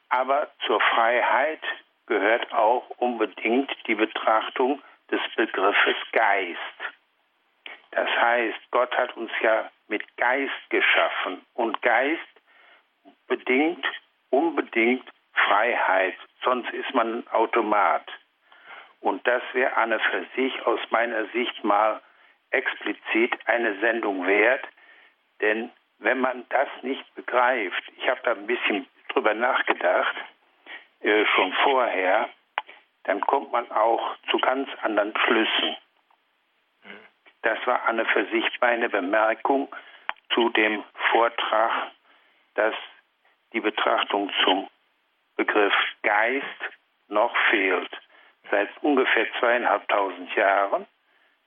Aber 0.09 0.49
zur 0.65 0.79
Freiheit 0.79 1.61
gehört 2.05 2.51
auch 2.53 2.89
unbedingt 2.97 3.71
die 3.87 3.95
Betrachtung 3.95 4.81
des 5.11 5.21
Begriffes 5.35 5.97
Geist. 6.11 6.59
Das 7.91 8.09
heißt, 8.09 8.59
Gott 8.71 8.95
hat 8.97 9.15
uns 9.17 9.31
ja 9.41 9.69
mit 9.87 10.03
Geist 10.17 10.69
geschaffen 10.69 11.45
und 11.53 11.81
Geist 11.81 12.21
bedingt 13.27 13.85
unbedingt 14.29 15.07
Freiheit, 15.33 16.15
sonst 16.43 16.69
ist 16.71 16.93
man 16.93 17.19
ein 17.19 17.27
Automat. 17.29 18.05
Und 18.99 19.25
das 19.27 19.41
wäre 19.53 19.75
eine 19.77 19.99
für 19.99 20.25
sich 20.35 20.65
aus 20.65 20.79
meiner 20.89 21.25
Sicht 21.27 21.63
mal 21.63 22.01
explizit 22.51 23.37
eine 23.45 23.79
Sendung 23.79 24.25
wert, 24.25 24.65
denn 25.41 25.71
wenn 25.99 26.19
man 26.19 26.45
das 26.49 26.67
nicht 26.81 27.15
begreift, 27.15 27.83
ich 27.97 28.07
habe 28.09 28.19
da 28.23 28.31
ein 28.31 28.47
bisschen 28.47 28.87
drüber 29.17 29.33
nachgedacht, 29.33 30.15
äh, 30.99 31.25
schon 31.25 31.51
vorher, 31.63 32.29
dann 33.05 33.19
kommt 33.21 33.51
man 33.51 33.69
auch 33.71 34.15
zu 34.29 34.37
ganz 34.37 34.69
anderen 34.83 35.11
Schlüssen. 35.25 35.75
Das 37.41 37.57
war 37.65 37.83
eine 37.85 38.05
für 38.05 38.27
sich 38.27 38.45
meine 38.61 38.89
Bemerkung 38.89 39.73
zu 40.35 40.49
dem 40.49 40.83
Vortrag, 41.09 41.91
dass 42.53 42.75
die 43.53 43.59
Betrachtung 43.59 44.31
zum 44.43 44.69
Begriff 45.35 45.73
Geist 46.03 46.61
noch 47.07 47.35
fehlt. 47.49 47.89
Seit 48.51 48.69
ungefähr 48.83 49.25
zweieinhalbtausend 49.39 50.35
Jahren 50.35 50.85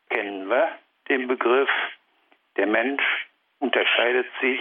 kennen 0.09 0.49
wir 0.49 0.77
den 1.09 1.29
Begriff, 1.29 1.71
der 2.57 2.67
Mensch 2.67 3.03
unterscheidet 3.61 4.27
sich 4.41 4.61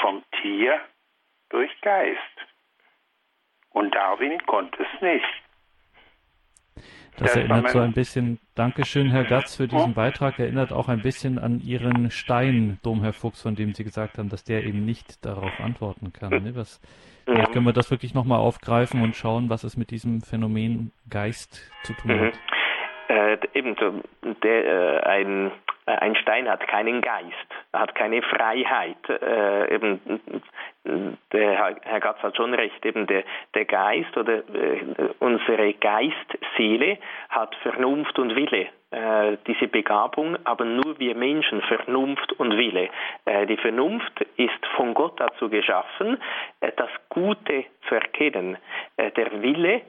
vom 0.00 0.24
Tier 0.40 0.80
durch 1.50 1.70
Geist. 1.82 2.18
Und 3.70 3.94
Darwin 3.94 4.38
konnte 4.46 4.82
es 4.82 5.02
nicht. 5.02 5.24
Das, 7.16 7.32
das 7.32 7.36
erinnert 7.36 7.70
so 7.70 7.80
ein 7.80 7.92
bisschen, 7.92 8.38
Dankeschön, 8.54 9.10
Herr 9.10 9.24
Gatz, 9.24 9.56
für 9.56 9.68
diesen 9.68 9.92
Beitrag, 9.92 10.38
erinnert 10.38 10.72
auch 10.72 10.88
ein 10.88 11.02
bisschen 11.02 11.38
an 11.38 11.60
Ihren 11.60 12.10
Stein, 12.10 12.78
Dom, 12.82 13.02
Herr 13.02 13.12
Fuchs, 13.12 13.42
von 13.42 13.54
dem 13.54 13.74
Sie 13.74 13.84
gesagt 13.84 14.16
haben, 14.16 14.30
dass 14.30 14.44
der 14.44 14.64
eben 14.64 14.86
nicht 14.86 15.24
darauf 15.24 15.60
antworten 15.60 16.12
kann. 16.12 16.42
Ne? 16.42 16.54
Was, 16.54 16.80
vielleicht 17.24 17.52
können 17.52 17.66
wir 17.66 17.74
das 17.74 17.90
wirklich 17.90 18.14
nochmal 18.14 18.38
aufgreifen 18.38 19.02
und 19.02 19.16
schauen, 19.16 19.50
was 19.50 19.64
es 19.64 19.76
mit 19.76 19.90
diesem 19.90 20.22
Phänomen 20.22 20.92
Geist 21.10 21.70
zu 21.82 21.92
tun 21.92 22.18
hat. 22.20 22.38
Äh, 23.40 23.58
eben, 23.58 23.76
der, 24.42 24.66
äh, 24.66 25.00
ein, 25.06 25.52
ein 25.86 26.14
Stein 26.16 26.48
hat 26.48 26.66
keinen 26.68 27.00
Geist, 27.00 27.34
hat 27.72 27.94
keine 27.94 28.22
Freiheit. 28.22 29.08
Äh, 29.08 29.74
eben, 29.74 30.00
der 31.32 31.76
Herr, 31.82 32.00
Gatz 32.00 32.22
hat 32.22 32.36
schon 32.36 32.54
recht, 32.54 32.84
eben 32.84 33.06
der, 33.06 33.24
der 33.54 33.64
Geist 33.64 34.16
oder 34.16 34.38
äh, 34.38 34.82
unsere 35.18 35.74
Geistseele 35.74 36.98
hat 37.28 37.54
Vernunft 37.56 38.18
und 38.18 38.34
Wille. 38.34 38.68
Äh, 38.90 39.36
diese 39.46 39.68
Begabung 39.68 40.36
haben 40.44 40.76
nur 40.76 40.98
wir 40.98 41.14
Menschen, 41.14 41.60
Vernunft 41.62 42.32
und 42.40 42.56
Wille. 42.56 42.88
Äh, 43.24 43.46
die 43.46 43.56
Vernunft 43.56 44.20
ist 44.36 44.66
von 44.74 44.94
Gott 44.94 45.20
dazu 45.20 45.48
geschaffen, 45.48 46.20
äh, 46.60 46.72
das 46.76 46.90
Gute 47.08 47.66
zu 47.88 47.94
erkennen. 47.94 48.56
Äh, 48.96 49.10
der 49.12 49.42
Wille 49.42 49.74
äh, 49.74 49.80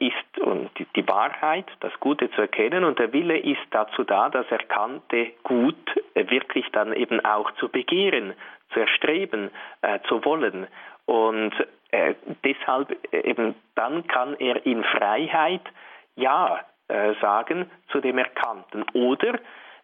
ist 0.00 0.38
und 0.40 0.70
die, 0.96 1.06
Wahrheit, 1.06 1.66
das 1.78 1.92
Gute 2.00 2.28
zu 2.32 2.40
erkennen 2.40 2.82
und 2.82 2.98
der 2.98 3.12
Wille 3.12 3.38
ist 3.38 3.60
dazu 3.70 4.02
da, 4.02 4.28
das 4.28 4.50
erkannte 4.50 5.30
Gut 5.44 5.76
wirklich 6.14 6.66
dann 6.72 6.92
eben 6.92 7.24
auch 7.24 7.52
zu 7.52 7.68
begehren, 7.68 8.34
zu 8.72 8.80
erstreben, 8.80 9.50
äh, 9.82 10.00
zu 10.08 10.24
wollen. 10.24 10.66
Und 11.06 11.52
äh, 11.90 12.14
deshalb 12.44 12.96
äh, 13.12 13.20
eben 13.28 13.54
dann 13.74 14.06
kann 14.06 14.34
er 14.38 14.64
in 14.64 14.84
Freiheit 14.84 15.62
Ja 16.16 16.60
äh, 16.88 17.14
sagen 17.20 17.70
zu 17.90 18.00
dem 18.00 18.18
Erkannten. 18.18 18.84
Oder 18.92 19.34
äh, 19.34 19.38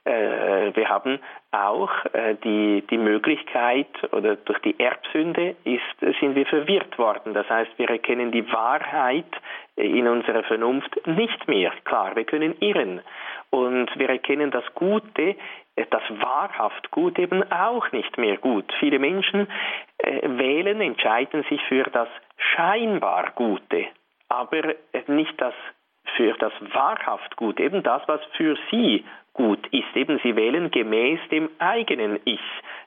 wir 0.07 0.89
haben 0.89 1.19
auch 1.51 1.91
äh, 2.13 2.37
die, 2.45 2.85
die 2.89 2.99
Möglichkeit 2.99 3.89
oder 4.13 4.37
durch 4.37 4.59
die 4.61 4.79
Erbsünde 4.79 5.57
ist, 5.65 6.21
sind 6.21 6.35
wir 6.35 6.47
verwirrt 6.47 6.99
worden. 6.99 7.35
Das 7.35 7.49
heißt, 7.49 7.73
wir 7.77 7.89
erkennen 7.91 8.31
die 8.31 8.51
Wahrheit 8.53 9.27
in 9.77 10.07
unserer 10.07 10.43
Vernunft 10.45 11.07
nicht 11.07 11.49
mehr. 11.49 11.73
Klar, 11.85 12.15
wir 12.15 12.25
können 12.25 12.55
irren. 12.61 13.01
Und 13.51 13.89
wir 13.97 14.09
erkennen 14.09 14.51
das 14.51 14.65
Gute, 14.75 15.35
äh, 15.77 15.87
das 15.91 16.03
wahrhaft 16.11 16.91
Gut 16.91 17.19
eben 17.19 17.43
auch 17.51 17.91
nicht 17.93 18.17
mehr 18.19 18.37
gut. 18.37 18.73
Viele 18.79 18.99
Menschen 18.99 19.49
äh, 19.99 20.21
wählen, 20.39 20.81
entscheiden 20.81 21.45
sich 21.49 21.63
für 21.65 21.85
das 21.85 22.09
scheinbar 22.37 23.33
Gute, 23.35 23.87
aber 24.29 24.75
nicht 25.09 25.41
das 25.41 25.55
für 26.17 26.33
das 26.35 26.53
wahrhaft 26.73 27.37
Gute, 27.37 27.63
eben 27.63 27.83
das, 27.83 28.03
was 28.07 28.21
für 28.37 28.57
sie 28.71 29.05
gut 29.37 29.64
ist. 29.68 29.95
Eben, 29.95 30.18
sie 30.22 30.34
wählen 30.34 30.70
gemäß 30.70 31.20
dem 31.30 31.51
eigenen 31.59 32.18
Ich. 32.24 32.41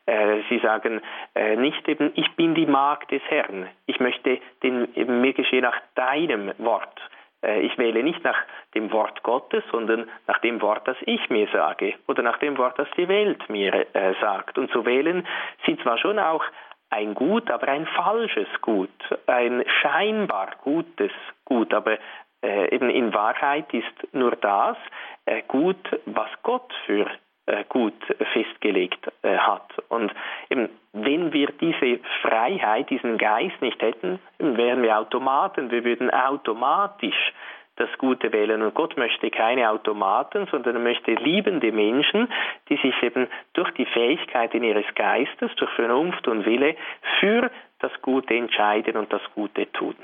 Äh, 0.05 0.41
sie 0.49 0.59
sagen 0.59 1.01
äh, 1.35 1.55
nicht 1.55 1.87
eben, 1.87 2.11
ich 2.15 2.31
bin 2.35 2.55
die 2.55 2.65
Magd 2.65 3.11
des 3.11 3.21
Herrn. 3.29 3.67
Ich 3.85 3.99
möchte 3.99 4.39
den, 4.63 4.87
mir 5.21 5.33
geschehe 5.33 5.61
nach 5.61 5.79
deinem 5.95 6.51
Wort. 6.57 6.99
Äh, 7.43 7.61
ich 7.61 7.77
wähle 7.77 8.03
nicht 8.03 8.23
nach 8.23 8.37
dem 8.73 8.91
Wort 8.91 9.21
Gottes, 9.23 9.63
sondern 9.71 10.09
nach 10.27 10.39
dem 10.39 10.61
Wort, 10.61 10.87
das 10.87 10.97
ich 11.01 11.29
mir 11.29 11.47
sage 11.53 11.93
oder 12.07 12.23
nach 12.23 12.39
dem 12.39 12.57
Wort, 12.57 12.79
das 12.79 12.89
die 12.97 13.07
Welt 13.07 13.47
mir 13.49 13.85
sagt. 14.21 14.57
Und 14.57 14.71
so 14.71 14.85
wählen 14.85 15.25
sie 15.65 15.77
zwar 15.77 15.97
schon 15.97 16.19
auch 16.19 16.43
ein 16.89 17.13
Gut, 17.13 17.49
aber 17.51 17.67
ein 17.67 17.85
falsches 17.85 18.47
Gut, 18.61 18.89
ein 19.27 19.63
scheinbar 19.81 20.51
gutes 20.63 21.11
Gut, 21.45 21.73
aber 21.73 21.97
äh, 22.43 22.73
eben 22.73 22.89
in 22.89 23.13
Wahrheit 23.13 23.73
ist 23.73 24.13
nur 24.13 24.35
das 24.35 24.77
äh, 25.25 25.41
gut, 25.47 25.77
was 26.05 26.29
Gott 26.43 26.73
für 26.85 27.07
äh, 27.45 27.63
gut 27.67 27.95
festgelegt 28.33 29.11
äh, 29.23 29.37
hat. 29.37 29.71
Und 29.89 30.13
eben, 30.49 30.69
wenn 30.93 31.33
wir 31.33 31.47
diese 31.59 31.99
Freiheit, 32.21 32.89
diesen 32.89 33.17
Geist 33.17 33.59
nicht 33.61 33.81
hätten, 33.81 34.19
wären 34.37 34.83
wir 34.83 34.97
Automaten, 34.97 35.71
wir 35.71 35.83
würden 35.83 36.11
automatisch 36.11 37.33
das 37.77 37.89
Gute 37.97 38.31
wählen. 38.33 38.61
Und 38.61 38.75
Gott 38.75 38.97
möchte 38.97 39.31
keine 39.31 39.69
Automaten, 39.69 40.47
sondern 40.51 40.75
er 40.75 40.81
möchte 40.81 41.13
liebende 41.13 41.71
Menschen, 41.71 42.27
die 42.69 42.77
sich 42.77 43.01
eben 43.01 43.27
durch 43.53 43.71
die 43.71 43.85
Fähigkeiten 43.85 44.63
ihres 44.63 44.85
Geistes, 44.95 45.49
durch 45.55 45.71
Vernunft 45.71 46.27
und 46.27 46.45
Wille 46.45 46.75
für 47.19 47.49
das 47.79 47.91
Gute 48.01 48.35
entscheiden 48.35 48.95
und 48.97 49.11
das 49.11 49.21
Gute 49.33 49.71
tun. 49.71 49.95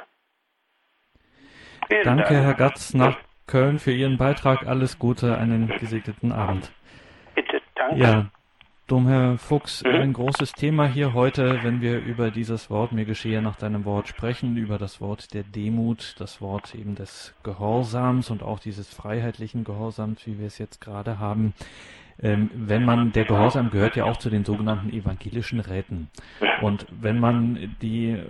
Danke, 2.04 2.36
Herr 2.36 2.54
Gatz, 2.54 2.94
nach 2.94 3.18
Köln 3.48 3.80
für 3.80 3.92
Ihren 3.92 4.18
Beitrag. 4.18 4.66
Alles 4.68 5.00
Gute, 5.00 5.38
einen 5.38 5.68
gesegneten 5.68 6.32
Abend. 6.32 6.72
Bitte, 7.36 7.62
danke. 7.76 7.98
Ja, 7.98 8.26
Domherr 8.88 9.40
Fuchs, 9.40 9.84
mhm. 9.84 9.96
ein 9.96 10.14
großes 10.14 10.52
Thema 10.52 10.88
hier 10.88 11.14
heute, 11.14 11.64
wenn 11.64 11.82
wir 11.82 11.98
über 11.98 12.30
dieses 12.30 12.70
Wort, 12.70 12.92
mir 12.92 13.06
geschehe 13.06 13.42
nach 13.42 13.56
deinem 13.56 13.84
Wort 13.84 14.08
sprechen, 14.08 14.58
über 14.58 14.78
das 14.78 15.02
Wort 15.02 15.34
der 15.34 15.42
Demut, 15.42 16.16
das 16.20 16.40
Wort 16.40 16.76
eben 16.76 16.94
des 16.94 17.34
Gehorsams 17.42 18.30
und 18.30 18.44
auch 18.44 18.60
dieses 18.60 18.94
freiheitlichen 18.94 19.64
Gehorsams, 19.64 20.28
wie 20.28 20.38
wir 20.38 20.46
es 20.46 20.60
jetzt 20.60 20.82
gerade 20.82 21.18
haben. 21.18 21.56
Ähm, 22.22 22.50
wenn 22.54 22.86
man, 22.86 23.12
der 23.12 23.26
Gehorsam 23.26 23.70
gehört 23.70 23.96
ja 23.96 24.06
auch 24.06 24.18
zu 24.18 24.30
den 24.30 24.46
sogenannten 24.46 24.90
evangelischen 24.92 25.60
Räten. 25.60 26.10
Und 26.62 26.86
wenn 26.90 27.20
man 27.20 27.76
die, 27.82 28.22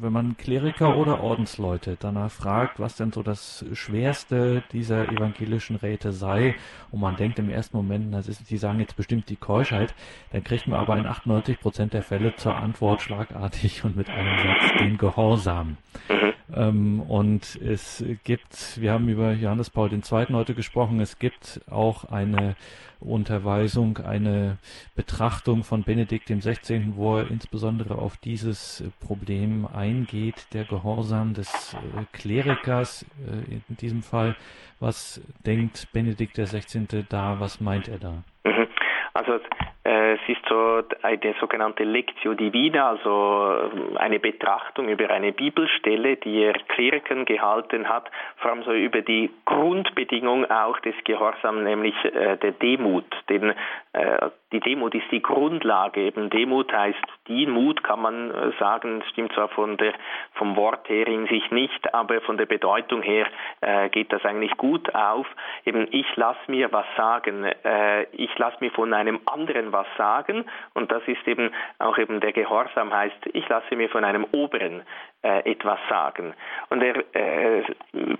wenn 0.00 0.12
man 0.12 0.36
Kleriker 0.36 0.96
oder 0.96 1.22
Ordensleute 1.22 1.96
danach 1.98 2.30
fragt, 2.30 2.80
was 2.80 2.96
denn 2.96 3.12
so 3.12 3.22
das 3.22 3.64
Schwerste 3.72 4.62
dieser 4.72 5.08
evangelischen 5.10 5.76
Räte 5.76 6.12
sei, 6.12 6.54
und 6.90 7.00
man 7.00 7.16
denkt 7.16 7.38
im 7.38 7.50
ersten 7.50 7.76
Moment, 7.76 8.14
das 8.14 8.28
ist, 8.28 8.48
die 8.50 8.56
sagen 8.56 8.80
jetzt 8.80 8.96
bestimmt 8.96 9.28
die 9.28 9.36
Keuschheit, 9.36 9.94
dann 10.32 10.44
kriegt 10.44 10.66
man 10.66 10.80
aber 10.80 10.96
in 10.96 11.06
98 11.06 11.60
Prozent 11.60 11.92
der 11.92 12.02
Fälle 12.02 12.34
zur 12.36 12.56
Antwort 12.56 13.02
schlagartig 13.02 13.84
und 13.84 13.96
mit 13.96 14.08
einem 14.08 14.38
Satz 14.38 14.78
den 14.78 14.96
Gehorsam. 14.96 15.76
Mhm. 16.08 16.33
Ähm, 16.52 17.00
und 17.00 17.56
es 17.56 18.04
gibt, 18.24 18.80
wir 18.80 18.92
haben 18.92 19.08
über 19.08 19.32
Johannes 19.32 19.70
Paul 19.70 19.92
II. 19.92 20.00
heute 20.32 20.54
gesprochen, 20.54 21.00
es 21.00 21.18
gibt 21.18 21.60
auch 21.70 22.04
eine 22.04 22.56
Unterweisung, 23.00 23.98
eine 23.98 24.58
Betrachtung 24.94 25.62
von 25.62 25.82
Benedikt 25.82 26.28
XVI., 26.28 26.92
wo 26.94 27.18
er 27.18 27.30
insbesondere 27.30 27.96
auf 27.96 28.16
dieses 28.16 28.84
Problem 29.00 29.66
eingeht, 29.66 30.46
der 30.52 30.64
Gehorsam 30.64 31.34
des 31.34 31.74
äh, 31.74 32.04
Klerikers 32.12 33.06
äh, 33.26 33.54
in 33.54 33.76
diesem 33.76 34.02
Fall. 34.02 34.36
Was 34.80 35.20
denkt 35.46 35.88
Benedikt 35.92 36.36
XVI. 36.36 37.04
da? 37.08 37.40
Was 37.40 37.60
meint 37.60 37.88
er 37.88 37.98
da? 37.98 38.22
Mhm. 38.44 38.68
Also 39.12 39.38
es 39.86 40.20
ist 40.28 40.40
so 40.48 40.82
eine 41.02 41.34
sogenannte 41.40 41.84
Lectio 41.84 42.32
Divina, 42.32 42.88
also 42.88 43.70
ähm, 43.70 43.98
eine 43.98 44.18
Betrachtung 44.18 44.88
über 44.88 45.10
eine 45.10 45.32
Bibelstelle, 45.32 46.16
die 46.16 46.42
er 46.42 46.54
Kleriken 46.68 47.26
gehalten 47.26 47.86
hat, 47.86 48.10
vor 48.38 48.50
allem 48.50 48.62
so 48.62 48.72
über 48.72 49.02
die 49.02 49.30
Grundbedingung 49.44 50.50
auch 50.50 50.80
des 50.80 50.94
Gehorsams, 51.04 51.64
nämlich 51.64 51.94
äh, 52.02 52.38
der 52.38 52.52
Demut. 52.52 53.04
Denn 53.28 53.52
äh, 53.92 54.30
die 54.54 54.60
Demut 54.60 54.94
ist 54.94 55.10
die 55.10 55.20
Grundlage. 55.20 56.00
Eben 56.02 56.30
Demut 56.30 56.72
heißt 56.72 57.04
Dienmut, 57.28 57.82
kann 57.82 58.00
man 58.00 58.30
äh, 58.30 58.52
sagen. 58.58 59.02
stimmt 59.10 59.32
zwar 59.34 59.48
von 59.48 59.76
der, 59.76 59.92
vom 60.34 60.56
Wort 60.56 60.88
her 60.88 61.06
in 61.08 61.26
sich 61.26 61.50
nicht, 61.50 61.92
aber 61.92 62.20
von 62.22 62.38
der 62.38 62.46
Bedeutung 62.46 63.02
her 63.02 63.26
äh, 63.60 63.88
geht 63.90 64.12
das 64.12 64.24
eigentlich 64.24 64.56
gut 64.56 64.94
auf. 64.94 65.26
Eben 65.66 65.88
ich 65.90 66.06
lasse 66.16 66.38
mir 66.46 66.72
was 66.72 66.86
sagen. 66.96 67.44
Äh, 67.44 68.04
ich 68.12 68.36
lasse 68.38 68.56
mir 68.60 68.70
von 68.70 68.94
einem 68.94 69.20
anderen 69.26 69.72
was 69.74 69.86
sagen. 69.98 70.46
Und 70.72 70.90
das 70.90 71.02
ist 71.06 71.28
eben 71.28 71.50
auch 71.78 71.98
eben 71.98 72.20
der 72.20 72.32
Gehorsam 72.32 72.94
heißt, 72.94 73.28
ich 73.34 73.46
lasse 73.48 73.76
mir 73.76 73.90
von 73.90 74.04
einem 74.04 74.24
Oberen 74.32 74.82
äh, 75.22 75.50
etwas 75.50 75.78
sagen. 75.90 76.32
Und 76.70 76.82
er, 76.82 76.96
äh, 77.14 77.62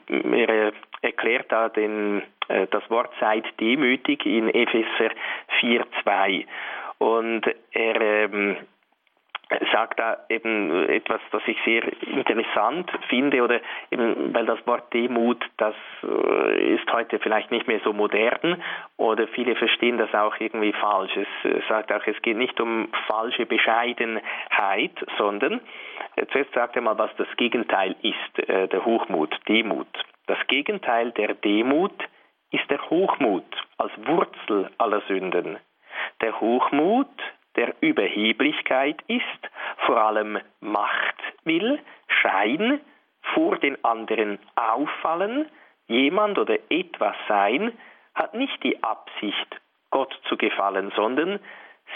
er 0.08 0.72
erklärt 1.00 1.50
da 1.50 1.70
den, 1.70 2.22
äh, 2.48 2.66
das 2.70 2.88
Wort 2.90 3.10
seid 3.20 3.44
demütig 3.58 4.26
in 4.26 4.48
Epheser 4.50 5.12
4,2. 5.60 6.44
Und 6.98 7.42
er 7.72 8.00
ähm, 8.00 8.56
sagt 9.72 10.00
da 10.00 10.18
eben 10.28 10.88
etwas, 10.88 11.20
das 11.30 11.42
ich 11.46 11.58
sehr 11.64 11.82
interessant 12.02 12.90
finde, 13.08 13.42
oder 13.42 13.60
eben, 13.90 14.34
weil 14.34 14.46
das 14.46 14.64
Wort 14.66 14.92
Demut, 14.92 15.44
das 15.58 15.74
äh, 16.02 16.74
ist 16.74 16.90
heute 16.92 17.18
vielleicht 17.18 17.50
nicht 17.50 17.68
mehr 17.68 17.80
so 17.84 17.92
modern, 17.92 18.62
oder 18.96 19.28
viele 19.28 19.54
verstehen 19.56 19.98
das 19.98 20.12
auch 20.14 20.34
irgendwie 20.38 20.72
falsch. 20.72 21.16
Es 21.16 21.50
äh, 21.50 21.60
sagt 21.68 21.92
auch, 21.92 22.06
es 22.06 22.20
geht 22.22 22.36
nicht 22.36 22.60
um 22.60 22.88
falsche 23.06 23.46
Bescheidenheit, 23.46 24.92
sondern 25.18 25.60
äh, 26.16 26.26
zuerst 26.32 26.52
sagt 26.54 26.76
er 26.76 26.82
mal, 26.82 26.98
was 26.98 27.14
das 27.16 27.28
Gegenteil 27.36 27.96
ist, 28.02 28.48
der 28.48 28.84
Hochmut, 28.84 29.34
Demut. 29.48 29.88
Das 30.26 30.38
Gegenteil 30.46 31.10
der 31.12 31.34
Demut 31.34 31.92
ist 32.50 32.70
der 32.70 32.80
Hochmut 32.90 33.44
als 33.78 33.92
Wurzel 34.06 34.70
aller 34.78 35.02
Sünden. 35.08 35.58
Der 36.20 36.40
Hochmut 36.40 37.08
der 37.56 37.74
Überheblichkeit 37.80 39.02
ist, 39.06 39.24
vor 39.86 39.96
allem 39.96 40.38
Macht 40.60 41.16
will, 41.44 41.78
Schein, 42.08 42.80
vor 43.34 43.56
den 43.58 43.82
anderen 43.84 44.38
auffallen, 44.56 45.48
jemand 45.86 46.38
oder 46.38 46.58
etwas 46.70 47.16
sein, 47.28 47.72
hat 48.14 48.34
nicht 48.34 48.62
die 48.62 48.82
Absicht, 48.82 49.60
Gott 49.90 50.18
zu 50.28 50.36
gefallen, 50.36 50.92
sondern 50.96 51.40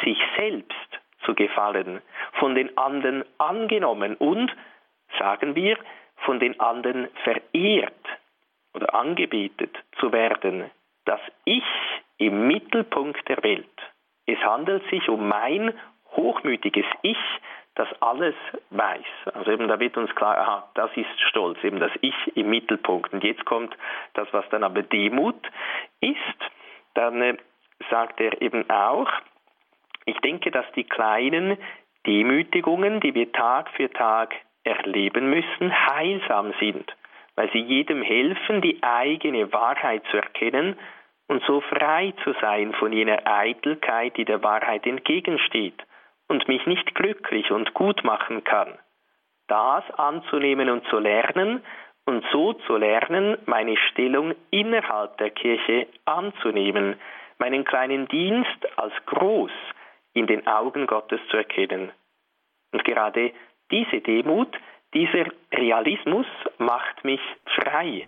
sich 0.05 0.19
selbst 0.37 1.01
zu 1.25 1.35
gefallen, 1.35 2.01
von 2.35 2.55
den 2.55 2.77
anderen 2.77 3.25
angenommen 3.39 4.15
und, 4.17 4.55
sagen 5.19 5.55
wir, 5.55 5.77
von 6.25 6.39
den 6.39 6.59
anderen 6.61 7.09
verehrt 7.25 7.95
oder 8.75 8.95
angebetet 8.95 9.77
zu 9.99 10.13
werden, 10.13 10.71
das 11.05 11.21
Ich 11.45 11.65
im 12.19 12.47
Mittelpunkt 12.47 13.29
der 13.29 13.43
Welt. 13.43 13.78
Es 14.29 14.39
handelt 14.45 14.87
sich 14.91 15.09
um 15.09 15.27
mein 15.27 15.73
hochmütiges 16.15 16.85
Ich, 17.01 17.17
das 17.77 17.89
alles 18.03 18.35
weiß. 18.69 19.07
Also 19.33 19.51
eben 19.53 19.69
da 19.69 19.81
wird 19.81 19.97
uns 19.97 20.15
klar, 20.15 20.37
aha, 20.37 20.71
das 20.75 20.91
ist 20.97 21.21
Stolz, 21.29 21.57
eben 21.65 21.81
das 21.81 21.93
Ich 22.03 22.37
im 22.37 22.51
Mittelpunkt. 22.51 23.11
Und 23.15 23.25
jetzt 23.25 23.47
kommt 23.47 23.75
das, 24.13 24.29
was 24.33 24.47
dann 24.51 24.65
aber 24.65 24.83
Demut 24.83 25.51
ist. 26.01 26.19
Dann 26.93 27.23
äh, 27.23 27.37
sagt 27.89 28.21
er 28.21 28.43
eben 28.43 28.69
auch, 28.69 29.11
ich 30.05 30.19
denke, 30.19 30.51
dass 30.51 30.71
die 30.73 30.85
kleinen 30.85 31.57
Demütigungen, 32.07 33.01
die 33.01 33.15
wir 33.15 33.33
Tag 33.33 33.71
für 33.71 33.91
Tag 33.91 34.35
erleben 34.63 35.31
müssen, 35.31 35.73
heilsam 35.87 36.53
sind, 36.61 36.95
weil 37.35 37.51
sie 37.53 37.61
jedem 37.61 38.03
helfen, 38.03 38.61
die 38.61 38.83
eigene 38.83 39.51
Wahrheit 39.55 40.03
zu 40.11 40.19
erkennen 40.19 40.77
und 41.29 41.43
so 41.45 41.61
frei 41.61 42.15
zu 42.25 42.35
sein 42.41 42.73
von 42.75 42.93
jener 42.93 43.27
Eitelkeit, 43.27 44.17
die 44.17 44.25
der 44.25 44.43
Wahrheit 44.43 44.87
entgegensteht 44.87 45.81
und 46.27 46.49
mich 46.49 46.67
nicht 46.67 46.95
glücklich 46.95 47.51
und 47.51 47.75
gut 47.75 48.03
machen 48.03 48.45
kann. 48.45 48.79
Das 49.47 49.85
anzunehmen 49.93 50.69
und 50.71 50.87
zu 50.89 50.99
lernen 50.99 51.63
und 52.07 52.25
so 52.33 52.55
zu 52.55 52.77
lernen, 52.77 53.39
meine 53.47 53.77
Stellung 53.91 54.35
innerhalb 54.51 55.17
der 55.19 55.31
Kirche 55.31 55.87
anzunehmen, 56.07 56.97
meinen 57.39 57.65
kleinen 57.65 58.09
Dienst 58.09 58.79
als 58.79 58.95
groß 59.07 59.53
in 60.15 60.27
den 60.27 60.47
Augen 60.47 60.87
Gottes 60.87 61.21
zu 61.31 61.37
erkennen. 61.37 61.93
Und 62.73 62.85
gerade 62.85 63.33
diese 63.71 64.01
Demut, 64.01 64.55
dieser 64.95 65.27
Realismus 65.53 66.27
macht 66.59 67.05
mich 67.05 67.21
frei. 67.57 68.07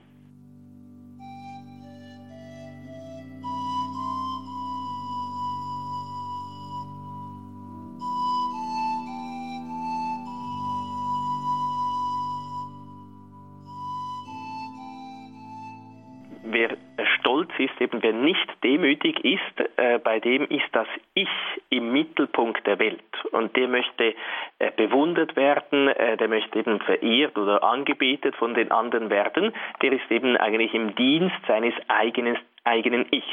Ist, 17.60 17.80
eben 17.80 18.02
wer 18.02 18.12
nicht 18.12 18.48
demütig 18.64 19.24
ist, 19.24 19.78
äh, 19.78 19.98
bei 19.98 20.18
dem 20.20 20.44
ist 20.48 20.68
das 20.72 20.86
Ich 21.14 21.28
im 21.68 21.92
Mittelpunkt 21.92 22.66
der 22.66 22.78
Welt. 22.78 23.00
Und 23.32 23.56
der 23.56 23.68
möchte 23.68 24.14
äh, 24.58 24.70
bewundert 24.76 25.36
werden, 25.36 25.88
äh, 25.88 26.16
der 26.16 26.28
möchte 26.28 26.58
eben 26.58 26.80
verehrt 26.80 27.36
oder 27.38 27.62
angebetet 27.62 28.34
von 28.36 28.54
den 28.54 28.70
anderen 28.72 29.10
werden. 29.10 29.52
Der 29.82 29.92
ist 29.92 30.10
eben 30.10 30.36
eigentlich 30.36 30.74
im 30.74 30.94
Dienst 30.94 31.36
seines 31.46 31.74
eigenen, 31.88 32.38
eigenen 32.64 33.06
Ichs. 33.10 33.26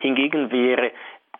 Hingegen 0.00 0.50
wer 0.50 0.90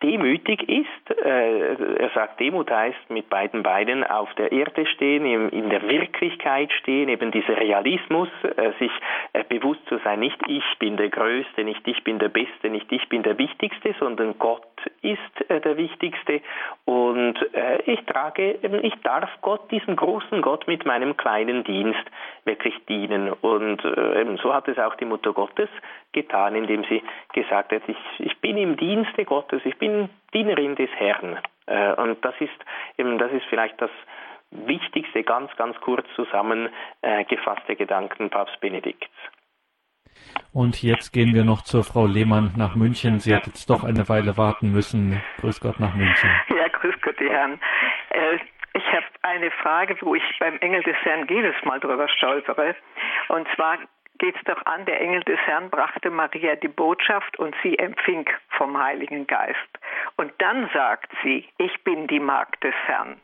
demütig 0.02 0.68
ist. 0.68 1.24
Äh, 1.24 1.74
er 1.98 2.10
sagt, 2.14 2.40
Demut 2.40 2.70
heißt 2.70 3.10
mit 3.10 3.28
beiden 3.28 3.62
Beinen 3.62 4.04
auf 4.04 4.32
der 4.34 4.52
Erde 4.52 4.86
stehen, 4.86 5.26
in 5.50 5.70
der 5.70 5.82
Wirklichkeit 5.82 6.72
stehen, 6.72 7.08
eben 7.08 7.30
dieser 7.30 7.56
Realismus, 7.58 8.28
äh, 8.42 8.72
sich 8.78 8.92
äh, 9.32 9.44
bewusst 9.44 9.84
zu 9.88 9.98
sein, 10.04 10.20
nicht 10.20 10.38
ich 10.46 10.64
bin 10.78 10.96
der 10.96 11.10
Größte, 11.10 11.64
nicht 11.64 11.86
ich 11.86 12.02
bin 12.04 12.18
der 12.18 12.28
Beste, 12.28 12.70
nicht 12.70 12.90
ich 12.90 13.08
bin 13.08 13.22
der 13.22 13.38
Wichtigste, 13.38 13.94
sondern 13.98 14.38
Gott 14.38 14.62
ist 15.02 15.18
der 15.48 15.76
Wichtigste 15.76 16.40
und 16.86 17.38
ich 17.84 18.00
trage, 18.06 18.58
ich 18.82 18.94
darf 19.02 19.28
Gott, 19.42 19.70
diesem 19.70 19.94
großen 19.94 20.40
Gott 20.40 20.66
mit 20.66 20.86
meinem 20.86 21.16
kleinen 21.16 21.64
Dienst 21.64 22.02
wirklich 22.44 22.74
dienen 22.88 23.30
und 23.30 23.82
so 24.42 24.54
hat 24.54 24.68
es 24.68 24.78
auch 24.78 24.94
die 24.94 25.04
Mutter 25.04 25.32
Gottes 25.34 25.68
getan, 26.12 26.54
indem 26.54 26.84
sie 26.84 27.02
gesagt 27.34 27.72
hat, 27.72 27.82
ich, 27.86 27.96
ich 28.18 28.38
bin 28.38 28.56
im 28.56 28.76
Dienste 28.76 29.24
Gottes, 29.24 29.60
ich 29.64 29.76
bin 29.76 29.89
Dienerin 30.32 30.76
des 30.76 30.90
Herrn. 30.96 31.38
Äh, 31.66 31.94
und 31.94 32.24
das 32.24 32.34
ist 32.40 32.50
eben, 32.98 33.18
das 33.18 33.32
ist 33.32 33.44
vielleicht 33.48 33.80
das 33.80 33.90
wichtigste, 34.50 35.22
ganz, 35.22 35.54
ganz 35.56 35.76
kurz 35.80 36.06
zusammengefasste 36.16 37.76
Gedanken 37.76 38.30
Papst 38.30 38.60
Benedikts. 38.60 39.08
Und 40.52 40.82
jetzt 40.82 41.12
gehen 41.12 41.34
wir 41.34 41.44
noch 41.44 41.62
zur 41.62 41.84
Frau 41.84 42.06
Lehmann 42.06 42.52
nach 42.56 42.74
München. 42.74 43.20
Sie 43.20 43.34
hat 43.34 43.46
jetzt 43.46 43.70
doch 43.70 43.84
eine 43.84 44.08
Weile 44.08 44.36
warten 44.36 44.72
müssen. 44.72 45.22
Grüß 45.38 45.60
Gott 45.60 45.78
nach 45.78 45.94
München. 45.94 46.30
Ja, 46.48 46.68
grüß 46.68 46.94
Gott, 47.02 47.18
die 47.20 47.30
Herren. 47.30 47.60
Äh, 48.10 48.38
ich 48.74 48.86
habe 48.92 49.06
eine 49.22 49.50
Frage, 49.50 49.96
wo 50.00 50.14
ich 50.14 50.22
beim 50.38 50.58
Engel 50.58 50.82
des 50.82 50.96
Herrn 51.02 51.26
jedes 51.28 51.54
Mal 51.64 51.80
drüber 51.80 52.08
stolpere. 52.08 52.74
Und 53.28 53.46
zwar 53.54 53.78
geht 54.20 54.36
es 54.36 54.44
doch 54.44 54.64
an, 54.66 54.84
der 54.84 55.00
Engel 55.00 55.22
des 55.22 55.38
Herrn 55.46 55.70
brachte 55.70 56.10
Maria 56.10 56.54
die 56.54 56.68
Botschaft 56.68 57.38
und 57.38 57.54
sie 57.62 57.78
empfing 57.78 58.28
vom 58.50 58.80
Heiligen 58.80 59.26
Geist. 59.26 59.58
Und 60.16 60.32
dann 60.38 60.68
sagt 60.72 61.10
sie, 61.24 61.48
ich 61.58 61.82
bin 61.82 62.06
die 62.06 62.20
Magd 62.20 62.62
des 62.62 62.74
Herrn. 62.86 63.16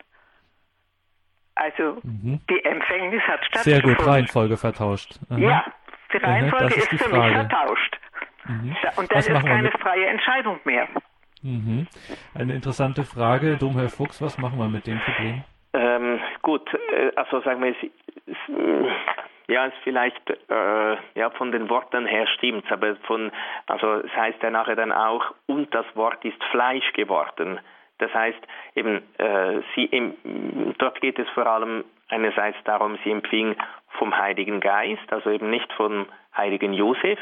Also 1.54 1.98
mhm. 2.02 2.40
die 2.50 2.64
Empfängnis 2.64 3.22
hat 3.22 3.44
stattgefunden. 3.44 3.82
Sehr 3.82 3.94
gut, 3.94 4.06
Reihenfolge 4.06 4.56
vertauscht. 4.56 5.18
Aha. 5.30 5.38
Ja, 5.38 5.64
die 6.12 6.16
Reihenfolge 6.18 6.74
ist, 6.74 6.92
ist 6.92 7.02
für 7.02 7.14
mich 7.14 7.32
vertauscht. 7.32 7.98
Mhm. 8.46 8.76
Und 8.96 9.12
das 9.12 9.28
ist 9.28 9.46
keine 9.46 9.70
freie 9.72 10.06
Entscheidung 10.06 10.58
mehr. 10.64 10.88
Mhm. 11.42 11.86
Eine 12.34 12.54
interessante 12.54 13.04
Frage, 13.04 13.56
Domherr 13.56 13.90
Fuchs, 13.90 14.20
was 14.22 14.38
machen 14.38 14.58
wir 14.58 14.68
mit 14.68 14.86
dem 14.86 14.98
Problem? 15.00 15.44
Ähm, 15.74 16.20
gut, 16.42 16.68
äh, 16.72 17.12
also 17.16 17.40
sagen 17.42 17.62
wir, 17.62 17.74
ja, 19.48 19.66
es 19.66 19.74
vielleicht 19.82 20.30
äh, 20.30 20.96
ja 21.14 21.30
von 21.30 21.52
den 21.52 21.68
Worten 21.68 22.06
her 22.06 22.26
stimmt, 22.28 22.70
aber 22.70 22.96
von 23.06 23.30
also 23.66 24.00
es 24.00 24.14
heißt 24.14 24.42
ja 24.42 24.50
nachher 24.50 24.76
dann 24.76 24.92
auch 24.92 25.34
und 25.46 25.72
das 25.74 25.86
Wort 25.94 26.24
ist 26.24 26.42
Fleisch 26.50 26.92
geworden. 26.92 27.60
Das 27.98 28.12
heißt 28.12 28.40
eben 28.74 29.02
äh, 29.18 29.62
sie 29.74 29.84
im, 29.86 30.74
dort 30.78 31.00
geht 31.00 31.18
es 31.18 31.28
vor 31.30 31.46
allem 31.46 31.84
einerseits 32.08 32.58
darum, 32.64 32.98
sie 33.04 33.10
empfing 33.10 33.56
vom 33.98 34.16
Heiligen 34.16 34.60
Geist, 34.60 35.10
also 35.10 35.30
eben 35.30 35.50
nicht 35.50 35.72
vom 35.72 36.06
heiligen 36.36 36.74
Josef. 36.74 37.18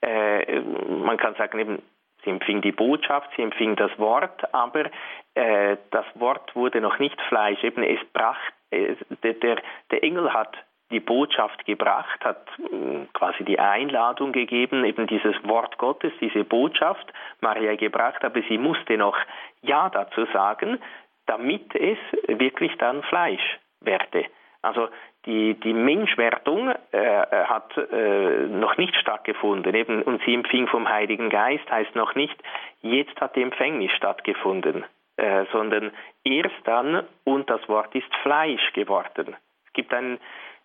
Äh, 0.00 0.60
man 0.60 1.16
kann 1.16 1.34
sagen 1.34 1.58
eben 1.58 1.82
Sie 2.24 2.30
empfing 2.30 2.62
die 2.62 2.72
Botschaft, 2.72 3.28
sie 3.36 3.42
empfing 3.42 3.76
das 3.76 3.90
Wort, 3.98 4.54
aber 4.54 4.86
äh, 5.34 5.76
das 5.90 6.06
Wort 6.14 6.56
wurde 6.56 6.80
noch 6.80 6.98
nicht 6.98 7.20
Fleisch. 7.28 7.62
Eben 7.62 7.82
es 7.82 8.00
brach, 8.12 8.38
äh, 8.70 8.96
der, 9.22 9.34
der, 9.34 9.56
der 9.90 10.02
Engel 10.02 10.32
hat 10.32 10.56
die 10.90 11.00
Botschaft 11.00 11.64
gebracht, 11.64 12.24
hat 12.24 12.46
äh, 12.58 13.06
quasi 13.12 13.44
die 13.44 13.58
Einladung 13.58 14.32
gegeben, 14.32 14.84
eben 14.84 15.06
dieses 15.06 15.36
Wort 15.44 15.78
Gottes, 15.78 16.12
diese 16.20 16.44
Botschaft 16.44 17.12
Maria 17.40 17.74
gebracht, 17.76 18.24
aber 18.24 18.42
sie 18.48 18.58
musste 18.58 18.96
noch 18.96 19.16
Ja 19.62 19.88
dazu 19.90 20.26
sagen, 20.32 20.78
damit 21.26 21.74
es 21.74 21.98
wirklich 22.26 22.76
dann 22.78 23.02
Fleisch 23.04 23.58
werde. 23.80 24.26
Also 24.62 24.88
die, 25.26 25.54
die 25.54 25.72
Menschwerdung 25.72 26.74
äh, 26.92 26.96
äh, 26.96 27.44
hat 27.44 27.76
äh, 27.76 28.46
noch 28.46 28.76
nicht 28.76 28.94
stattgefunden. 28.96 29.74
Eben, 29.74 30.02
und 30.02 30.22
sie 30.24 30.34
empfing 30.34 30.66
vom 30.68 30.88
Heiligen 30.88 31.30
Geist 31.30 31.70
heißt 31.70 31.94
noch 31.94 32.14
nicht, 32.14 32.36
jetzt 32.82 33.18
hat 33.20 33.36
die 33.36 33.42
Empfängnis 33.42 33.92
stattgefunden, 33.92 34.84
äh, 35.16 35.44
sondern 35.52 35.92
erst 36.24 36.54
dann 36.64 37.06
und 37.24 37.48
das 37.48 37.66
Wort 37.68 37.94
ist 37.94 38.14
Fleisch 38.22 38.72
geworden. 38.72 39.36
Es 39.66 39.72
gibt 39.72 39.92
einen 39.94 40.18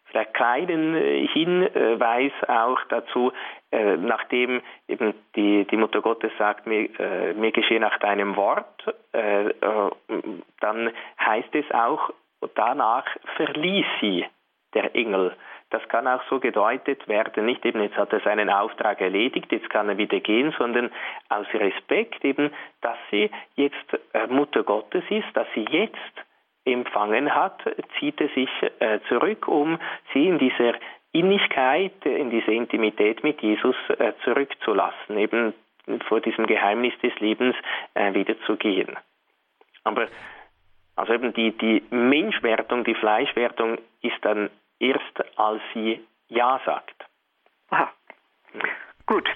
vielleicht 0.09 0.33
kleinen 0.33 0.95
äh, 0.95 1.27
Hinweis 1.27 2.31
auch 2.47 2.79
dazu, 2.89 3.31
äh, 3.71 3.97
nachdem 3.97 4.61
eben 4.87 5.13
die, 5.35 5.65
die 5.65 5.77
Mutter 5.77 6.01
Gottes 6.01 6.31
sagt, 6.37 6.67
mir, 6.67 6.89
äh, 6.99 7.33
mir 7.33 7.51
geschehe 7.51 7.79
nach 7.79 7.97
deinem 7.99 8.35
Wort, 8.35 8.83
äh, 9.13 9.49
äh, 9.49 9.91
dann 10.59 10.91
heißt 11.19 11.53
es 11.53 11.69
auch, 11.71 12.11
danach 12.55 13.05
verließ 13.35 13.85
sie 14.01 14.25
der 14.73 14.95
Engel. 14.95 15.35
Das 15.71 15.87
kann 15.87 16.07
auch 16.07 16.23
so 16.29 16.39
gedeutet 16.39 17.07
werden, 17.07 17.45
nicht 17.45 17.63
eben 17.63 17.81
jetzt 17.81 17.95
hat 17.95 18.11
er 18.11 18.21
seinen 18.21 18.49
Auftrag 18.49 19.01
erledigt, 19.01 19.51
jetzt 19.51 19.69
kann 19.69 19.87
er 19.87 19.97
wieder 19.97 20.19
gehen, 20.19 20.53
sondern 20.57 20.89
aus 21.29 21.45
Respekt 21.53 22.25
eben, 22.25 22.51
dass 22.81 22.97
sie 23.11 23.29
jetzt 23.55 23.75
äh, 24.13 24.25
Mutter 24.27 24.63
Gottes 24.63 25.03
ist, 25.09 25.27
dass 25.35 25.47
sie 25.53 25.65
jetzt 25.69 25.95
empfangen 26.71 27.33
hat, 27.33 27.61
zieht 27.99 28.19
er 28.21 28.29
sich 28.29 28.49
äh, 28.79 28.99
zurück, 29.07 29.47
um 29.47 29.79
sie 30.13 30.27
in 30.27 30.39
dieser 30.39 30.73
Innigkeit, 31.11 32.05
in 32.05 32.29
dieser 32.29 32.51
Intimität 32.51 33.23
mit 33.23 33.41
Jesus 33.41 33.75
äh, 33.97 34.13
zurückzulassen, 34.23 35.17
eben 35.17 35.53
vor 36.07 36.21
diesem 36.21 36.45
Geheimnis 36.45 36.93
des 37.01 37.19
Lebens 37.19 37.55
wieder 37.95 38.39
zu 38.41 38.57
gehen. 38.57 38.95
Aber 39.83 40.07
also 40.95 41.13
eben 41.13 41.33
die, 41.33 41.57
die 41.57 41.81
Menschwertung, 41.91 42.83
die 42.83 42.93
Fleischwertung 42.93 43.77
ist 44.01 44.17
dann 44.21 44.49
erst, 44.79 45.39
als 45.39 45.61
sie 45.73 46.05
Ja 46.27 46.59
sagt. 46.65 47.05
Aha. 47.69 47.89
Gut. 49.05 49.29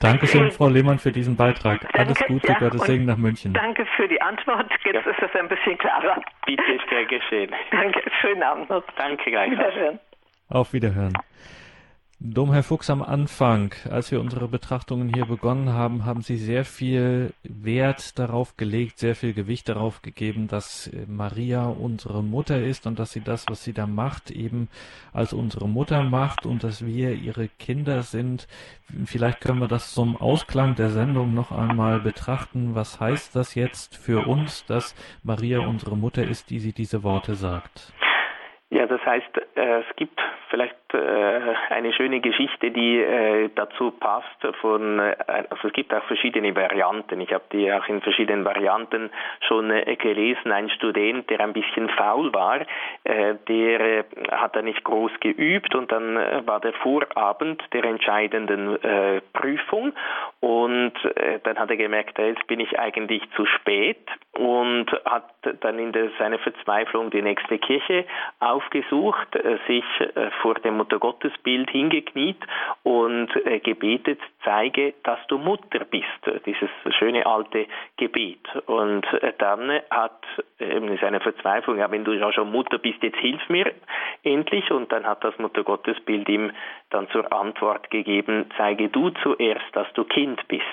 Dankeschön, 0.00 0.52
Frau 0.52 0.68
Lehmann, 0.68 0.98
für 0.98 1.10
diesen 1.10 1.36
Beitrag. 1.36 1.80
Danke, 1.80 1.98
Alles 1.98 2.18
Gute, 2.26 2.48
ja, 2.48 2.58
Gottes 2.58 2.82
Segen 2.82 3.04
nach 3.04 3.16
München. 3.16 3.52
Danke 3.52 3.84
für 3.96 4.06
die 4.06 4.20
Antwort. 4.22 4.70
Jetzt 4.84 4.94
ja. 4.94 5.10
ist 5.10 5.22
es 5.22 5.34
ein 5.34 5.48
bisschen 5.48 5.76
klarer. 5.78 6.22
Bitte, 6.46 6.62
ist 6.72 6.88
sehr 6.88 7.04
geschehen. 7.06 7.50
Danke, 7.72 8.02
schönen 8.20 8.42
Abend 8.42 8.70
noch. 8.70 8.84
Danke 8.96 9.30
gleichfalls. 9.30 9.74
Wiederhören. 9.74 9.98
Auf 10.50 10.72
Wiederhören. 10.72 11.14
Domherr 12.20 12.64
Fuchs, 12.64 12.90
am 12.90 13.00
Anfang, 13.00 13.72
als 13.88 14.10
wir 14.10 14.20
unsere 14.20 14.48
Betrachtungen 14.48 15.14
hier 15.14 15.24
begonnen 15.24 15.68
haben, 15.68 16.04
haben 16.04 16.20
Sie 16.20 16.36
sehr 16.36 16.64
viel 16.64 17.32
Wert 17.44 18.18
darauf 18.18 18.56
gelegt, 18.56 18.98
sehr 18.98 19.14
viel 19.14 19.32
Gewicht 19.32 19.68
darauf 19.68 20.02
gegeben, 20.02 20.48
dass 20.48 20.90
Maria 21.06 21.66
unsere 21.66 22.24
Mutter 22.24 22.60
ist 22.60 22.88
und 22.88 22.98
dass 22.98 23.12
sie 23.12 23.20
das, 23.20 23.46
was 23.48 23.62
sie 23.62 23.72
da 23.72 23.86
macht, 23.86 24.32
eben 24.32 24.68
als 25.12 25.32
unsere 25.32 25.68
Mutter 25.68 26.02
macht 26.02 26.44
und 26.44 26.64
dass 26.64 26.84
wir 26.84 27.12
ihre 27.12 27.46
Kinder 27.46 28.02
sind. 28.02 28.48
Vielleicht 29.04 29.40
können 29.40 29.60
wir 29.60 29.68
das 29.68 29.94
zum 29.94 30.16
Ausklang 30.16 30.74
der 30.74 30.90
Sendung 30.90 31.34
noch 31.34 31.52
einmal 31.52 32.00
betrachten. 32.00 32.74
Was 32.74 32.98
heißt 32.98 33.36
das 33.36 33.54
jetzt 33.54 33.96
für 33.96 34.26
uns, 34.26 34.64
dass 34.64 34.96
Maria 35.22 35.60
unsere 35.60 35.96
Mutter 35.96 36.26
ist, 36.26 36.50
die 36.50 36.58
sie 36.58 36.72
diese 36.72 37.04
Worte 37.04 37.36
sagt? 37.36 37.92
Ja, 38.70 38.86
das 38.86 39.00
heißt, 39.04 39.38
äh, 39.56 39.80
es 39.80 39.96
gibt 39.96 40.20
vielleicht 40.50 40.76
äh, 40.92 41.54
eine 41.70 41.90
schöne 41.94 42.20
Geschichte, 42.20 42.70
die 42.70 42.98
äh, 42.98 43.48
dazu 43.54 43.92
passt. 43.92 44.26
Von, 44.60 45.00
also 45.00 45.68
es 45.68 45.72
gibt 45.72 45.92
auch 45.94 46.04
verschiedene 46.04 46.54
Varianten. 46.54 47.20
Ich 47.22 47.32
habe 47.32 47.44
die 47.50 47.72
auch 47.72 47.86
in 47.88 48.02
verschiedenen 48.02 48.44
Varianten 48.44 49.10
schon 49.46 49.68
gelesen. 49.98 50.52
Ein 50.52 50.68
Student, 50.70 51.30
der 51.30 51.40
ein 51.40 51.54
bisschen 51.54 51.88
faul 51.90 52.32
war, 52.34 52.60
der 53.04 54.04
hat 54.30 54.56
da 54.56 54.62
nicht 54.62 54.84
groß 54.84 55.12
geübt 55.20 55.74
und 55.74 55.90
dann 55.90 56.16
war 56.46 56.60
der 56.60 56.72
Vorabend 56.74 57.62
der 57.72 57.84
entscheidenden 57.84 58.78
Prüfung 59.32 59.92
und 60.40 60.92
dann 61.42 61.58
hat 61.58 61.70
er 61.70 61.76
gemerkt, 61.76 62.18
jetzt 62.18 62.46
bin 62.46 62.60
ich 62.60 62.78
eigentlich 62.78 63.22
zu 63.36 63.44
spät 63.46 64.06
und 64.32 64.86
hat 65.04 65.28
dann 65.60 65.78
in 65.78 65.92
seiner 66.18 66.38
Verzweiflung 66.38 67.10
die 67.10 67.22
nächste 67.22 67.58
Kirche 67.58 68.04
aufgesucht, 68.58 69.36
äh, 69.36 69.58
sich 69.66 69.84
äh, 70.00 70.30
vor 70.42 70.54
dem 70.54 70.76
Muttergottesbild 70.76 71.70
hingekniet 71.70 72.38
und 72.82 73.28
äh, 73.46 73.60
gebetet, 73.60 74.20
zeige, 74.44 74.94
dass 75.04 75.18
du 75.28 75.38
Mutter 75.38 75.84
bist. 75.84 76.06
Dieses 76.44 76.70
schöne 76.98 77.24
alte 77.24 77.66
Gebet. 77.96 78.40
Und 78.66 79.06
dann 79.38 79.80
hat 79.90 80.22
in 80.58 80.96
seiner 80.98 81.20
Verzweiflung, 81.20 81.78
ja, 81.78 81.90
wenn 81.90 82.04
du 82.04 82.12
ja 82.12 82.32
schon 82.32 82.50
Mutter 82.50 82.78
bist, 82.78 83.02
jetzt 83.02 83.18
hilf 83.18 83.48
mir 83.48 83.72
endlich. 84.24 84.70
Und 84.70 84.90
dann 84.90 85.06
hat 85.06 85.22
das 85.22 85.38
Muttergottesbild 85.38 86.28
ihm 86.28 86.50
dann 86.90 87.08
zur 87.10 87.32
Antwort 87.32 87.90
gegeben, 87.90 88.46
zeige 88.56 88.88
du 88.88 89.10
zuerst, 89.22 89.66
dass 89.72 89.86
du 89.94 90.04
Kind 90.04 90.46
bist. 90.48 90.64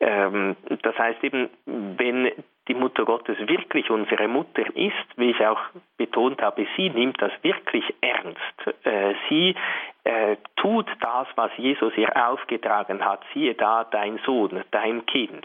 Ähm, 0.00 0.56
das 0.82 0.98
heißt 0.98 1.22
eben, 1.24 1.48
wenn 1.66 2.30
die 2.70 2.74
Mutter 2.74 3.04
Gottes 3.04 3.36
wirklich 3.48 3.90
unsere 3.90 4.28
Mutter 4.28 4.64
ist, 4.76 4.94
wie 5.16 5.30
ich 5.32 5.44
auch 5.44 5.58
betont 5.96 6.40
habe, 6.40 6.68
sie 6.76 6.88
nimmt 6.88 7.20
das 7.20 7.32
wirklich 7.42 7.84
ernst. 8.00 8.86
Äh, 8.86 9.14
sie 9.28 9.56
äh, 10.04 10.36
tut 10.54 10.86
das, 11.00 11.26
was 11.34 11.50
Jesus 11.56 11.92
ihr 11.96 12.14
aufgetragen 12.28 13.04
hat. 13.04 13.22
Siehe 13.34 13.54
da, 13.54 13.82
dein 13.90 14.20
Sohn, 14.24 14.62
dein 14.70 15.04
Kind. 15.06 15.44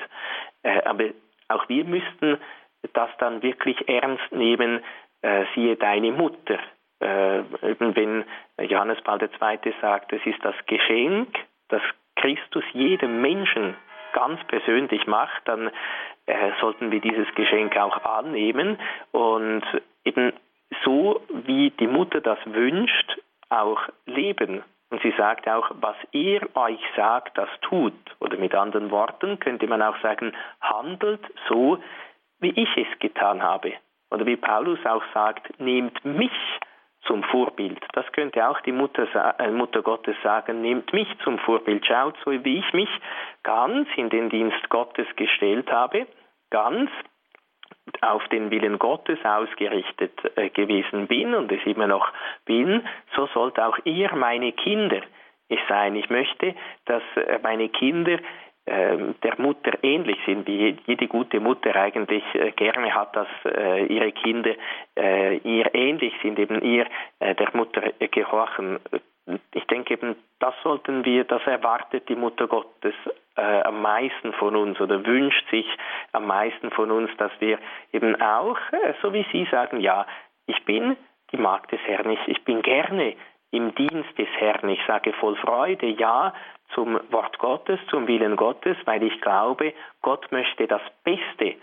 Äh, 0.62 0.84
aber 0.84 1.06
auch 1.48 1.68
wir 1.68 1.84
müssten 1.84 2.38
das 2.94 3.10
dann 3.18 3.42
wirklich 3.42 3.90
ernst 3.90 4.32
nehmen, 4.32 4.84
siehe 5.56 5.76
deine 5.76 6.12
Mutter. 6.12 6.60
Wenn 7.00 8.24
Johannes 8.60 9.02
Paul 9.02 9.20
II. 9.20 9.74
sagt, 9.82 10.14
es 10.14 10.24
ist 10.24 10.44
das 10.46 10.54
Geschenk, 10.68 11.36
das 11.70 11.82
Christus 12.16 12.64
jedem 12.74 13.22
Menschen 13.22 13.76
ganz 14.16 14.42
persönlich 14.48 15.06
macht, 15.06 15.42
dann 15.46 15.70
äh, 16.26 16.52
sollten 16.62 16.90
wir 16.90 17.02
dieses 17.02 17.28
Geschenk 17.36 17.78
auch 17.78 18.04
annehmen 18.04 18.80
und 19.12 19.64
eben 20.06 20.34
so, 20.84 21.22
wie 21.30 21.70
die 21.72 21.88
Mutter 21.88 22.22
das 22.22 22.40
wünscht, 22.46 23.20
auch 23.50 23.82
leben. 24.06 24.64
Und 24.90 25.02
sie 25.02 25.14
sagt 25.18 25.48
auch, 25.48 25.72
was 25.82 25.96
er 26.14 26.42
euch 26.56 26.80
sagt, 26.96 27.38
das 27.38 27.50
tut. 27.62 27.94
Oder 28.20 28.38
mit 28.38 28.56
anderen 28.56 28.92
Worten 28.92 29.40
könnte 29.40 29.68
man 29.68 29.82
auch 29.82 30.00
sagen, 30.02 30.34
handelt 30.62 31.22
so, 31.50 31.80
wie 32.40 32.52
ich 32.52 32.70
es 32.78 33.00
getan 33.00 33.44
habe. 33.44 33.74
Oder 34.12 34.26
wie 34.26 34.38
Paulus 34.38 34.80
auch 34.86 35.04
sagt, 35.14 35.60
nehmt 35.60 36.06
mich 36.06 36.32
zum 37.06 37.24
Vorbild. 37.24 37.80
Das 37.94 38.06
könnte 38.12 38.48
auch 38.48 38.60
die 38.62 38.72
Mutter, 38.72 39.08
äh, 39.40 39.52
Mutter 39.52 39.82
Gottes 39.82 40.16
sagen, 40.24 40.62
nehmt 40.62 40.92
mich 40.94 41.08
zum 41.24 41.38
Vorbild, 41.40 41.86
schaut 41.86 42.16
so, 42.24 42.32
wie 42.32 42.60
ich 42.60 42.74
mich 42.74 42.90
ganz 43.44 43.88
in 43.96 44.10
den 44.10 44.30
Dienst 44.30 44.70
Gottes 44.70 45.08
gestellt 45.16 45.72
habe, 45.72 46.08
ganz 46.50 46.90
auf 48.02 48.28
den 48.30 48.52
Willen 48.52 48.80
Gottes 48.80 49.20
ausgerichtet 49.24 50.14
äh, 50.36 50.50
gewesen 50.50 51.08
bin 51.08 51.36
und 51.36 51.52
es 51.52 51.64
immer 51.66 51.88
noch 51.88 52.12
bin, 52.46 52.88
so 53.16 53.28
sollt 53.28 53.60
auch 53.60 53.78
ihr, 53.84 54.14
meine 54.16 54.52
Kinder, 54.52 55.02
ich 55.48 55.60
sein. 55.70 55.96
Ich 55.96 56.10
möchte, 56.10 56.56
dass 56.86 57.04
äh, 57.16 57.40
meine 57.44 57.70
Kinder 57.70 58.18
der 58.68 59.36
Mutter 59.38 59.72
ähnlich 59.84 60.18
sind, 60.26 60.48
wie 60.48 60.76
jede 60.88 61.08
gute 61.08 61.40
Mutter 61.40 61.76
eigentlich 61.76 62.24
äh, 62.34 62.52
gerne 62.52 62.94
hat, 62.96 63.16
dass 63.16 63.28
äh, 63.46 63.86
ihre 63.86 64.12
Kinder 64.12 64.56
ihr 64.96 65.76
ähnlich 65.76 66.14
sind, 66.22 66.40
eben 66.40 66.62
ihr 66.62 66.86
der 67.20 67.50
Mutter 67.54 67.92
gehorchen. 68.00 68.80
Ich 69.54 69.66
denke 69.66 69.96
eben, 69.96 70.16
das 70.40 70.54
sollten 70.64 71.04
wir, 71.04 71.26
das 71.26 71.46
erwartet 71.46 72.08
die 72.08 72.16
Mutter 72.16 72.48
Gottes 72.48 72.96
am 73.36 73.82
meisten 73.82 74.32
von 74.34 74.56
uns 74.56 74.80
oder 74.80 75.06
wünscht 75.06 75.50
sich 75.50 75.68
am 76.14 76.28
meisten 76.28 76.72
von 76.72 76.92
uns, 76.92 77.12
dass 77.18 77.32
wir 77.40 77.60
eben 77.92 78.20
auch, 78.22 78.58
so 79.02 79.12
wie 79.12 79.26
Sie 79.34 79.46
sagen, 79.52 79.82
ja, 79.82 80.08
ich 80.48 80.64
bin 80.64 80.96
die 81.34 81.38
Magd 81.38 81.74
des 81.74 81.82
Herrn, 81.82 82.12
ich, 82.12 82.28
ich 82.28 82.44
bin 82.46 82.62
gerne 82.62 83.16
im 83.52 83.74
Dienst 83.76 84.18
des 84.18 84.28
Herrn. 84.38 84.70
Ich 84.70 84.82
sage 84.86 85.14
voll 85.14 85.36
Freude 85.38 85.88
Ja 85.88 86.34
zum 86.74 87.00
Wort 87.12 87.38
Gottes, 87.40 87.80
zum 87.90 88.08
Willen 88.08 88.36
Gottes, 88.36 88.78
weil 88.86 89.04
ich 89.04 89.22
glaube, 89.22 89.74
Gott 90.02 90.32
möchte 90.32 90.68
das 90.68 90.82
Beste 91.04 91.56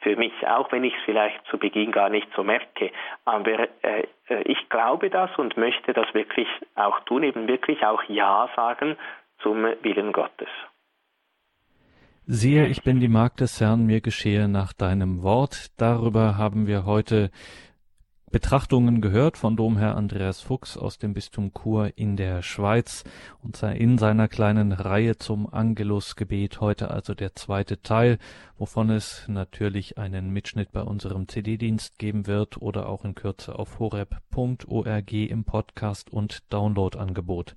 für 0.00 0.16
mich, 0.16 0.32
auch 0.46 0.72
wenn 0.72 0.84
ich 0.84 0.94
es 0.94 1.02
vielleicht 1.04 1.44
zu 1.46 1.58
Beginn 1.58 1.92
gar 1.92 2.08
nicht 2.08 2.28
so 2.34 2.42
merke. 2.42 2.90
Aber 3.24 3.68
äh, 3.82 4.06
äh, 4.28 4.42
ich 4.44 4.68
glaube 4.68 5.10
das 5.10 5.30
und 5.36 5.56
möchte 5.56 5.92
das 5.92 6.12
wirklich 6.14 6.48
auch 6.74 7.00
tun, 7.00 7.22
eben 7.22 7.48
wirklich 7.48 7.84
auch 7.84 8.02
Ja 8.04 8.48
sagen 8.56 8.96
zum 9.42 9.64
Willen 9.82 10.12
Gottes. 10.12 10.48
Siehe, 12.26 12.66
ich 12.66 12.82
bin 12.82 13.00
die 13.00 13.08
Magd 13.08 13.40
des 13.40 13.60
Herrn, 13.60 13.86
mir 13.86 14.00
geschehe 14.00 14.48
nach 14.48 14.72
deinem 14.72 15.22
Wort. 15.22 15.68
Darüber 15.80 16.38
haben 16.38 16.66
wir 16.66 16.86
heute 16.86 17.30
Betrachtungen 18.30 19.00
gehört 19.00 19.36
von 19.36 19.56
Domherr 19.56 19.96
Andreas 19.96 20.40
Fuchs 20.40 20.76
aus 20.76 20.98
dem 20.98 21.14
Bistum 21.14 21.50
Chur 21.52 21.90
in 21.96 22.16
der 22.16 22.42
Schweiz 22.42 23.02
und 23.42 23.60
in 23.60 23.98
seiner 23.98 24.28
kleinen 24.28 24.70
Reihe 24.70 25.16
zum 25.16 25.52
Angelusgebet 25.52 26.60
heute 26.60 26.92
also 26.92 27.14
der 27.14 27.34
zweite 27.34 27.82
Teil, 27.82 28.18
wovon 28.56 28.90
es 28.90 29.24
natürlich 29.26 29.98
einen 29.98 30.30
Mitschnitt 30.30 30.70
bei 30.70 30.82
unserem 30.82 31.26
CD-Dienst 31.26 31.98
geben 31.98 32.28
wird 32.28 32.62
oder 32.62 32.88
auch 32.88 33.04
in 33.04 33.16
Kürze 33.16 33.58
auf 33.58 33.80
horeb.org 33.80 35.12
im 35.12 35.42
Podcast 35.42 36.12
und 36.12 36.44
Download-Angebot. 36.52 37.56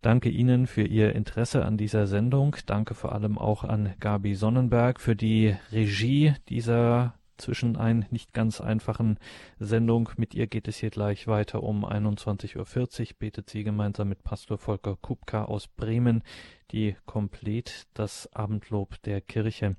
Danke 0.00 0.30
Ihnen 0.30 0.66
für 0.66 0.84
Ihr 0.84 1.14
Interesse 1.14 1.66
an 1.66 1.76
dieser 1.76 2.06
Sendung. 2.06 2.56
Danke 2.64 2.94
vor 2.94 3.12
allem 3.12 3.36
auch 3.36 3.64
an 3.64 3.92
Gabi 4.00 4.34
Sonnenberg 4.34 4.98
für 4.98 5.14
die 5.14 5.56
Regie 5.72 6.32
dieser 6.48 7.17
zwischen 7.38 7.76
ein 7.76 8.04
nicht 8.10 8.32
ganz 8.32 8.60
einfachen 8.60 9.18
Sendung. 9.58 10.10
Mit 10.16 10.34
ihr 10.34 10.46
geht 10.46 10.68
es 10.68 10.76
hier 10.76 10.90
gleich 10.90 11.26
weiter 11.26 11.62
um 11.62 11.84
21.40 11.84 12.56
Uhr. 12.58 13.16
Betet 13.18 13.48
sie 13.48 13.64
gemeinsam 13.64 14.08
mit 14.08 14.22
Pastor 14.22 14.58
Volker 14.58 14.96
Kupka 15.00 15.44
aus 15.44 15.68
Bremen, 15.68 16.22
die 16.70 16.96
komplett 17.06 17.86
das 17.94 18.28
Abendlob 18.34 19.00
der 19.02 19.20
Kirche. 19.20 19.76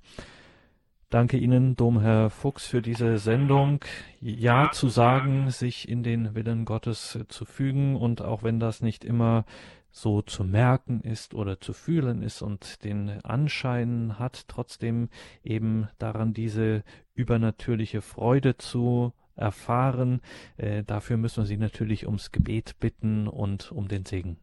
Danke 1.09 1.37
Ihnen, 1.37 1.75
Domherr 1.75 2.29
Fuchs, 2.29 2.67
für 2.67 2.83
diese 2.83 3.17
Sendung. 3.17 3.83
Ja 4.21 4.69
zu 4.71 4.89
sagen, 4.89 5.49
sich 5.49 5.89
in 5.89 6.03
den 6.03 6.35
Willen 6.35 6.65
Gottes 6.65 7.17
zu 7.29 7.45
fügen 7.45 7.95
und 7.95 8.21
auch 8.21 8.43
wenn 8.43 8.59
das 8.59 8.81
nicht 8.81 9.03
immer 9.03 9.45
so 9.91 10.21
zu 10.21 10.43
merken 10.43 11.01
ist 11.01 11.33
oder 11.33 11.59
zu 11.59 11.73
fühlen 11.73 12.21
ist 12.21 12.41
und 12.41 12.83
den 12.83 13.09
Anschein 13.25 14.19
hat, 14.19 14.47
trotzdem 14.47 15.09
eben 15.43 15.87
daran 15.97 16.33
diese 16.33 16.83
übernatürliche 17.19 18.01
Freude 18.01 18.57
zu 18.57 19.13
erfahren. 19.35 20.21
Äh, 20.57 20.83
dafür 20.83 21.17
müssen 21.17 21.43
wir 21.43 21.45
Sie 21.45 21.57
natürlich 21.57 22.05
ums 22.05 22.31
Gebet 22.31 22.75
bitten 22.79 23.27
und 23.27 23.71
um 23.71 23.87
den 23.87 24.05
Segen. 24.05 24.37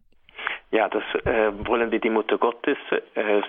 Ja, 0.71 0.89
das 0.89 1.05
äh, 1.25 1.53
wollen 1.67 1.91
wir 1.91 2.01
die 2.01 2.11
Mutter 2.11 2.39
Gottes 2.39 2.79
äh, 3.15 3.43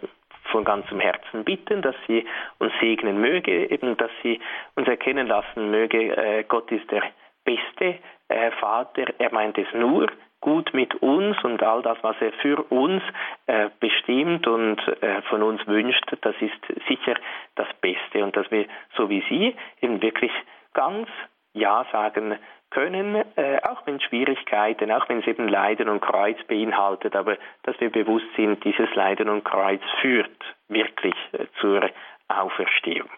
von 0.51 0.63
ganzem 0.63 0.99
Herzen 0.99 1.43
bitten, 1.43 1.81
dass 1.81 1.95
sie 2.07 2.25
uns 2.59 2.71
segnen 2.79 3.19
möge, 3.19 3.69
eben 3.69 3.97
dass 3.97 4.11
sie 4.23 4.39
uns 4.75 4.87
erkennen 4.87 5.27
lassen 5.27 5.71
möge, 5.71 6.15
äh, 6.15 6.43
Gott 6.47 6.71
ist 6.71 6.89
der 6.91 7.03
beste 7.43 7.99
äh, 8.29 8.51
Vater, 8.59 9.13
er 9.17 9.33
meint 9.33 9.57
es 9.57 9.67
nur 9.73 10.07
gut 10.47 10.73
mit 10.73 10.95
uns 11.01 11.35
und 11.43 11.61
all 11.61 11.81
das, 11.81 11.97
was 12.03 12.15
er 12.21 12.31
für 12.41 12.63
uns 12.71 13.03
äh, 13.47 13.69
bestimmt 13.81 14.47
und 14.47 14.79
äh, 15.01 15.21
von 15.23 15.43
uns 15.43 15.59
wünscht, 15.67 16.05
das 16.21 16.35
ist 16.39 16.87
sicher 16.87 17.15
das 17.55 17.67
Beste 17.81 18.23
und 18.23 18.33
dass 18.37 18.49
wir, 18.49 18.65
so 18.95 19.09
wie 19.09 19.21
Sie, 19.27 19.53
eben 19.81 20.01
wirklich 20.01 20.31
ganz 20.73 21.09
Ja 21.51 21.85
sagen 21.91 22.37
können, 22.69 23.15
äh, 23.35 23.59
auch 23.61 23.85
wenn 23.85 23.99
Schwierigkeiten, 23.99 24.89
auch 24.89 25.09
wenn 25.09 25.19
es 25.19 25.27
eben 25.27 25.49
Leiden 25.49 25.89
und 25.89 25.99
Kreuz 25.99 26.37
beinhaltet, 26.47 27.17
aber 27.17 27.35
dass 27.63 27.77
wir 27.81 27.91
bewusst 27.91 28.27
sind, 28.37 28.63
dieses 28.63 28.87
Leiden 28.95 29.27
und 29.27 29.43
Kreuz 29.43 29.81
führt 29.99 30.55
wirklich 30.69 31.15
äh, 31.33 31.47
zur 31.59 31.89
Auferstehung. 32.29 33.09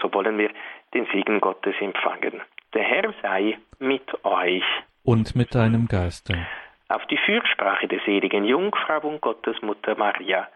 So 0.00 0.12
wollen 0.12 0.36
wir 0.36 0.50
den 0.94 1.06
Segen 1.12 1.40
Gottes 1.40 1.76
empfangen. 1.80 2.40
Der 2.74 2.82
Herr 2.82 3.14
sei 3.22 3.56
mit 3.78 4.24
euch. 4.24 4.64
Und 5.04 5.36
mit 5.36 5.54
deinem 5.54 5.86
Geiste 5.86 6.44
auf 6.94 7.06
die 7.06 7.16
Fürsprache 7.16 7.88
der 7.88 8.00
seligen 8.00 8.44
Jungfrau 8.44 9.00
und 9.08 9.20
Gottesmutter 9.20 9.96
Maria, 9.96 10.48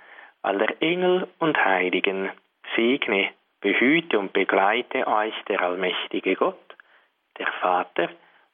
aller 0.43 0.81
Engel 0.81 1.29
und 1.39 1.57
Heiligen, 1.57 2.31
segne, 2.75 3.31
behüte 3.61 4.19
und 4.19 4.33
begleite 4.33 5.07
euch 5.07 5.35
der 5.49 5.61
allmächtige 5.63 6.37
Gott, 6.37 6.77
der 7.39 7.49
Vater 7.61 8.11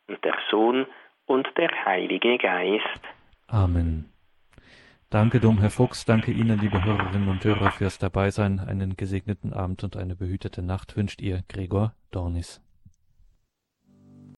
und 0.08 0.24
der 0.24 0.36
Sohn 0.50 0.86
und 1.26 1.48
der 1.56 1.70
Heilige 1.84 2.38
Geist. 2.38 3.00
Amen. 3.48 4.08
Danke, 5.10 5.40
Domherr 5.40 5.70
Fuchs. 5.70 6.06
Danke 6.06 6.30
Ihnen, 6.30 6.58
liebe 6.58 6.82
Hörerinnen 6.82 7.28
und 7.28 7.44
Hörer, 7.44 7.70
fürs 7.72 7.98
Dabeisein. 7.98 8.60
Einen 8.60 8.96
gesegneten 8.96 9.52
Abend 9.52 9.84
und 9.84 9.96
eine 9.96 10.16
behütete 10.16 10.62
Nacht 10.62 10.96
wünscht 10.96 11.20
ihr 11.20 11.42
Gregor 11.48 11.92
Dornis. 12.12 12.62